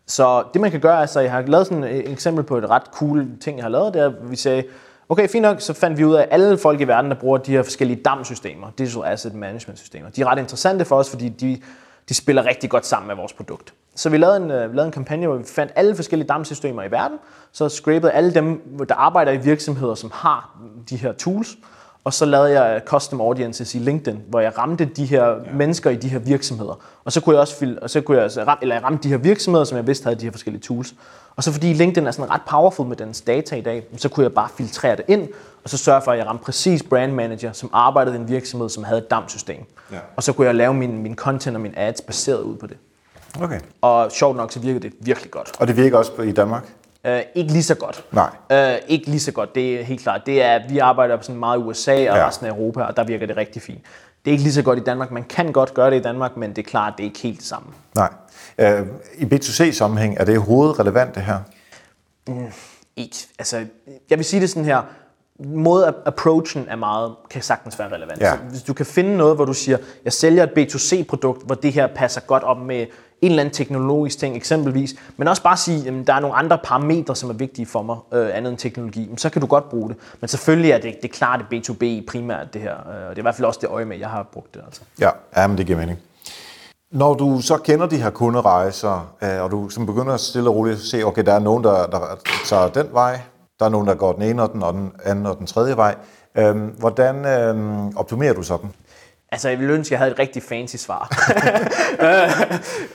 Så 0.07 0.43
det 0.53 0.61
man 0.61 0.71
kan 0.71 0.79
gøre, 0.79 1.01
er, 1.01 1.05
så 1.05 1.19
jeg 1.19 1.31
har 1.31 1.41
lavet 1.41 1.67
sådan 1.67 1.83
et 1.83 2.11
eksempel 2.11 2.43
på 2.43 2.57
et 2.57 2.69
ret 2.69 2.83
cool 2.93 3.27
ting, 3.41 3.57
jeg 3.57 3.63
har 3.63 3.69
lavet, 3.69 3.95
er, 3.95 4.05
at 4.05 4.31
vi 4.31 4.35
sagde, 4.35 4.63
okay, 5.09 5.27
fint 5.27 5.41
nok, 5.41 5.61
så 5.61 5.73
fandt 5.73 5.97
vi 5.97 6.05
ud 6.05 6.15
af, 6.15 6.21
at 6.21 6.27
alle 6.31 6.57
folk 6.57 6.81
i 6.81 6.83
verden, 6.83 7.11
der 7.11 7.17
bruger 7.17 7.37
de 7.37 7.51
her 7.51 7.63
forskellige 7.63 8.01
DAM-systemer, 8.03 8.67
Digital 8.77 9.01
Asset 9.05 9.35
Management 9.35 9.79
systemer, 9.79 10.09
de 10.09 10.21
er 10.21 10.25
ret 10.25 10.39
interessante 10.39 10.85
for 10.85 10.95
os, 10.95 11.09
fordi 11.09 11.29
de, 11.29 11.61
de 12.09 12.13
spiller 12.13 12.45
rigtig 12.45 12.69
godt 12.69 12.85
sammen 12.85 13.07
med 13.07 13.15
vores 13.15 13.33
produkt. 13.33 13.73
Så 13.95 14.09
vi 14.09 14.17
lavede 14.17 14.37
en, 14.37 14.51
øh, 14.51 14.71
vi 14.71 14.75
lavede 14.75 14.85
en 14.85 14.91
kampagne, 14.91 15.27
hvor 15.27 15.35
vi 15.35 15.43
fandt 15.43 15.71
alle 15.75 15.95
forskellige 15.95 16.27
damsystemer 16.27 16.83
i 16.83 16.91
verden, 16.91 17.17
så 17.51 17.69
scrapede 17.69 18.11
alle 18.11 18.33
dem, 18.33 18.61
der 18.89 18.95
arbejder 18.95 19.31
i 19.31 19.37
virksomheder, 19.37 19.95
som 19.95 20.11
har 20.13 20.57
de 20.89 20.95
her 20.95 21.11
tools, 21.11 21.57
og 22.03 22.13
så 22.13 22.25
lavede 22.25 22.61
jeg 22.61 22.81
custom 22.85 23.21
audiences 23.21 23.75
i 23.75 23.79
LinkedIn, 23.79 24.19
hvor 24.27 24.39
jeg 24.39 24.57
ramte 24.57 24.85
de 24.85 25.05
her 25.05 25.27
ja. 25.27 25.35
mennesker 25.53 25.89
i 25.89 25.95
de 25.95 26.07
her 26.07 26.19
virksomheder. 26.19 26.79
Og 27.05 27.11
så 27.11 27.21
kunne 27.21 27.33
jeg 27.33 27.41
også 27.41 27.55
fil- 27.55 27.79
og 27.81 27.89
så 27.89 28.01
kunne 28.01 28.17
jeg 28.17 28.23
altså 28.23 28.43
ram, 28.43 28.57
eller 28.61 28.75
jeg 28.75 28.83
ramte 28.83 29.03
de 29.03 29.09
her 29.09 29.17
virksomheder, 29.17 29.65
som 29.65 29.77
jeg 29.77 29.87
vidste 29.87 30.03
havde 30.03 30.19
de 30.19 30.25
her 30.25 30.31
forskellige 30.31 30.61
tools. 30.61 30.93
Og 31.35 31.43
så 31.43 31.51
fordi 31.51 31.73
LinkedIn 31.73 32.07
er 32.07 32.11
sådan 32.11 32.31
ret 32.31 32.41
powerful 32.49 32.87
med 32.87 32.95
dens 32.97 33.21
data 33.21 33.55
i 33.55 33.61
dag, 33.61 33.83
så 33.97 34.09
kunne 34.09 34.23
jeg 34.23 34.33
bare 34.33 34.49
filtrere 34.57 34.95
det 34.95 35.05
ind, 35.07 35.27
og 35.63 35.69
så 35.69 35.77
sørge 35.77 36.01
for, 36.01 36.11
at 36.11 36.17
jeg 36.17 36.27
ramte 36.27 36.43
præcis 36.43 36.83
brand 36.83 37.11
manager, 37.13 37.51
som 37.51 37.69
arbejdede 37.73 38.15
i 38.15 38.19
en 38.19 38.27
virksomhed, 38.27 38.69
som 38.69 38.83
havde 38.83 38.97
et 38.97 39.11
DAM-system. 39.11 39.65
Ja. 39.91 39.97
Og 40.15 40.23
så 40.23 40.33
kunne 40.33 40.47
jeg 40.47 40.55
lave 40.55 40.73
min, 40.73 41.03
min 41.03 41.15
content 41.15 41.55
og 41.55 41.61
min 41.61 41.73
ads 41.77 42.01
baseret 42.01 42.41
ud 42.41 42.55
på 42.55 42.67
det. 42.67 42.77
Okay. 43.41 43.59
Og 43.81 44.11
sjovt 44.11 44.37
nok, 44.37 44.51
så 44.51 44.59
virkede 44.59 44.79
det 44.83 44.93
virkelig 44.99 45.31
godt. 45.31 45.51
Og 45.59 45.67
det 45.67 45.77
virker 45.77 45.97
også 45.97 46.21
i 46.21 46.31
Danmark? 46.31 46.63
Uh, 47.07 47.19
ikke 47.35 47.51
lige 47.51 47.63
så 47.63 47.75
godt. 47.75 48.03
Nej. 48.11 48.29
Uh, 48.53 48.79
ikke 48.87 49.05
lige 49.07 49.19
så 49.19 49.31
godt, 49.31 49.55
det 49.55 49.79
er 49.79 49.83
helt 49.83 50.01
klart. 50.01 50.21
Det 50.25 50.41
er, 50.43 50.59
vi 50.69 50.77
arbejder 50.79 51.21
sådan 51.21 51.39
meget 51.39 51.59
i 51.59 51.61
USA 51.61 51.91
og 52.11 52.17
Ja. 52.17 52.27
resten 52.27 52.45
af 52.45 52.49
Europa, 52.51 52.81
og 52.83 52.97
der 52.97 53.03
virker 53.03 53.25
det 53.27 53.37
rigtig 53.37 53.61
fint. 53.61 53.81
Det 54.25 54.31
er 54.31 54.33
ikke 54.33 54.43
lige 54.43 54.53
så 54.53 54.61
godt 54.61 54.79
i 54.79 54.83
Danmark. 54.83 55.11
Man 55.11 55.23
kan 55.23 55.51
godt 55.51 55.73
gøre 55.73 55.91
det 55.91 55.97
i 55.97 56.01
Danmark, 56.01 56.37
men 56.37 56.49
det 56.49 56.57
er 56.57 56.69
klart, 56.69 56.93
det 56.97 57.03
er 57.03 57.07
ikke 57.07 57.19
helt 57.19 57.37
det 57.39 57.45
samme. 57.47 57.67
Nej. 57.95 58.09
Øh, 58.57 58.81
I 59.17 59.25
B2C-sammenhæng, 59.25 60.17
er 60.19 60.25
det 60.25 60.41
hovedrelevant 60.41 61.15
det 61.15 61.23
her? 61.23 61.37
Ikke. 62.95 63.15
Altså, 63.39 63.65
jeg 64.09 64.17
vil 64.17 64.25
sige 64.25 64.41
det 64.41 64.49
sådan 64.49 64.65
her. 64.65 64.81
måde 65.45 65.87
at 65.87 65.93
approachen 66.05 66.65
er 66.69 66.75
meget, 66.75 67.15
kan 67.29 67.41
sagtens 67.41 67.79
være 67.79 67.91
relevant. 67.91 68.21
Ja. 68.21 68.31
Så 68.31 68.37
hvis 68.49 68.61
du 68.63 68.73
kan 68.73 68.85
finde 68.85 69.17
noget, 69.17 69.35
hvor 69.35 69.45
du 69.45 69.53
siger, 69.53 69.77
jeg 70.05 70.13
sælger 70.13 70.43
et 70.43 70.49
B2C-produkt, 70.57 71.45
hvor 71.45 71.55
det 71.55 71.73
her 71.73 71.87
passer 71.87 72.21
godt 72.21 72.43
op 72.43 72.57
med 72.57 72.85
en 73.23 73.31
eller 73.31 73.43
anden 73.43 73.53
teknologisk 73.53 74.17
ting 74.19 74.35
eksempelvis, 74.35 74.95
men 75.17 75.27
også 75.27 75.43
bare 75.43 75.57
sige, 75.57 75.87
at 75.87 76.07
der 76.07 76.13
er 76.13 76.19
nogle 76.19 76.35
andre 76.35 76.57
parametre, 76.63 77.15
som 77.15 77.29
er 77.29 77.33
vigtige 77.33 77.65
for 77.65 77.81
mig, 77.81 77.97
øh, 78.13 78.29
andet 78.33 78.49
end 78.49 78.57
teknologi, 78.57 79.09
så 79.17 79.29
kan 79.29 79.41
du 79.41 79.47
godt 79.47 79.69
bruge 79.69 79.89
det. 79.89 79.97
Men 80.21 80.27
selvfølgelig 80.27 80.71
er 80.71 80.77
det, 80.77 80.95
det 81.01 81.09
er 81.09 81.13
klart 81.13 81.41
det 81.49 81.69
B2B 81.69 82.05
primært 82.11 82.53
det 82.53 82.61
her, 82.61 82.73
øh, 82.73 83.09
og 83.09 83.09
det 83.09 83.15
er 83.15 83.17
i 83.17 83.21
hvert 83.21 83.35
fald 83.35 83.45
også 83.45 83.59
det 83.61 83.69
øje 83.69 83.85
med, 83.85 83.97
jeg 83.97 84.09
har 84.09 84.23
brugt 84.33 84.53
det. 84.53 84.61
Altså. 84.65 84.81
Ja, 84.99 85.09
ja 85.37 85.47
men 85.47 85.57
det 85.57 85.65
giver 85.65 85.79
mening. 85.79 85.99
Når 86.91 87.13
du 87.13 87.41
så 87.41 87.57
kender 87.57 87.85
de 87.85 87.97
her 87.97 88.09
kunderejser, 88.09 89.15
øh, 89.23 89.43
og 89.43 89.51
du 89.51 89.69
som 89.69 89.85
begynder 89.85 90.13
at 90.13 90.19
stille 90.19 90.49
og 90.49 90.55
roligt 90.55 90.79
se, 90.79 91.03
okay, 91.03 91.23
der 91.25 91.33
er 91.33 91.39
nogen, 91.39 91.63
der, 91.63 91.87
der 91.87 91.99
tager 92.45 92.67
den 92.67 92.87
vej, 92.91 93.19
der 93.59 93.65
er 93.65 93.69
nogen, 93.69 93.87
der 93.87 93.95
går 93.95 94.13
den 94.13 94.21
ene 94.21 94.43
og 94.43 94.53
den, 94.53 94.63
og 94.63 94.73
den 94.73 94.91
anden 95.05 95.25
og 95.25 95.37
den 95.37 95.47
tredje 95.47 95.77
vej. 95.77 95.95
øhm, 96.37 96.75
hvordan 96.79 97.25
øhm, 97.25 97.97
optimerer 97.97 98.33
du 98.33 98.43
så 98.43 98.57
dem? 98.61 98.69
Altså, 99.33 99.49
jeg 99.49 99.59
ville 99.59 99.73
ønske, 99.73 99.87
at 99.87 99.91
jeg 99.91 99.99
havde 99.99 100.11
et 100.11 100.19
rigtig 100.19 100.43
fancy 100.43 100.75
svar. 100.75 101.09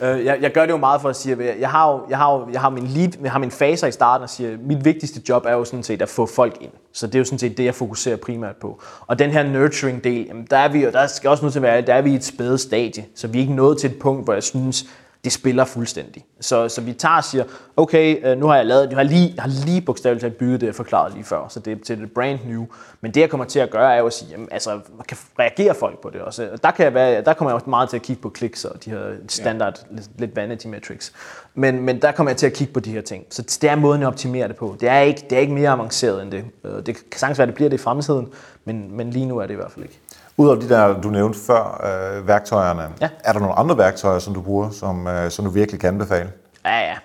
Øh, 0.01 0.25
jeg, 0.25 0.37
jeg 0.41 0.51
gør 0.51 0.61
det 0.61 0.69
jo 0.69 0.77
meget 0.77 1.01
for 1.01 1.09
at 1.09 1.15
sige, 1.15 1.49
at 1.49 1.59
jeg 1.59 1.69
har 1.69 1.91
jo, 1.91 2.01
jeg 2.09 2.17
har 2.17 2.33
jo, 2.33 2.47
jeg 2.53 2.61
har 2.61 2.69
min 2.69 2.87
lead, 2.87 3.09
jeg 3.23 3.31
har 3.31 3.39
min 3.39 3.51
faser 3.51 3.87
i 3.87 3.91
starten 3.91 4.23
og 4.23 4.29
siger, 4.29 4.53
at 4.53 4.59
mit 4.59 4.85
vigtigste 4.85 5.21
job 5.29 5.45
er 5.45 5.51
jo 5.51 5.65
sådan 5.65 5.83
set 5.83 6.01
at 6.01 6.09
få 6.09 6.25
folk 6.25 6.57
ind. 6.61 6.71
Så 6.93 7.07
det 7.07 7.15
er 7.15 7.19
jo 7.19 7.25
sådan 7.25 7.39
set 7.39 7.57
det, 7.57 7.65
jeg 7.65 7.75
fokuserer 7.75 8.17
primært 8.17 8.55
på. 8.55 8.81
Og 9.07 9.19
den 9.19 9.29
her 9.31 9.43
nurturing 9.43 10.03
del, 10.03 10.25
jamen, 10.25 10.47
der 10.49 10.57
er 10.57 10.67
vi 10.67 10.83
jo, 10.83 10.91
der 10.91 11.07
skal 11.07 11.29
også 11.29 11.45
nødt 11.45 11.53
til 11.53 11.59
at 11.59 11.63
være, 11.63 11.81
der 11.81 11.93
er 11.93 12.01
vi 12.01 12.11
i 12.11 12.15
et 12.15 12.23
spæde 12.25 12.57
stadie. 12.57 13.05
Så 13.15 13.27
vi 13.27 13.37
er 13.37 13.41
ikke 13.41 13.55
nået 13.55 13.77
til 13.77 13.89
et 13.91 13.99
punkt, 13.99 14.23
hvor 14.23 14.33
jeg 14.33 14.43
synes, 14.43 14.85
det 15.23 15.31
spiller 15.31 15.65
fuldstændig. 15.65 16.25
Så, 16.39 16.69
så 16.69 16.81
vi 16.81 16.93
tager 16.93 17.15
og 17.17 17.23
siger, 17.23 17.43
okay, 17.77 18.27
øh, 18.31 18.37
nu 18.37 18.47
har 18.47 18.55
jeg 18.55 18.65
lavet, 18.65 18.89
jeg 18.89 18.97
har 18.97 19.03
lige, 19.03 19.33
jeg 19.35 19.43
har 19.43 19.65
lige 19.65 19.81
bogstaveligt 19.81 20.21
talt 20.21 20.37
bygget 20.37 20.61
det, 20.61 20.67
jeg 20.67 20.75
forklarede 20.75 21.13
lige 21.13 21.23
før, 21.23 21.47
så 21.47 21.59
det 21.59 21.73
er 21.73 21.83
til 21.85 21.99
det 22.01 22.11
brand 22.11 22.39
new. 22.45 22.65
Men 23.01 23.13
det, 23.13 23.21
jeg 23.21 23.29
kommer 23.29 23.45
til 23.45 23.59
at 23.59 23.69
gøre, 23.69 23.93
er 23.93 23.99
jo 23.99 24.05
at 24.05 24.13
sige, 24.13 24.31
jamen, 24.31 24.47
altså, 24.51 24.79
kan 25.07 25.17
reagere 25.39 25.75
folk 25.75 26.01
på 26.01 26.09
det 26.09 26.21
også. 26.21 26.49
Og 26.53 26.63
der, 26.63 26.71
kan 26.71 26.85
jeg 26.85 26.93
være, 26.93 27.21
der 27.23 27.33
kommer 27.33 27.49
jeg 27.51 27.55
også 27.55 27.69
meget 27.69 27.89
til 27.89 27.97
at 27.97 28.01
kigge 28.03 28.21
på 28.21 28.29
kliks 28.29 28.65
og 28.65 28.85
de 28.85 28.89
her 28.89 28.99
standard, 29.27 29.85
ja. 29.91 29.95
lidt, 29.95 30.09
lidt 30.17 30.35
vanity 30.35 30.67
metrics. 30.67 31.13
Men, 31.55 31.81
men 31.81 32.01
der 32.01 32.11
kommer 32.11 32.31
jeg 32.31 32.37
til 32.37 32.45
at 32.45 32.53
kigge 32.53 32.73
på 32.73 32.79
de 32.79 32.91
her 32.91 33.01
ting. 33.01 33.25
Så 33.29 33.57
det 33.61 33.69
er 33.69 33.75
måden 33.75 34.01
at 34.01 34.07
optimere 34.07 34.47
det 34.47 34.55
på. 34.55 34.75
Det 34.79 34.89
er 34.89 34.99
ikke, 34.99 35.25
det 35.29 35.35
er 35.35 35.39
ikke 35.39 35.53
mere 35.53 35.69
avanceret 35.69 36.21
end 36.21 36.31
det. 36.31 36.45
Øh, 36.63 36.71
Det 36.85 36.85
kan 36.85 36.95
sagtens 37.15 37.37
være, 37.39 37.43
at 37.43 37.47
det 37.47 37.55
bliver 37.55 37.69
det 37.69 37.79
i 37.79 37.83
fremtiden, 37.83 38.27
men, 38.65 38.97
men 38.97 39.09
lige 39.09 39.25
nu 39.25 39.37
er 39.37 39.45
det 39.47 39.53
i 39.53 39.55
hvert 39.55 39.71
fald 39.71 39.85
ikke. 39.85 39.99
Udover 40.39 40.59
de 40.59 40.69
der, 40.69 41.01
du 41.01 41.09
nævnte 41.09 41.39
før, 41.47 41.81
øh, 42.17 42.27
værktøjerne, 42.27 42.89
Ja. 43.01 43.09
er 43.23 43.33
der 43.33 43.39
nogle 43.39 43.53
andre 43.59 43.77
værktøjer, 43.77 44.19
som 44.19 44.33
du 44.33 44.41
bruger, 44.41 44.69
som, 44.69 45.07
øh, 45.07 45.31
som 45.31 45.45
du 45.45 45.51
virkelig 45.51 45.81
kan 45.81 45.87
anbefale? 45.87 46.31
Ja, 46.65 46.79
ja. 46.79 46.95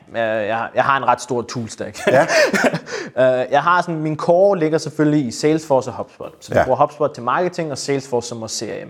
Øh, 0.42 0.46
Jeg, 0.48 0.68
jeg 0.74 0.84
har 0.84 0.96
en 0.96 1.04
ret 1.08 1.20
stor 1.20 1.42
toolstack. 1.42 1.98
Ja. 2.06 2.26
Øh, 3.18 3.46
jeg 3.50 3.62
har 3.62 3.82
sådan, 3.82 4.00
min 4.00 4.16
core 4.16 4.58
ligger 4.58 4.78
selvfølgelig 4.78 5.26
i 5.26 5.30
Salesforce 5.30 5.90
og 5.90 5.94
HubSpot. 5.96 6.32
Så 6.40 6.52
vi 6.52 6.58
Ja. 6.58 6.64
bruger 6.64 6.76
HubSpot 6.78 7.10
til 7.14 7.22
marketing 7.22 7.70
og 7.72 7.78
Salesforce 7.78 8.28
som 8.28 8.40
vores 8.40 8.52
CRM. 8.52 8.88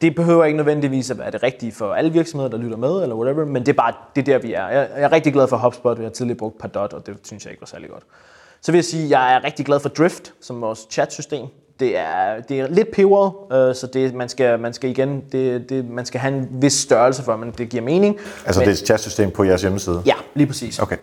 Det 0.00 0.14
behøver 0.14 0.44
ikke 0.44 0.56
nødvendigvis 0.56 1.10
at 1.10 1.18
være 1.18 1.30
det 1.30 1.42
rigtige 1.42 1.72
for 1.72 1.94
alle 1.94 2.12
virksomheder, 2.12 2.50
der 2.50 2.58
lytter 2.58 2.76
med, 2.76 3.02
eller 3.02 3.16
whatever, 3.16 3.44
men 3.44 3.66
det 3.66 3.68
er 3.72 3.76
bare 3.76 3.92
det 4.16 4.28
er 4.28 4.32
der, 4.32 4.38
vi 4.46 4.52
er. 4.54 4.68
Jeg, 4.68 4.88
jeg 4.96 5.02
er 5.04 5.12
rigtig 5.12 5.32
glad 5.32 5.48
for 5.48 5.56
HubSpot. 5.56 5.96
Jeg 5.98 6.04
har 6.04 6.10
tidligere 6.10 6.38
brugt 6.38 6.58
Pardot, 6.58 6.92
og 6.92 7.06
det 7.06 7.16
synes 7.24 7.44
jeg 7.44 7.50
ikke 7.52 7.60
var 7.60 7.66
særlig 7.66 7.90
godt. 7.90 8.02
Så 8.62 8.72
vil 8.72 8.78
jeg 8.78 8.84
sige, 8.84 9.04
at 9.04 9.10
jeg 9.10 9.34
er 9.34 9.44
rigtig 9.44 9.66
glad 9.66 9.80
for 9.80 9.88
Drift, 9.88 10.32
som 10.40 10.60
vores 10.60 10.86
chatsystem. 10.90 11.46
Det 11.80 11.96
er, 11.98 12.40
det 12.48 12.60
er 12.60 12.66
lidt 12.68 12.90
peberet, 12.92 13.32
øh, 13.52 13.74
så 13.74 13.88
det, 13.92 14.14
man, 14.14 14.28
skal, 14.28 14.60
man 14.60 14.72
skal 14.72 14.90
igen, 14.90 15.24
det, 15.32 15.68
det, 15.70 15.88
man 15.90 16.06
skal 16.06 16.20
have 16.20 16.34
en 16.34 16.48
vis 16.50 16.72
størrelse 16.72 17.22
for, 17.22 17.32
at 17.32 17.58
det 17.58 17.68
giver 17.68 17.82
mening. 17.82 18.18
Altså 18.46 18.60
Men- 18.60 18.68
det 18.68 18.74
er 18.74 18.80
et 18.82 18.86
chatsystem 18.86 19.30
på 19.30 19.44
jeres 19.44 19.62
hjemmeside? 19.62 20.02
Ja, 20.06 20.14
lige 20.34 20.46
præcis. 20.46 20.78
Okay. 20.78 20.96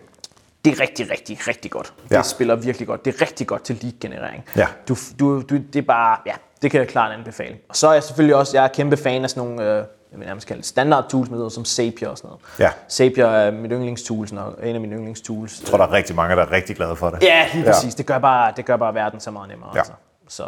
Det 0.64 0.72
er 0.72 0.80
rigtig, 0.80 1.10
rigtig, 1.10 1.38
rigtig 1.48 1.70
godt. 1.70 1.92
Ja. 2.10 2.16
Det 2.18 2.26
spiller 2.26 2.56
virkelig 2.56 2.88
godt. 2.88 3.04
Det 3.04 3.14
er 3.14 3.20
rigtig 3.20 3.46
godt 3.46 3.62
til 3.64 3.78
lead-generering. 3.82 4.44
Ja. 4.56 4.66
Du, 4.88 4.96
du, 5.20 5.40
du, 5.40 5.54
det 5.72 5.76
er 5.76 5.82
bare, 5.82 6.16
ja, 6.26 6.32
det 6.62 6.70
kan 6.70 6.80
jeg 6.80 6.88
klart 6.88 7.12
anbefale. 7.12 7.56
Og 7.68 7.76
så 7.76 7.88
er 7.88 7.92
jeg 7.92 8.02
selvfølgelig 8.02 8.36
også, 8.36 8.56
jeg 8.56 8.64
er 8.64 8.68
kæmpe 8.68 8.96
fan 8.96 9.24
af 9.24 9.30
sådan 9.30 9.48
nogle, 9.48 9.62
øh, 9.62 9.76
jeg 10.12 10.18
vil 10.18 10.26
nærmest 10.26 10.46
kalde 10.46 10.60
det 10.60 10.68
standard 10.68 11.08
tools, 11.10 11.30
med 11.30 11.38
noget 11.38 11.52
som 11.52 11.64
Zapier 11.64 12.08
og 12.08 12.18
sådan 12.18 12.28
noget. 12.28 12.40
Ja. 12.58 12.70
Zapier 12.90 13.26
er 13.26 13.50
mit 13.50 13.70
yndlingstools, 13.72 14.32
og 14.32 14.54
en 14.62 14.74
af 14.74 14.80
mine 14.80 14.96
yndlingstools. 14.96 15.60
Jeg 15.60 15.68
tror, 15.68 15.78
der 15.78 15.84
er 15.84 15.92
rigtig 15.92 16.16
mange, 16.16 16.36
der 16.36 16.42
er 16.42 16.50
rigtig 16.52 16.76
glade 16.76 16.96
for 16.96 17.10
det. 17.10 17.22
Ja, 17.22 17.46
lige 17.54 17.64
præcis. 17.66 17.94
Det, 17.94 18.06
gør 18.06 18.18
bare, 18.18 18.52
det 18.56 18.64
gør 18.64 18.76
bare 18.76 18.94
verden 18.94 19.20
så 19.20 19.30
meget 19.30 19.48
nemmere. 19.48 19.70
Ja. 19.74 19.78
Altså. 19.78 19.92
Så 20.34 20.44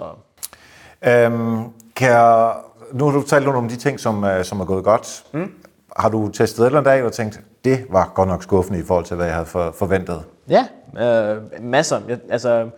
Øhm, 1.06 1.64
kan 1.96 2.10
jeg, 2.10 2.52
nu 2.92 3.04
har 3.04 3.12
du 3.12 3.26
talt 3.26 3.48
om 3.48 3.68
de 3.68 3.76
ting, 3.76 4.00
som, 4.00 4.24
øh, 4.24 4.44
som 4.44 4.60
er 4.60 4.64
gået 4.64 4.84
godt. 4.84 5.24
Mm. 5.32 5.52
Har 5.96 6.08
du 6.08 6.28
testet 6.28 6.62
et 6.62 6.66
eller 6.66 6.78
andet 6.78 6.90
af 6.90 7.02
og 7.02 7.12
tænkt, 7.12 7.40
det 7.64 7.86
var 7.90 8.12
godt 8.14 8.28
nok 8.28 8.42
skuffende 8.42 8.78
i 8.78 8.82
forhold 8.82 9.04
til, 9.04 9.16
hvad 9.16 9.26
jeg 9.26 9.34
havde 9.34 9.46
for, 9.46 9.74
forventet? 9.78 10.24
ja, 10.48 10.66
øh, 11.00 11.42
masser. 11.60 12.00
Jeg, 12.08 12.18
altså, 12.30 12.68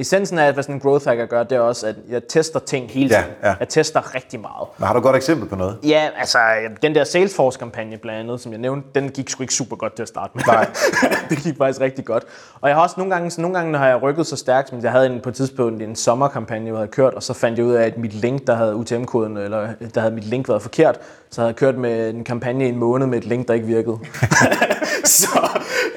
essensen 0.00 0.38
af, 0.38 0.52
hvad 0.52 0.62
sådan 0.62 0.74
en 0.74 0.80
growth 0.80 1.06
hacker 1.08 1.26
gør, 1.26 1.42
det 1.42 1.56
er 1.56 1.60
også, 1.60 1.86
at 1.86 1.94
jeg 2.08 2.22
tester 2.28 2.58
ting 2.60 2.90
hele 2.90 3.08
Ja, 3.14 3.20
tiden. 3.22 3.34
ja. 3.42 3.54
Jeg 3.60 3.68
tester 3.68 4.14
rigtig 4.14 4.40
meget. 4.40 4.68
Men 4.78 4.86
har 4.86 4.92
du 4.92 4.98
et 4.98 5.02
godt 5.02 5.16
eksempel 5.16 5.48
på 5.48 5.56
noget? 5.56 5.78
Ja, 5.84 6.08
altså 6.18 6.38
den 6.82 6.94
der 6.94 7.04
Salesforce-kampagne 7.04 7.96
blandt 7.96 8.20
andet, 8.20 8.40
som 8.40 8.52
jeg 8.52 8.60
nævnte, 8.60 8.88
den 8.94 9.08
gik 9.10 9.28
sgu 9.30 9.42
ikke 9.42 9.54
super 9.54 9.76
godt 9.76 9.94
til 9.96 10.02
at 10.02 10.08
starte 10.08 10.32
med. 10.34 10.42
Nej. 10.46 10.66
det 11.30 11.38
gik 11.38 11.56
faktisk 11.58 11.80
rigtig 11.80 12.04
godt. 12.04 12.24
Og 12.60 12.68
jeg 12.68 12.76
har 12.76 12.82
også 12.82 12.94
nogle 12.98 13.14
gange, 13.14 13.30
så 13.30 13.40
nogle 13.40 13.56
gange 13.58 13.78
har 13.78 13.86
jeg 13.88 14.02
rykket 14.02 14.26
så 14.26 14.36
stærkt, 14.36 14.72
men 14.72 14.82
jeg 14.82 14.92
havde 14.92 15.06
en, 15.06 15.20
på 15.20 15.28
et 15.28 15.34
tidspunkt 15.34 15.82
en 15.82 15.96
sommerkampagne, 15.96 16.66
jeg 16.68 16.74
havde 16.76 16.88
kørt, 16.88 17.14
og 17.14 17.22
så 17.22 17.32
fandt 17.34 17.58
jeg 17.58 17.66
ud 17.66 17.72
af, 17.72 17.86
at 17.86 17.98
mit 17.98 18.12
link, 18.14 18.46
der 18.46 18.54
havde 18.54 18.74
UTM-koden, 18.74 19.36
eller 19.36 19.68
der 19.94 20.00
havde 20.00 20.14
mit 20.14 20.24
link 20.24 20.48
været 20.48 20.62
forkert, 20.62 20.98
så 21.30 21.40
havde 21.40 21.48
jeg 21.48 21.56
kørt 21.56 21.78
med 21.78 22.10
en 22.14 22.24
kampagne 22.24 22.66
i 22.66 22.68
en 22.68 22.76
måned 22.78 23.06
med 23.06 23.18
et 23.18 23.24
link, 23.24 23.48
der 23.48 23.54
ikke 23.54 23.66
virkede. 23.66 23.98
så, 25.04 25.28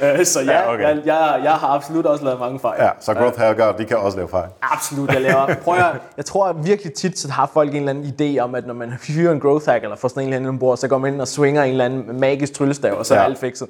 øh, 0.01 0.25
så 0.25 0.39
ja, 0.41 0.51
Ja, 0.51 0.59
ja 0.61 0.73
okay. 0.73 0.83
jeg, 0.83 1.01
jeg, 1.05 1.41
jeg 1.43 1.51
har 1.51 1.67
absolut 1.67 2.05
også 2.05 2.23
lavet 2.23 2.39
mange 2.39 2.59
fejl. 2.59 2.81
Ja, 2.81 2.89
så 2.99 3.13
growth 3.13 3.39
hacker, 3.39 3.71
de 3.71 3.85
kan 3.85 3.97
også 3.97 4.17
lave 4.17 4.27
fejl. 4.29 4.49
Absolut, 4.61 5.13
jeg 5.13 5.21
laver. 5.21 5.55
Prøv 5.63 5.75
at, 5.75 5.85
jeg 6.17 6.25
tror 6.25 6.47
at 6.47 6.55
virkelig 6.65 6.93
tit, 6.93 7.19
så 7.19 7.31
har 7.31 7.45
folk 7.53 7.69
en 7.69 7.75
eller 7.75 7.89
anden 7.89 8.05
idé 8.37 8.39
om, 8.39 8.55
at 8.55 8.67
når 8.67 8.73
man 8.73 8.89
hyrer 9.07 9.31
en 9.31 9.39
growth 9.39 9.65
hack, 9.69 9.83
eller 9.83 9.95
får 9.95 10.07
sådan 10.07 10.23
en 10.23 10.33
eller 10.33 10.37
anden 10.47 10.59
bord, 10.59 10.77
så 10.77 10.87
går 10.87 10.97
man 10.97 11.13
ind 11.13 11.21
og 11.21 11.27
swinger 11.27 11.63
en 11.63 11.71
eller 11.71 11.85
anden 11.85 12.19
magisk 12.19 12.53
tryllestav, 12.53 12.93
og 12.97 13.05
så 13.05 13.13
er 13.15 13.19
Ja. 13.19 13.25
alt 13.25 13.37
fikset. 13.37 13.67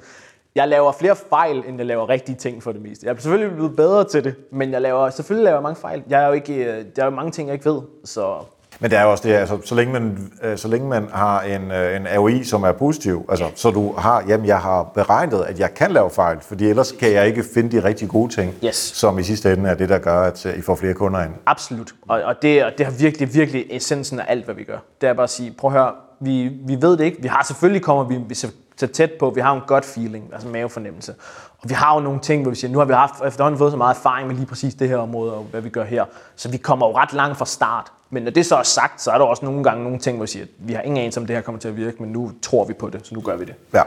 Jeg 0.56 0.68
laver 0.68 0.92
flere 0.92 1.16
fejl, 1.30 1.64
end 1.68 1.78
jeg 1.78 1.86
laver 1.86 2.10
rigtige 2.10 2.36
ting 2.36 2.64
for 2.64 2.72
det 2.72 2.82
meste. 2.82 3.06
Jeg 3.06 3.12
er 3.14 3.16
selvfølgelig 3.20 3.56
blevet 3.56 3.76
bedre 3.76 4.04
til 4.04 4.24
det, 4.24 4.36
men 4.52 4.72
jeg 4.72 4.82
laver, 4.82 5.10
selvfølgelig 5.10 5.44
laver 5.44 5.56
jeg 5.58 5.64
mange 5.64 5.76
fejl. 5.82 6.04
Jeg 6.10 6.24
er 6.24 6.28
jo 6.28 6.34
ikke, 6.34 6.54
øh, 6.56 6.86
der 6.96 7.02
er 7.02 7.06
jo 7.06 7.12
mange 7.12 7.32
ting, 7.32 7.48
jeg 7.48 7.54
ikke 7.54 7.66
ved, 7.70 7.82
så 8.06 8.36
Men 8.80 8.92
det 8.92 8.98
er 9.00 9.04
jo 9.04 9.12
også 9.12 9.28
det, 9.28 9.34
altså, 9.34 9.58
så, 9.66 9.76
længe 9.76 9.94
man, 9.94 10.32
øh, 10.44 10.58
så 10.58 10.68
længe 10.68 10.88
man 10.88 11.08
har 11.14 11.42
en, 11.42 11.72
øh, 11.72 11.96
en 11.96 12.08
AOI, 12.08 12.44
som 12.44 12.64
er 12.64 12.72
positiv, 12.72 13.26
altså, 13.30 13.46
så 13.56 13.72
du 13.72 13.94
har, 13.98 14.24
jamen 14.28 14.48
jeg 14.48 14.60
har 14.60 14.84
beregnet, 14.84 15.42
at 15.42 15.60
jeg 15.60 15.74
kan 15.74 15.92
lave 15.92 16.10
fejl, 16.10 16.38
fordi 16.42 16.70
ellers 16.70 16.92
kan 16.92 17.12
jeg 17.12 17.28
ikke 17.28 17.44
finde 17.54 17.78
de 17.78 17.84
rigtig 17.84 18.10
gode 18.10 18.34
ting, 18.34 18.54
Yes. 18.66 18.76
som 18.76 19.20
i 19.20 19.24
sidste 19.24 19.54
ende 19.54 19.70
er 19.70 19.74
det, 19.74 19.90
der 19.90 19.98
gør, 19.98 20.22
at 20.22 20.46
øh, 20.46 20.58
I 20.58 20.62
får 20.62 20.76
flere 20.76 20.94
kunder 20.94 21.24
ind. 21.24 21.34
Absolut. 21.46 21.92
Og, 22.08 22.22
og, 22.24 22.36
det, 22.42 22.64
og 22.66 22.72
det 22.78 22.86
har 22.86 22.94
virkelig, 22.94 23.34
virkelig 23.34 23.66
essensen 23.70 24.20
af 24.20 24.26
alt, 24.28 24.46
hvad 24.46 24.56
vi 24.56 24.64
gør. 24.64 24.78
Det 25.02 25.10
er 25.10 25.14
bare 25.14 25.24
at 25.24 25.30
sige, 25.30 25.52
prøv 25.58 25.72
at 25.72 25.78
høre, 25.78 25.92
vi, 26.20 26.52
vi 26.68 26.78
ved 26.82 26.98
det 26.98 27.04
ikke. 27.04 27.22
Vi 27.22 27.28
har 27.28 27.44
selvfølgelig 27.48 27.82
kommer 27.82 28.04
vi, 28.04 28.20
vi 28.30 28.36
så 28.78 28.88
tæt 28.88 29.12
på, 29.20 29.30
vi 29.30 29.42
har 29.42 29.54
en 29.54 29.62
godt 29.68 29.86
feeling, 29.86 30.30
altså 30.34 30.48
en 30.48 30.54
mavefornemmelse. 30.54 31.16
Og 31.62 31.70
vi 31.70 31.74
har 31.74 31.96
jo 31.96 32.00
nogle 32.00 32.20
ting, 32.20 32.42
hvor 32.42 32.50
vi 32.50 32.56
siger, 32.56 32.72
nu 32.72 32.78
har 32.78 32.86
vi 32.86 32.94
haft, 32.94 33.14
efterhånden 33.26 33.58
fået 33.58 33.72
så 33.72 33.78
meget 33.78 33.96
erfaring 33.96 34.28
med 34.28 34.36
lige 34.36 34.46
præcis 34.46 34.76
det 34.76 34.90
her 34.90 34.98
område, 34.98 35.34
og 35.34 35.44
hvad 35.44 35.62
vi 35.62 35.70
gør 35.70 35.84
her. 35.84 36.06
Så 36.36 36.50
vi 36.50 36.58
kommer 36.58 36.88
jo 36.88 36.98
ret 36.98 37.14
langt 37.14 37.38
fra 37.38 37.46
start. 37.46 37.92
Men 38.10 38.24
når 38.24 38.32
det 38.32 38.46
så 38.46 38.56
er 38.56 38.64
sagt, 38.64 39.02
så 39.02 39.12
er 39.12 39.18
der 39.18 39.26
også 39.26 39.46
nogle 39.46 39.64
gange 39.64 39.84
nogle 39.84 40.00
ting, 40.00 40.18
hvor 40.18 40.24
vi 40.24 40.32
siger, 40.32 40.46
vi 40.58 40.74
har 40.74 40.82
ingen 40.82 40.98
anelse 40.98 41.20
om 41.20 41.26
det 41.26 41.36
her 41.36 41.44
kommer 41.44 41.60
til 41.60 41.68
at 41.68 41.78
virke, 41.78 41.98
men 42.00 42.12
nu 42.12 42.32
tror 42.42 42.66
vi 42.66 42.74
på 42.74 42.90
det, 42.90 43.08
så 43.08 43.16
nu 43.16 43.22
gør 43.22 43.36
vi 43.36 43.46
det. 43.46 43.56
Ja. 43.74 43.84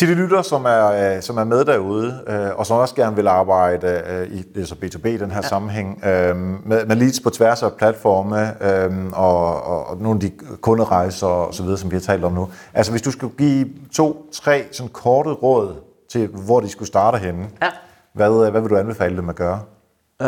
Til 0.00 0.08
de 0.08 0.14
lytter, 0.14 0.42
som 0.42 0.64
er, 0.64 1.16
øh, 1.16 1.22
som 1.22 1.36
er 1.36 1.44
med 1.44 1.64
derude, 1.64 2.20
øh, 2.26 2.58
og 2.58 2.66
som 2.66 2.76
også 2.76 2.94
gerne 2.94 3.16
vil 3.16 3.28
arbejde 3.28 4.02
øh, 4.06 4.38
i 4.38 4.42
det 4.54 4.62
er 4.62 4.66
så 4.66 4.74
B2B 4.84 5.08
i 5.08 5.16
den 5.16 5.30
her 5.30 5.40
ja. 5.42 5.48
sammenhæng, 5.48 6.04
øh, 6.04 6.36
med, 6.36 6.86
med 6.86 6.96
leads 6.96 7.20
på 7.20 7.30
tværs 7.30 7.62
af 7.62 7.72
platforme 7.74 8.64
øh, 8.64 8.90
og, 9.12 9.62
og, 9.62 9.86
og 9.86 9.96
nogle 9.96 10.16
af 10.16 10.20
de 10.20 10.30
kunderejser 10.60 11.26
og 11.26 11.54
så 11.54 11.62
videre, 11.62 11.78
som 11.78 11.90
vi 11.90 11.96
har 11.96 12.00
talt 12.00 12.24
om 12.24 12.32
nu. 12.32 12.48
Altså 12.74 12.92
hvis 12.92 13.02
du 13.02 13.10
skulle 13.10 13.36
give 13.38 13.68
to, 13.92 14.26
tre 14.32 14.64
sådan 14.72 14.90
korte 14.92 15.30
råd 15.30 15.74
til, 16.10 16.26
hvor 16.26 16.60
de 16.60 16.68
skulle 16.68 16.86
starte 16.88 17.18
henne, 17.18 17.46
Ja. 17.62 17.68
hvad, 18.14 18.50
hvad 18.50 18.60
vil 18.60 18.70
du 18.70 18.76
anbefale 18.76 19.16
dem 19.16 19.28
at 19.28 19.36
gøre? 19.36 19.60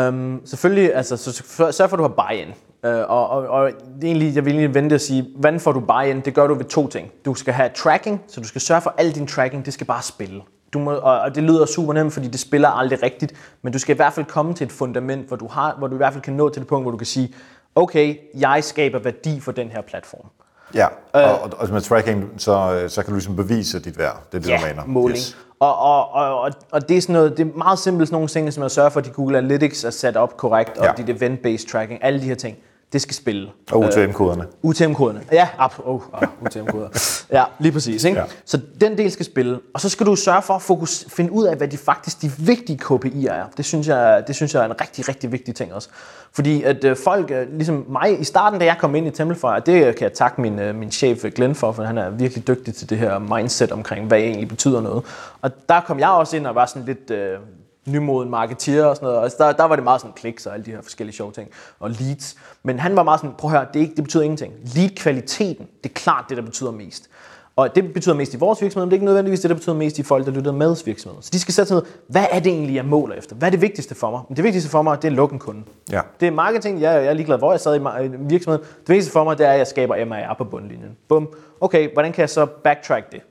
Um, 0.07 0.41
selvfølgelig, 0.45 0.95
altså, 0.95 1.17
så 1.17 1.31
så- 1.31 1.71
sørg 1.71 1.89
for, 1.89 1.97
at 1.97 1.99
du 1.99 2.03
har 2.03 2.23
buy-in. 2.29 2.53
Uh, 2.83 2.89
og, 2.89 3.29
og, 3.29 3.47
og 3.47 3.71
det 3.95 4.03
er 4.03 4.07
egentlig, 4.07 4.35
jeg 4.35 4.45
vil 4.45 4.53
egentlig 4.53 4.75
vente 4.75 4.93
og 4.93 5.01
sige, 5.01 5.29
hvordan 5.35 5.59
får 5.59 5.71
du 5.71 5.79
buy-in? 5.79 6.21
Det 6.21 6.33
gør 6.33 6.47
du 6.47 6.53
ved 6.53 6.65
to 6.65 6.87
ting. 6.87 7.11
Du 7.25 7.33
skal 7.33 7.53
have 7.53 7.69
tracking, 7.75 8.21
så 8.27 8.41
du 8.41 8.47
skal 8.47 8.61
sørge 8.61 8.81
for, 8.81 8.89
at 8.89 9.05
al 9.05 9.15
din 9.15 9.27
tracking, 9.27 9.65
det 9.65 9.73
skal 9.73 9.87
bare 9.87 10.01
spille. 10.01 10.41
Du 10.73 10.79
må, 10.79 10.91
og, 10.91 11.19
og 11.19 11.35
det 11.35 11.43
lyder 11.43 11.65
super 11.65 11.93
nemt, 11.93 12.13
fordi 12.13 12.27
det 12.27 12.39
spiller 12.39 12.69
aldrig 12.69 13.03
rigtigt, 13.03 13.33
men 13.61 13.73
du 13.73 13.79
skal 13.79 13.95
i 13.95 13.97
hvert 13.97 14.13
fald 14.13 14.25
komme 14.25 14.53
til 14.53 14.65
et 14.65 14.71
fundament, 14.71 15.27
hvor 15.27 15.37
du, 15.37 15.47
har, 15.47 15.75
hvor 15.77 15.87
du 15.87 15.95
i 15.95 15.97
hvert 15.97 16.13
fald 16.13 16.23
kan 16.23 16.33
nå 16.33 16.49
til 16.49 16.59
det 16.59 16.67
punkt, 16.67 16.83
hvor 16.83 16.91
du 16.91 16.97
kan 16.97 17.07
sige, 17.07 17.33
okay, 17.75 18.17
jeg 18.37 18.63
skaber 18.63 18.99
værdi 18.99 19.39
for 19.39 19.51
den 19.51 19.69
her 19.69 19.81
platform. 19.81 20.25
Ja, 20.73 20.87
og, 21.13 21.41
og, 21.41 21.51
og 21.57 21.69
med 21.69 21.81
tracking, 21.81 22.33
så, 22.37 22.79
øh, 22.83 22.89
så 22.89 23.01
kan 23.01 23.09
du 23.09 23.15
ligesom 23.15 23.35
bevise 23.35 23.79
dit 23.79 23.97
værd. 23.97 24.23
Det 24.31 24.37
er 24.37 24.41
det, 24.41 24.49
ja, 24.49 24.57
du 24.57 24.67
mener. 24.67 24.85
måling. 24.85 25.17
Yes. 25.17 25.37
Og, 25.59 25.77
og, 25.77 26.11
og, 26.11 26.51
og, 26.71 26.89
det 26.89 26.97
er 26.97 27.01
sådan 27.01 27.13
noget, 27.13 27.37
det 27.37 27.47
er 27.47 27.57
meget 27.57 27.79
simpelt 27.79 28.07
sådan 28.07 28.15
nogle 28.15 28.27
ting, 28.27 28.53
som 28.53 28.63
at 28.63 28.71
sørge 28.71 28.91
for, 28.91 28.99
at 28.99 29.05
de 29.05 29.09
Google 29.09 29.37
Analytics 29.37 29.83
er 29.83 29.89
sat 29.89 30.17
op 30.17 30.37
korrekt, 30.37 30.77
og 30.77 30.85
ja. 30.85 31.03
dit 31.03 31.09
event-based 31.09 31.71
tracking, 31.71 32.03
alle 32.03 32.21
de 32.21 32.25
her 32.25 32.35
ting. 32.35 32.57
Det 32.93 33.01
skal 33.01 33.15
spille. 33.15 33.49
Og 33.71 33.79
UTM-koderne. 33.79 34.45
Uh, 34.61 34.69
UTM-koderne. 34.69 35.21
Ja, 35.31 35.47
op, 35.57 35.81
oh, 35.85 36.01
oh, 36.13 36.27
UTM-koder. 36.41 36.89
ja, 37.31 37.43
lige 37.59 37.71
præcis. 37.71 38.03
Ikke? 38.03 38.19
Ja. 38.19 38.25
Så 38.45 38.59
den 38.81 38.97
del 38.97 39.11
skal 39.11 39.25
spille. 39.25 39.59
Og 39.73 39.81
så 39.81 39.89
skal 39.89 40.05
du 40.05 40.15
sørge 40.15 40.41
for 40.41 40.53
at 40.53 40.61
fokus, 40.61 41.05
finde 41.09 41.31
ud 41.31 41.45
af, 41.45 41.57
hvad 41.57 41.67
de 41.67 41.77
faktisk 41.77 42.21
de 42.21 42.31
vigtige 42.37 42.79
KPI'er 42.83 43.31
er. 43.31 43.43
Det 43.57 43.65
synes, 43.65 43.87
jeg, 43.87 44.23
det 44.27 44.35
synes 44.35 44.53
jeg 44.53 44.61
er 44.61 44.65
en 44.65 44.81
rigtig, 44.81 45.09
rigtig 45.09 45.31
vigtig 45.31 45.55
ting 45.55 45.73
også. 45.73 45.89
Fordi 46.33 46.63
at 46.63 46.83
øh, 46.83 46.97
folk, 47.03 47.31
øh, 47.31 47.57
ligesom 47.57 47.85
mig 47.89 48.21
i 48.21 48.23
starten, 48.23 48.59
da 48.59 48.65
jeg 48.65 48.77
kom 48.79 48.95
ind 48.95 49.07
i 49.07 49.11
Templefire, 49.11 49.59
det 49.59 49.95
kan 49.95 50.03
jeg 50.03 50.13
takke 50.13 50.41
min, 50.41 50.59
øh, 50.59 50.75
min 50.75 50.91
chef 50.91 51.25
Glenn 51.35 51.55
for, 51.55 51.71
for 51.71 51.83
han 51.83 51.97
er 51.97 52.09
virkelig 52.09 52.47
dygtig 52.47 52.75
til 52.75 52.89
det 52.89 52.97
her 52.97 53.19
mindset 53.19 53.71
omkring, 53.71 54.07
hvad 54.07 54.17
egentlig 54.17 54.47
betyder 54.47 54.81
noget. 54.81 55.03
Og 55.41 55.51
der 55.69 55.79
kom 55.81 55.99
jeg 55.99 56.09
også 56.09 56.37
ind 56.37 56.47
og 56.47 56.55
var 56.55 56.65
sådan 56.65 56.85
lidt... 56.85 57.11
Øh, 57.11 57.37
nymoden 57.85 58.29
marketeer 58.29 58.85
og 58.85 58.95
sådan 58.95 59.07
noget. 59.07 59.23
Altså 59.23 59.37
der, 59.39 59.51
der 59.51 59.63
var 59.63 59.75
det 59.75 59.83
meget 59.83 60.01
sådan 60.01 60.13
kliks 60.13 60.45
og 60.45 60.53
alle 60.53 60.65
de 60.65 60.71
her 60.71 60.81
forskellige 60.81 61.15
sjove 61.15 61.31
ting. 61.31 61.49
Og 61.79 61.89
leads. 61.89 62.35
Men 62.63 62.79
han 62.79 62.95
var 62.95 63.03
meget 63.03 63.19
sådan, 63.19 63.35
prøv 63.37 63.51
at 63.51 63.57
høre, 63.57 63.67
det, 63.73 63.79
ikke, 63.79 63.95
det 63.95 64.03
betyder 64.03 64.23
ingenting. 64.23 64.53
Lead-kvaliteten, 64.75 65.67
det 65.83 65.89
er 65.89 65.93
klart 65.93 66.25
det, 66.29 66.37
der 66.37 66.43
betyder 66.43 66.71
mest. 66.71 67.09
Og 67.55 67.75
det 67.75 67.93
betyder 67.93 68.15
mest 68.15 68.33
i 68.33 68.37
vores 68.37 68.61
virksomhed, 68.61 68.85
men 68.85 68.91
det 68.91 68.93
er 68.93 68.97
ikke 68.97 69.05
nødvendigvis 69.05 69.39
det, 69.39 69.49
der 69.49 69.55
betyder 69.55 69.75
mest 69.75 69.99
i 69.99 70.03
folk, 70.03 70.25
der 70.25 70.31
lytter 70.31 70.51
med 70.51 70.85
virksomheden. 70.85 71.23
Så 71.23 71.29
de 71.33 71.39
skal 71.39 71.53
sætte 71.53 71.67
sig 71.67 71.75
ned, 71.75 71.83
hvad 72.07 72.25
er 72.31 72.39
det 72.39 72.51
egentlig, 72.51 72.75
jeg 72.75 72.85
måler 72.85 73.15
efter? 73.15 73.35
Hvad 73.35 73.47
er 73.47 73.51
det 73.51 73.61
vigtigste 73.61 73.95
for 73.95 74.11
mig? 74.11 74.21
Det 74.35 74.43
vigtigste 74.43 74.69
for 74.69 74.81
mig, 74.81 74.97
det 74.97 75.07
er 75.07 75.11
at 75.11 75.15
lukke 75.15 75.33
en 75.33 75.39
kunde. 75.39 75.63
Ja. 75.91 76.01
Det 76.19 76.27
er 76.27 76.31
marketing, 76.31 76.81
jeg, 76.81 77.03
jeg 77.03 77.05
er 77.05 77.13
ligeglad, 77.13 77.37
hvor 77.37 77.51
jeg 77.51 77.59
sad 77.59 77.75
i 77.75 77.81
virksomheden. 78.19 78.65
Det 78.79 78.89
vigtigste 78.89 79.11
for 79.11 79.23
mig, 79.23 79.37
det 79.37 79.45
er, 79.45 79.51
at 79.51 79.57
jeg 79.57 79.67
skaber 79.67 80.05
MAR 80.05 80.35
på 80.37 80.43
bundlinjen. 80.43 80.97
Bum. 81.07 81.29
Okay, 81.61 81.93
hvordan 81.93 82.11
kan 82.11 82.21
jeg 82.21 82.29
så 82.29 82.45
backtrack 82.45 83.11
det? 83.11 83.21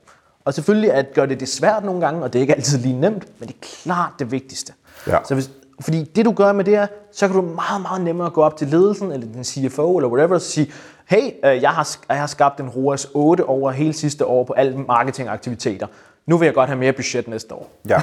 Og 0.45 0.53
selvfølgelig 0.53 0.91
at 0.91 1.13
gøre 1.13 1.27
det, 1.27 1.39
det 1.39 1.49
svært 1.49 1.83
nogle 1.83 2.01
gange, 2.01 2.23
og 2.23 2.33
det 2.33 2.39
er 2.39 2.41
ikke 2.41 2.55
altid 2.55 2.77
lige 2.79 2.99
nemt, 2.99 3.27
men 3.39 3.47
det 3.47 3.55
er 3.55 3.67
klart 3.83 4.11
det 4.19 4.31
vigtigste. 4.31 4.73
Ja. 5.07 5.17
Så 5.23 5.33
hvis, 5.33 5.49
fordi 5.79 6.03
det 6.03 6.25
du 6.25 6.31
gør 6.31 6.51
med 6.51 6.65
det 6.65 6.77
her, 6.77 6.87
så 7.11 7.27
kan 7.27 7.35
du 7.35 7.41
meget, 7.41 7.81
meget 7.81 8.01
nemmere 8.01 8.29
gå 8.29 8.43
op 8.43 8.57
til 8.57 8.67
ledelsen, 8.67 9.11
eller 9.11 9.27
den 9.27 9.43
CFO, 9.43 9.97
eller 9.97 10.09
whatever, 10.09 10.35
og 10.35 10.41
sige, 10.41 10.71
hey, 11.05 11.31
øh, 11.45 11.61
jeg 11.61 11.69
har, 11.69 11.97
jeg 12.09 12.19
har 12.19 12.27
skabt 12.27 12.59
en 12.59 12.69
ROAS 12.69 13.07
8 13.13 13.45
over 13.45 13.71
hele 13.71 13.93
sidste 13.93 14.25
år 14.25 14.43
på 14.43 14.53
alle 14.53 14.77
marketingaktiviteter. 14.77 15.87
Nu 16.25 16.37
vil 16.37 16.45
jeg 16.45 16.53
godt 16.53 16.69
have 16.69 16.79
mere 16.79 16.93
budget 16.93 17.27
næste 17.27 17.53
år. 17.53 17.71
Ja, 17.89 17.95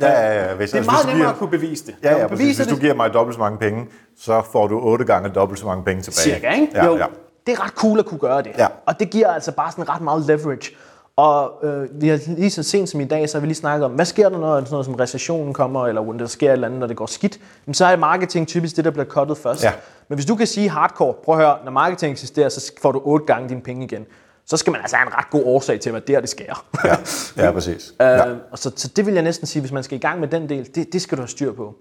ja, 0.00 0.10
ja, 0.10 0.48
ja. 0.48 0.54
Hvis, 0.54 0.70
det 0.70 0.78
er 0.78 0.84
meget 0.84 1.06
nemmere 1.06 1.16
giver, 1.16 1.30
at 1.30 1.36
kunne 1.38 1.50
bevise 1.50 1.86
det. 1.86 1.94
Ja, 2.02 2.18
ja, 2.18 2.26
bevise 2.26 2.62
Hvis 2.62 2.74
du 2.74 2.80
giver 2.80 2.94
mig 2.94 3.12
dobbelt 3.12 3.34
så 3.34 3.40
mange 3.40 3.58
penge, 3.58 3.86
så 4.18 4.42
får 4.52 4.66
du 4.66 4.80
otte 4.80 5.04
gange 5.04 5.28
dobbelt 5.28 5.60
så 5.60 5.66
mange 5.66 5.84
penge 5.84 6.02
tilbage. 6.02 6.34
Cirka, 6.34 6.52
ikke? 6.52 6.68
Ja, 6.74 6.84
jo, 6.84 6.96
ja. 6.96 7.06
det 7.46 7.52
er 7.52 7.64
ret 7.64 7.72
cool 7.72 7.98
at 7.98 8.06
kunne 8.06 8.20
gøre 8.20 8.42
det. 8.42 8.50
Ja. 8.58 8.66
Og 8.86 9.00
det 9.00 9.10
giver 9.10 9.28
altså 9.28 9.52
bare 9.52 9.70
sådan 9.70 9.88
ret 9.88 10.00
meget 10.00 10.26
leverage. 10.26 10.70
Og 11.16 11.52
øh, 11.62 12.02
vi 12.02 12.08
har 12.08 12.20
lige 12.26 12.50
så 12.50 12.62
sent 12.62 12.88
som 12.88 13.00
i 13.00 13.04
dag, 13.04 13.28
så 13.28 13.36
har 13.36 13.40
vi 13.40 13.46
lige 13.46 13.56
snakket 13.56 13.84
om, 13.84 13.92
hvad 13.92 14.04
sker 14.04 14.28
der, 14.28 14.38
når 14.38 14.60
sådan 14.60 14.70
noget 14.70 14.86
som 14.86 14.94
recessionen 14.94 15.52
kommer, 15.54 15.86
eller 15.86 16.04
når 16.04 16.12
der 16.12 16.26
sker 16.26 16.48
et 16.48 16.52
eller 16.52 16.66
andet, 16.66 16.80
når 16.80 16.86
det 16.86 16.96
går 16.96 17.06
skidt? 17.06 17.40
Men 17.66 17.74
så 17.74 17.84
er 17.84 17.96
marketing 17.96 18.48
typisk 18.48 18.76
det, 18.76 18.84
der 18.84 18.90
bliver 18.90 19.04
cuttet 19.04 19.38
først. 19.38 19.64
Ja. 19.64 19.72
Men 20.08 20.16
hvis 20.16 20.26
du 20.26 20.34
kan 20.36 20.46
sige 20.46 20.68
hardcore, 20.68 21.14
prøv 21.24 21.34
at 21.34 21.40
høre, 21.40 21.58
når 21.64 21.70
marketing 21.70 22.12
eksisterer, 22.12 22.48
så 22.48 22.72
får 22.82 22.92
du 22.92 23.00
otte 23.04 23.26
gange 23.26 23.48
dine 23.48 23.60
penge 23.60 23.84
igen. 23.84 24.06
Så 24.46 24.56
skal 24.56 24.70
man 24.70 24.80
altså 24.80 24.96
have 24.96 25.06
en 25.06 25.14
ret 25.14 25.30
god 25.30 25.42
årsag 25.44 25.80
til, 25.80 25.90
at 25.90 26.08
der 26.08 26.20
det 26.20 26.28
skærer. 26.28 26.64
Ja, 26.84 26.96
ja 27.44 27.50
præcis. 27.52 27.94
øh, 28.02 28.06
ja. 28.06 28.24
og 28.50 28.58
så, 28.58 28.72
så 28.76 28.88
det 28.96 29.06
vil 29.06 29.14
jeg 29.14 29.22
næsten 29.22 29.46
sige, 29.46 29.60
hvis 29.60 29.72
man 29.72 29.82
skal 29.82 29.98
i 29.98 30.00
gang 30.00 30.20
med 30.20 30.28
den 30.28 30.48
del, 30.48 30.68
det, 30.74 30.92
det 30.92 31.02
skal 31.02 31.18
du 31.18 31.22
have 31.22 31.28
styr 31.28 31.52
på. 31.52 31.74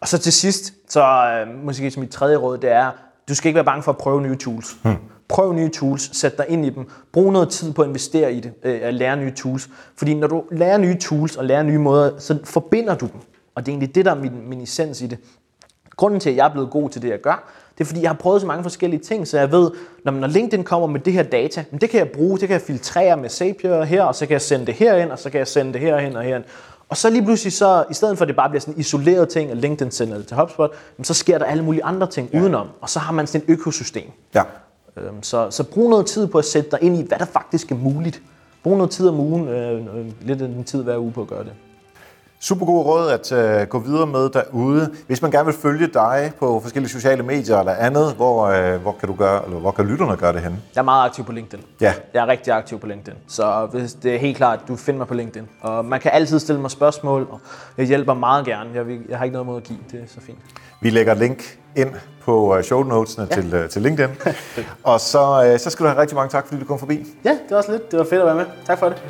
Og 0.00 0.08
så 0.08 0.18
til 0.18 0.32
sidst, 0.32 0.72
så 0.88 1.02
øh, 1.02 1.64
måske 1.64 1.90
som 1.90 2.00
mit 2.00 2.10
tredje 2.10 2.36
råd, 2.36 2.58
det 2.58 2.70
er, 2.70 2.90
du 3.28 3.34
skal 3.34 3.48
ikke 3.48 3.56
være 3.56 3.64
bange 3.64 3.82
for 3.82 3.92
at 3.92 3.98
prøve 3.98 4.22
nye 4.22 4.36
tools. 4.36 4.76
Hmm. 4.82 4.96
Prøv 5.28 5.52
nye 5.52 5.68
tools, 5.68 6.16
sæt 6.16 6.38
dig 6.38 6.46
ind 6.48 6.66
i 6.66 6.70
dem, 6.70 6.88
brug 7.12 7.32
noget 7.32 7.48
tid 7.48 7.72
på 7.72 7.82
at 7.82 7.88
investere 7.88 8.32
i 8.32 8.40
det, 8.40 8.52
øh, 8.62 8.80
at 8.82 8.94
lære 8.94 9.16
nye 9.16 9.34
tools. 9.34 9.68
Fordi 9.96 10.14
når 10.14 10.26
du 10.26 10.44
lærer 10.50 10.78
nye 10.78 10.98
tools 10.98 11.36
og 11.36 11.44
lærer 11.44 11.62
nye 11.62 11.78
måder, 11.78 12.18
så 12.18 12.38
forbinder 12.44 12.94
du 12.94 13.06
dem. 13.06 13.20
Og 13.54 13.66
det 13.66 13.72
er 13.72 13.72
egentlig 13.72 13.94
det, 13.94 14.04
der 14.04 14.10
er 14.10 14.20
min, 14.20 14.48
min 14.48 14.60
essens 14.60 15.02
i 15.02 15.06
det. 15.06 15.18
Grunden 15.96 16.20
til, 16.20 16.30
at 16.30 16.36
jeg 16.36 16.46
er 16.46 16.52
blevet 16.52 16.70
god 16.70 16.90
til 16.90 17.02
det, 17.02 17.08
jeg 17.08 17.20
gør, 17.20 17.52
det 17.78 17.84
er 17.84 17.86
fordi, 17.86 18.02
jeg 18.02 18.10
har 18.10 18.16
prøvet 18.16 18.40
så 18.40 18.46
mange 18.46 18.62
forskellige 18.62 19.00
ting, 19.00 19.28
så 19.28 19.38
jeg 19.38 19.52
ved, 19.52 19.70
når, 20.04 20.12
når 20.12 20.26
LinkedIn 20.26 20.64
kommer 20.64 20.86
med 20.86 21.00
det 21.00 21.12
her 21.12 21.22
data, 21.22 21.64
det 21.80 21.90
kan 21.90 21.98
jeg 21.98 22.08
bruge, 22.08 22.38
det 22.38 22.48
kan 22.48 22.52
jeg 22.54 22.60
filtrere 22.60 23.16
med 23.16 23.28
Zapier 23.28 23.84
her, 23.84 24.02
og 24.02 24.14
så 24.14 24.26
kan 24.26 24.32
jeg 24.32 24.42
sende 24.42 24.66
det 24.66 24.74
herind, 24.74 25.10
og 25.10 25.18
så 25.18 25.30
kan 25.30 25.38
jeg 25.38 25.48
sende 25.48 25.72
det 25.72 25.80
herhen 25.80 26.16
og 26.16 26.22
herhen. 26.22 26.44
Og 26.88 26.96
så 26.96 27.10
lige 27.10 27.24
pludselig, 27.24 27.52
så, 27.52 27.84
i 27.90 27.94
stedet 27.94 28.18
for 28.18 28.24
at 28.24 28.28
det 28.28 28.36
bare 28.36 28.50
bliver 28.50 28.60
sådan 28.60 28.74
en 28.74 28.80
isoleret 28.80 29.28
ting, 29.28 29.50
at 29.50 29.56
LinkedIn 29.56 29.90
sender 29.90 30.16
det 30.16 30.26
til 30.26 30.36
HubSpot, 30.36 30.70
så 31.02 31.14
sker 31.14 31.38
der 31.38 31.44
alle 31.44 31.64
mulige 31.64 31.84
andre 31.84 32.06
ting 32.06 32.30
ja. 32.32 32.40
udenom, 32.40 32.68
og 32.80 32.90
så 32.90 32.98
har 32.98 33.12
man 33.12 33.26
sådan 33.26 33.44
et 33.48 33.52
økosystem. 33.52 34.10
Ja. 34.34 34.42
Øhm, 34.96 35.22
så, 35.22 35.50
så 35.50 35.64
brug 35.64 35.90
noget 35.90 36.06
tid 36.06 36.26
på 36.26 36.38
at 36.38 36.44
sætte 36.44 36.70
dig 36.70 36.78
ind 36.82 36.96
i, 36.96 37.02
hvad 37.02 37.18
der 37.18 37.24
faktisk 37.24 37.72
er 37.72 37.76
muligt. 37.76 38.22
Brug 38.62 38.76
noget 38.76 38.90
tid 38.90 39.08
om 39.08 39.20
ugen, 39.20 39.48
øh, 39.48 39.98
øh, 39.98 40.06
lidt 40.06 40.38
lidt 40.40 40.42
en 40.42 40.64
tid 40.64 40.82
hver 40.82 40.98
uge 40.98 41.12
på 41.12 41.22
at 41.22 41.28
gøre 41.28 41.44
det. 41.44 41.52
Super 42.48 42.66
god 42.66 42.86
råd 42.86 43.10
at 43.10 43.32
uh, 43.62 43.68
gå 43.68 43.78
videre 43.78 44.06
med 44.06 44.28
derude. 44.28 44.90
Hvis 45.06 45.22
man 45.22 45.30
gerne 45.30 45.44
vil 45.44 45.54
følge 45.54 45.86
dig 45.86 46.32
på 46.38 46.60
forskellige 46.60 46.90
sociale 46.90 47.22
medier 47.22 47.58
eller 47.58 47.72
andet, 47.72 48.14
hvor, 48.14 48.48
uh, 48.48 48.82
hvor 48.82 48.96
kan 49.00 49.08
du 49.08 49.14
gøre, 49.14 49.44
eller 49.44 49.58
hvor 49.58 49.70
kan 49.70 49.86
lytterne 49.86 50.16
gøre 50.16 50.32
det 50.32 50.40
hen? 50.40 50.62
Jeg 50.74 50.80
er 50.80 50.84
meget 50.84 51.04
aktiv 51.04 51.24
på 51.24 51.32
LinkedIn. 51.32 51.64
Ja. 51.80 51.94
Jeg 52.14 52.22
er 52.22 52.26
rigtig 52.26 52.52
aktiv 52.52 52.80
på 52.80 52.86
LinkedIn. 52.86 53.18
Så 53.28 53.68
hvis 53.72 53.94
det 53.94 54.14
er 54.14 54.18
helt 54.18 54.36
klart, 54.36 54.60
du 54.68 54.76
finder 54.76 54.98
mig 54.98 55.06
på 55.06 55.14
LinkedIn. 55.14 55.48
Og 55.60 55.84
man 55.84 56.00
kan 56.00 56.10
altid 56.14 56.38
stille 56.38 56.60
mig 56.60 56.70
spørgsmål, 56.70 57.26
og 57.30 57.40
jeg 57.78 57.86
hjælper 57.86 58.14
meget 58.14 58.46
gerne. 58.46 58.70
Jeg, 58.74 58.86
vil, 58.86 59.00
jeg 59.08 59.18
har 59.18 59.24
ikke 59.24 59.32
noget 59.32 59.46
mod 59.46 59.56
at 59.56 59.62
give, 59.62 59.78
det 59.92 60.00
er 60.00 60.06
så 60.08 60.20
fint. 60.20 60.38
Vi 60.80 60.90
lægger 60.90 61.14
link 61.14 61.58
ind 61.76 61.90
på 62.24 62.58
show 62.62 62.82
notesene 62.82 63.26
ja. 63.30 63.34
til, 63.34 63.54
uh, 63.54 63.68
til 63.68 63.82
LinkedIn. 63.82 64.16
og 64.82 65.00
så, 65.00 65.52
uh, 65.52 65.60
så 65.60 65.70
skal 65.70 65.84
du 65.84 65.88
have 65.88 66.00
rigtig 66.00 66.14
mange 66.14 66.30
tak, 66.30 66.46
fordi 66.46 66.60
du 66.60 66.66
kom 66.66 66.78
forbi. 66.78 67.06
Ja, 67.24 67.30
det 67.30 67.50
var 67.50 67.56
også 67.56 67.72
lidt. 67.72 67.90
Det 67.90 67.98
var 67.98 68.04
fedt 68.04 68.20
at 68.20 68.26
være 68.26 68.36
med. 68.36 68.46
Tak 68.66 68.78
for 68.78 68.88
det. 68.88 69.02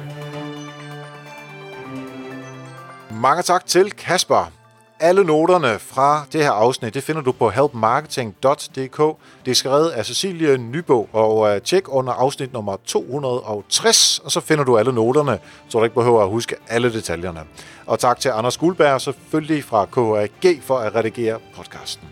Mange 3.20 3.42
tak 3.42 3.66
til 3.66 3.90
Kasper. 3.90 4.52
Alle 5.00 5.24
noterne 5.24 5.79
fra 5.79 6.26
det 6.33 6.42
her 6.42 6.50
afsnit, 6.50 6.94
det 6.94 7.02
finder 7.02 7.22
du 7.22 7.33
på 7.33 7.50
helpmarketing.dk. 7.50 9.18
Det 9.44 9.50
er 9.50 9.55
skrevet 9.55 9.88
af 9.88 10.07
Cecilie 10.07 10.59
Nybo, 10.59 11.09
og 11.12 11.55
øh, 11.55 11.61
tjek 11.61 11.83
under 11.88 12.12
afsnit 12.12 12.52
nummer 12.52 12.76
260, 12.85 14.18
og 14.18 14.33
så 14.33 14.40
finder 14.40 14.64
du 14.64 14.79
alle 14.79 14.92
noterne, 14.92 15.38
så 15.68 15.79
du 15.79 15.85
ikke 15.85 15.94
behøver 15.94 16.22
at 16.22 16.29
huske 16.29 16.57
alle 16.68 16.92
detaljerne. 16.92 17.40
Og 17.87 17.98
tak 17.98 18.20
til 18.20 18.29
Anders 18.29 18.59
Guldberg, 18.59 19.00
selvfølgelig 19.00 19.64
fra 19.64 19.87
KHAG, 19.87 20.62
for 20.62 20.79
at 20.79 20.94
redigere 20.94 21.38
podcasten. 21.57 22.09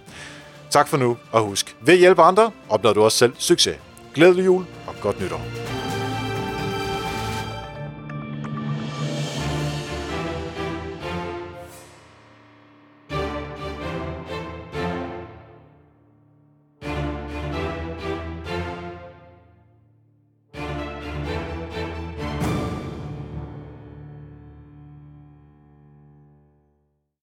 Tak 0.71 0.89
for 0.89 0.97
nu, 0.97 1.17
og 1.33 1.43
husk, 1.43 1.77
ved 1.81 1.95
at 1.95 2.01
hjælpe 2.01 2.23
andre, 2.23 2.51
opnår 2.69 2.93
du 2.93 3.03
også 3.03 3.19
selv 3.19 3.33
succes. 3.39 3.77
Glædelig 4.15 4.45
jul, 4.45 4.65
og 4.87 4.95
godt 5.01 5.21
nytår. 5.21 5.74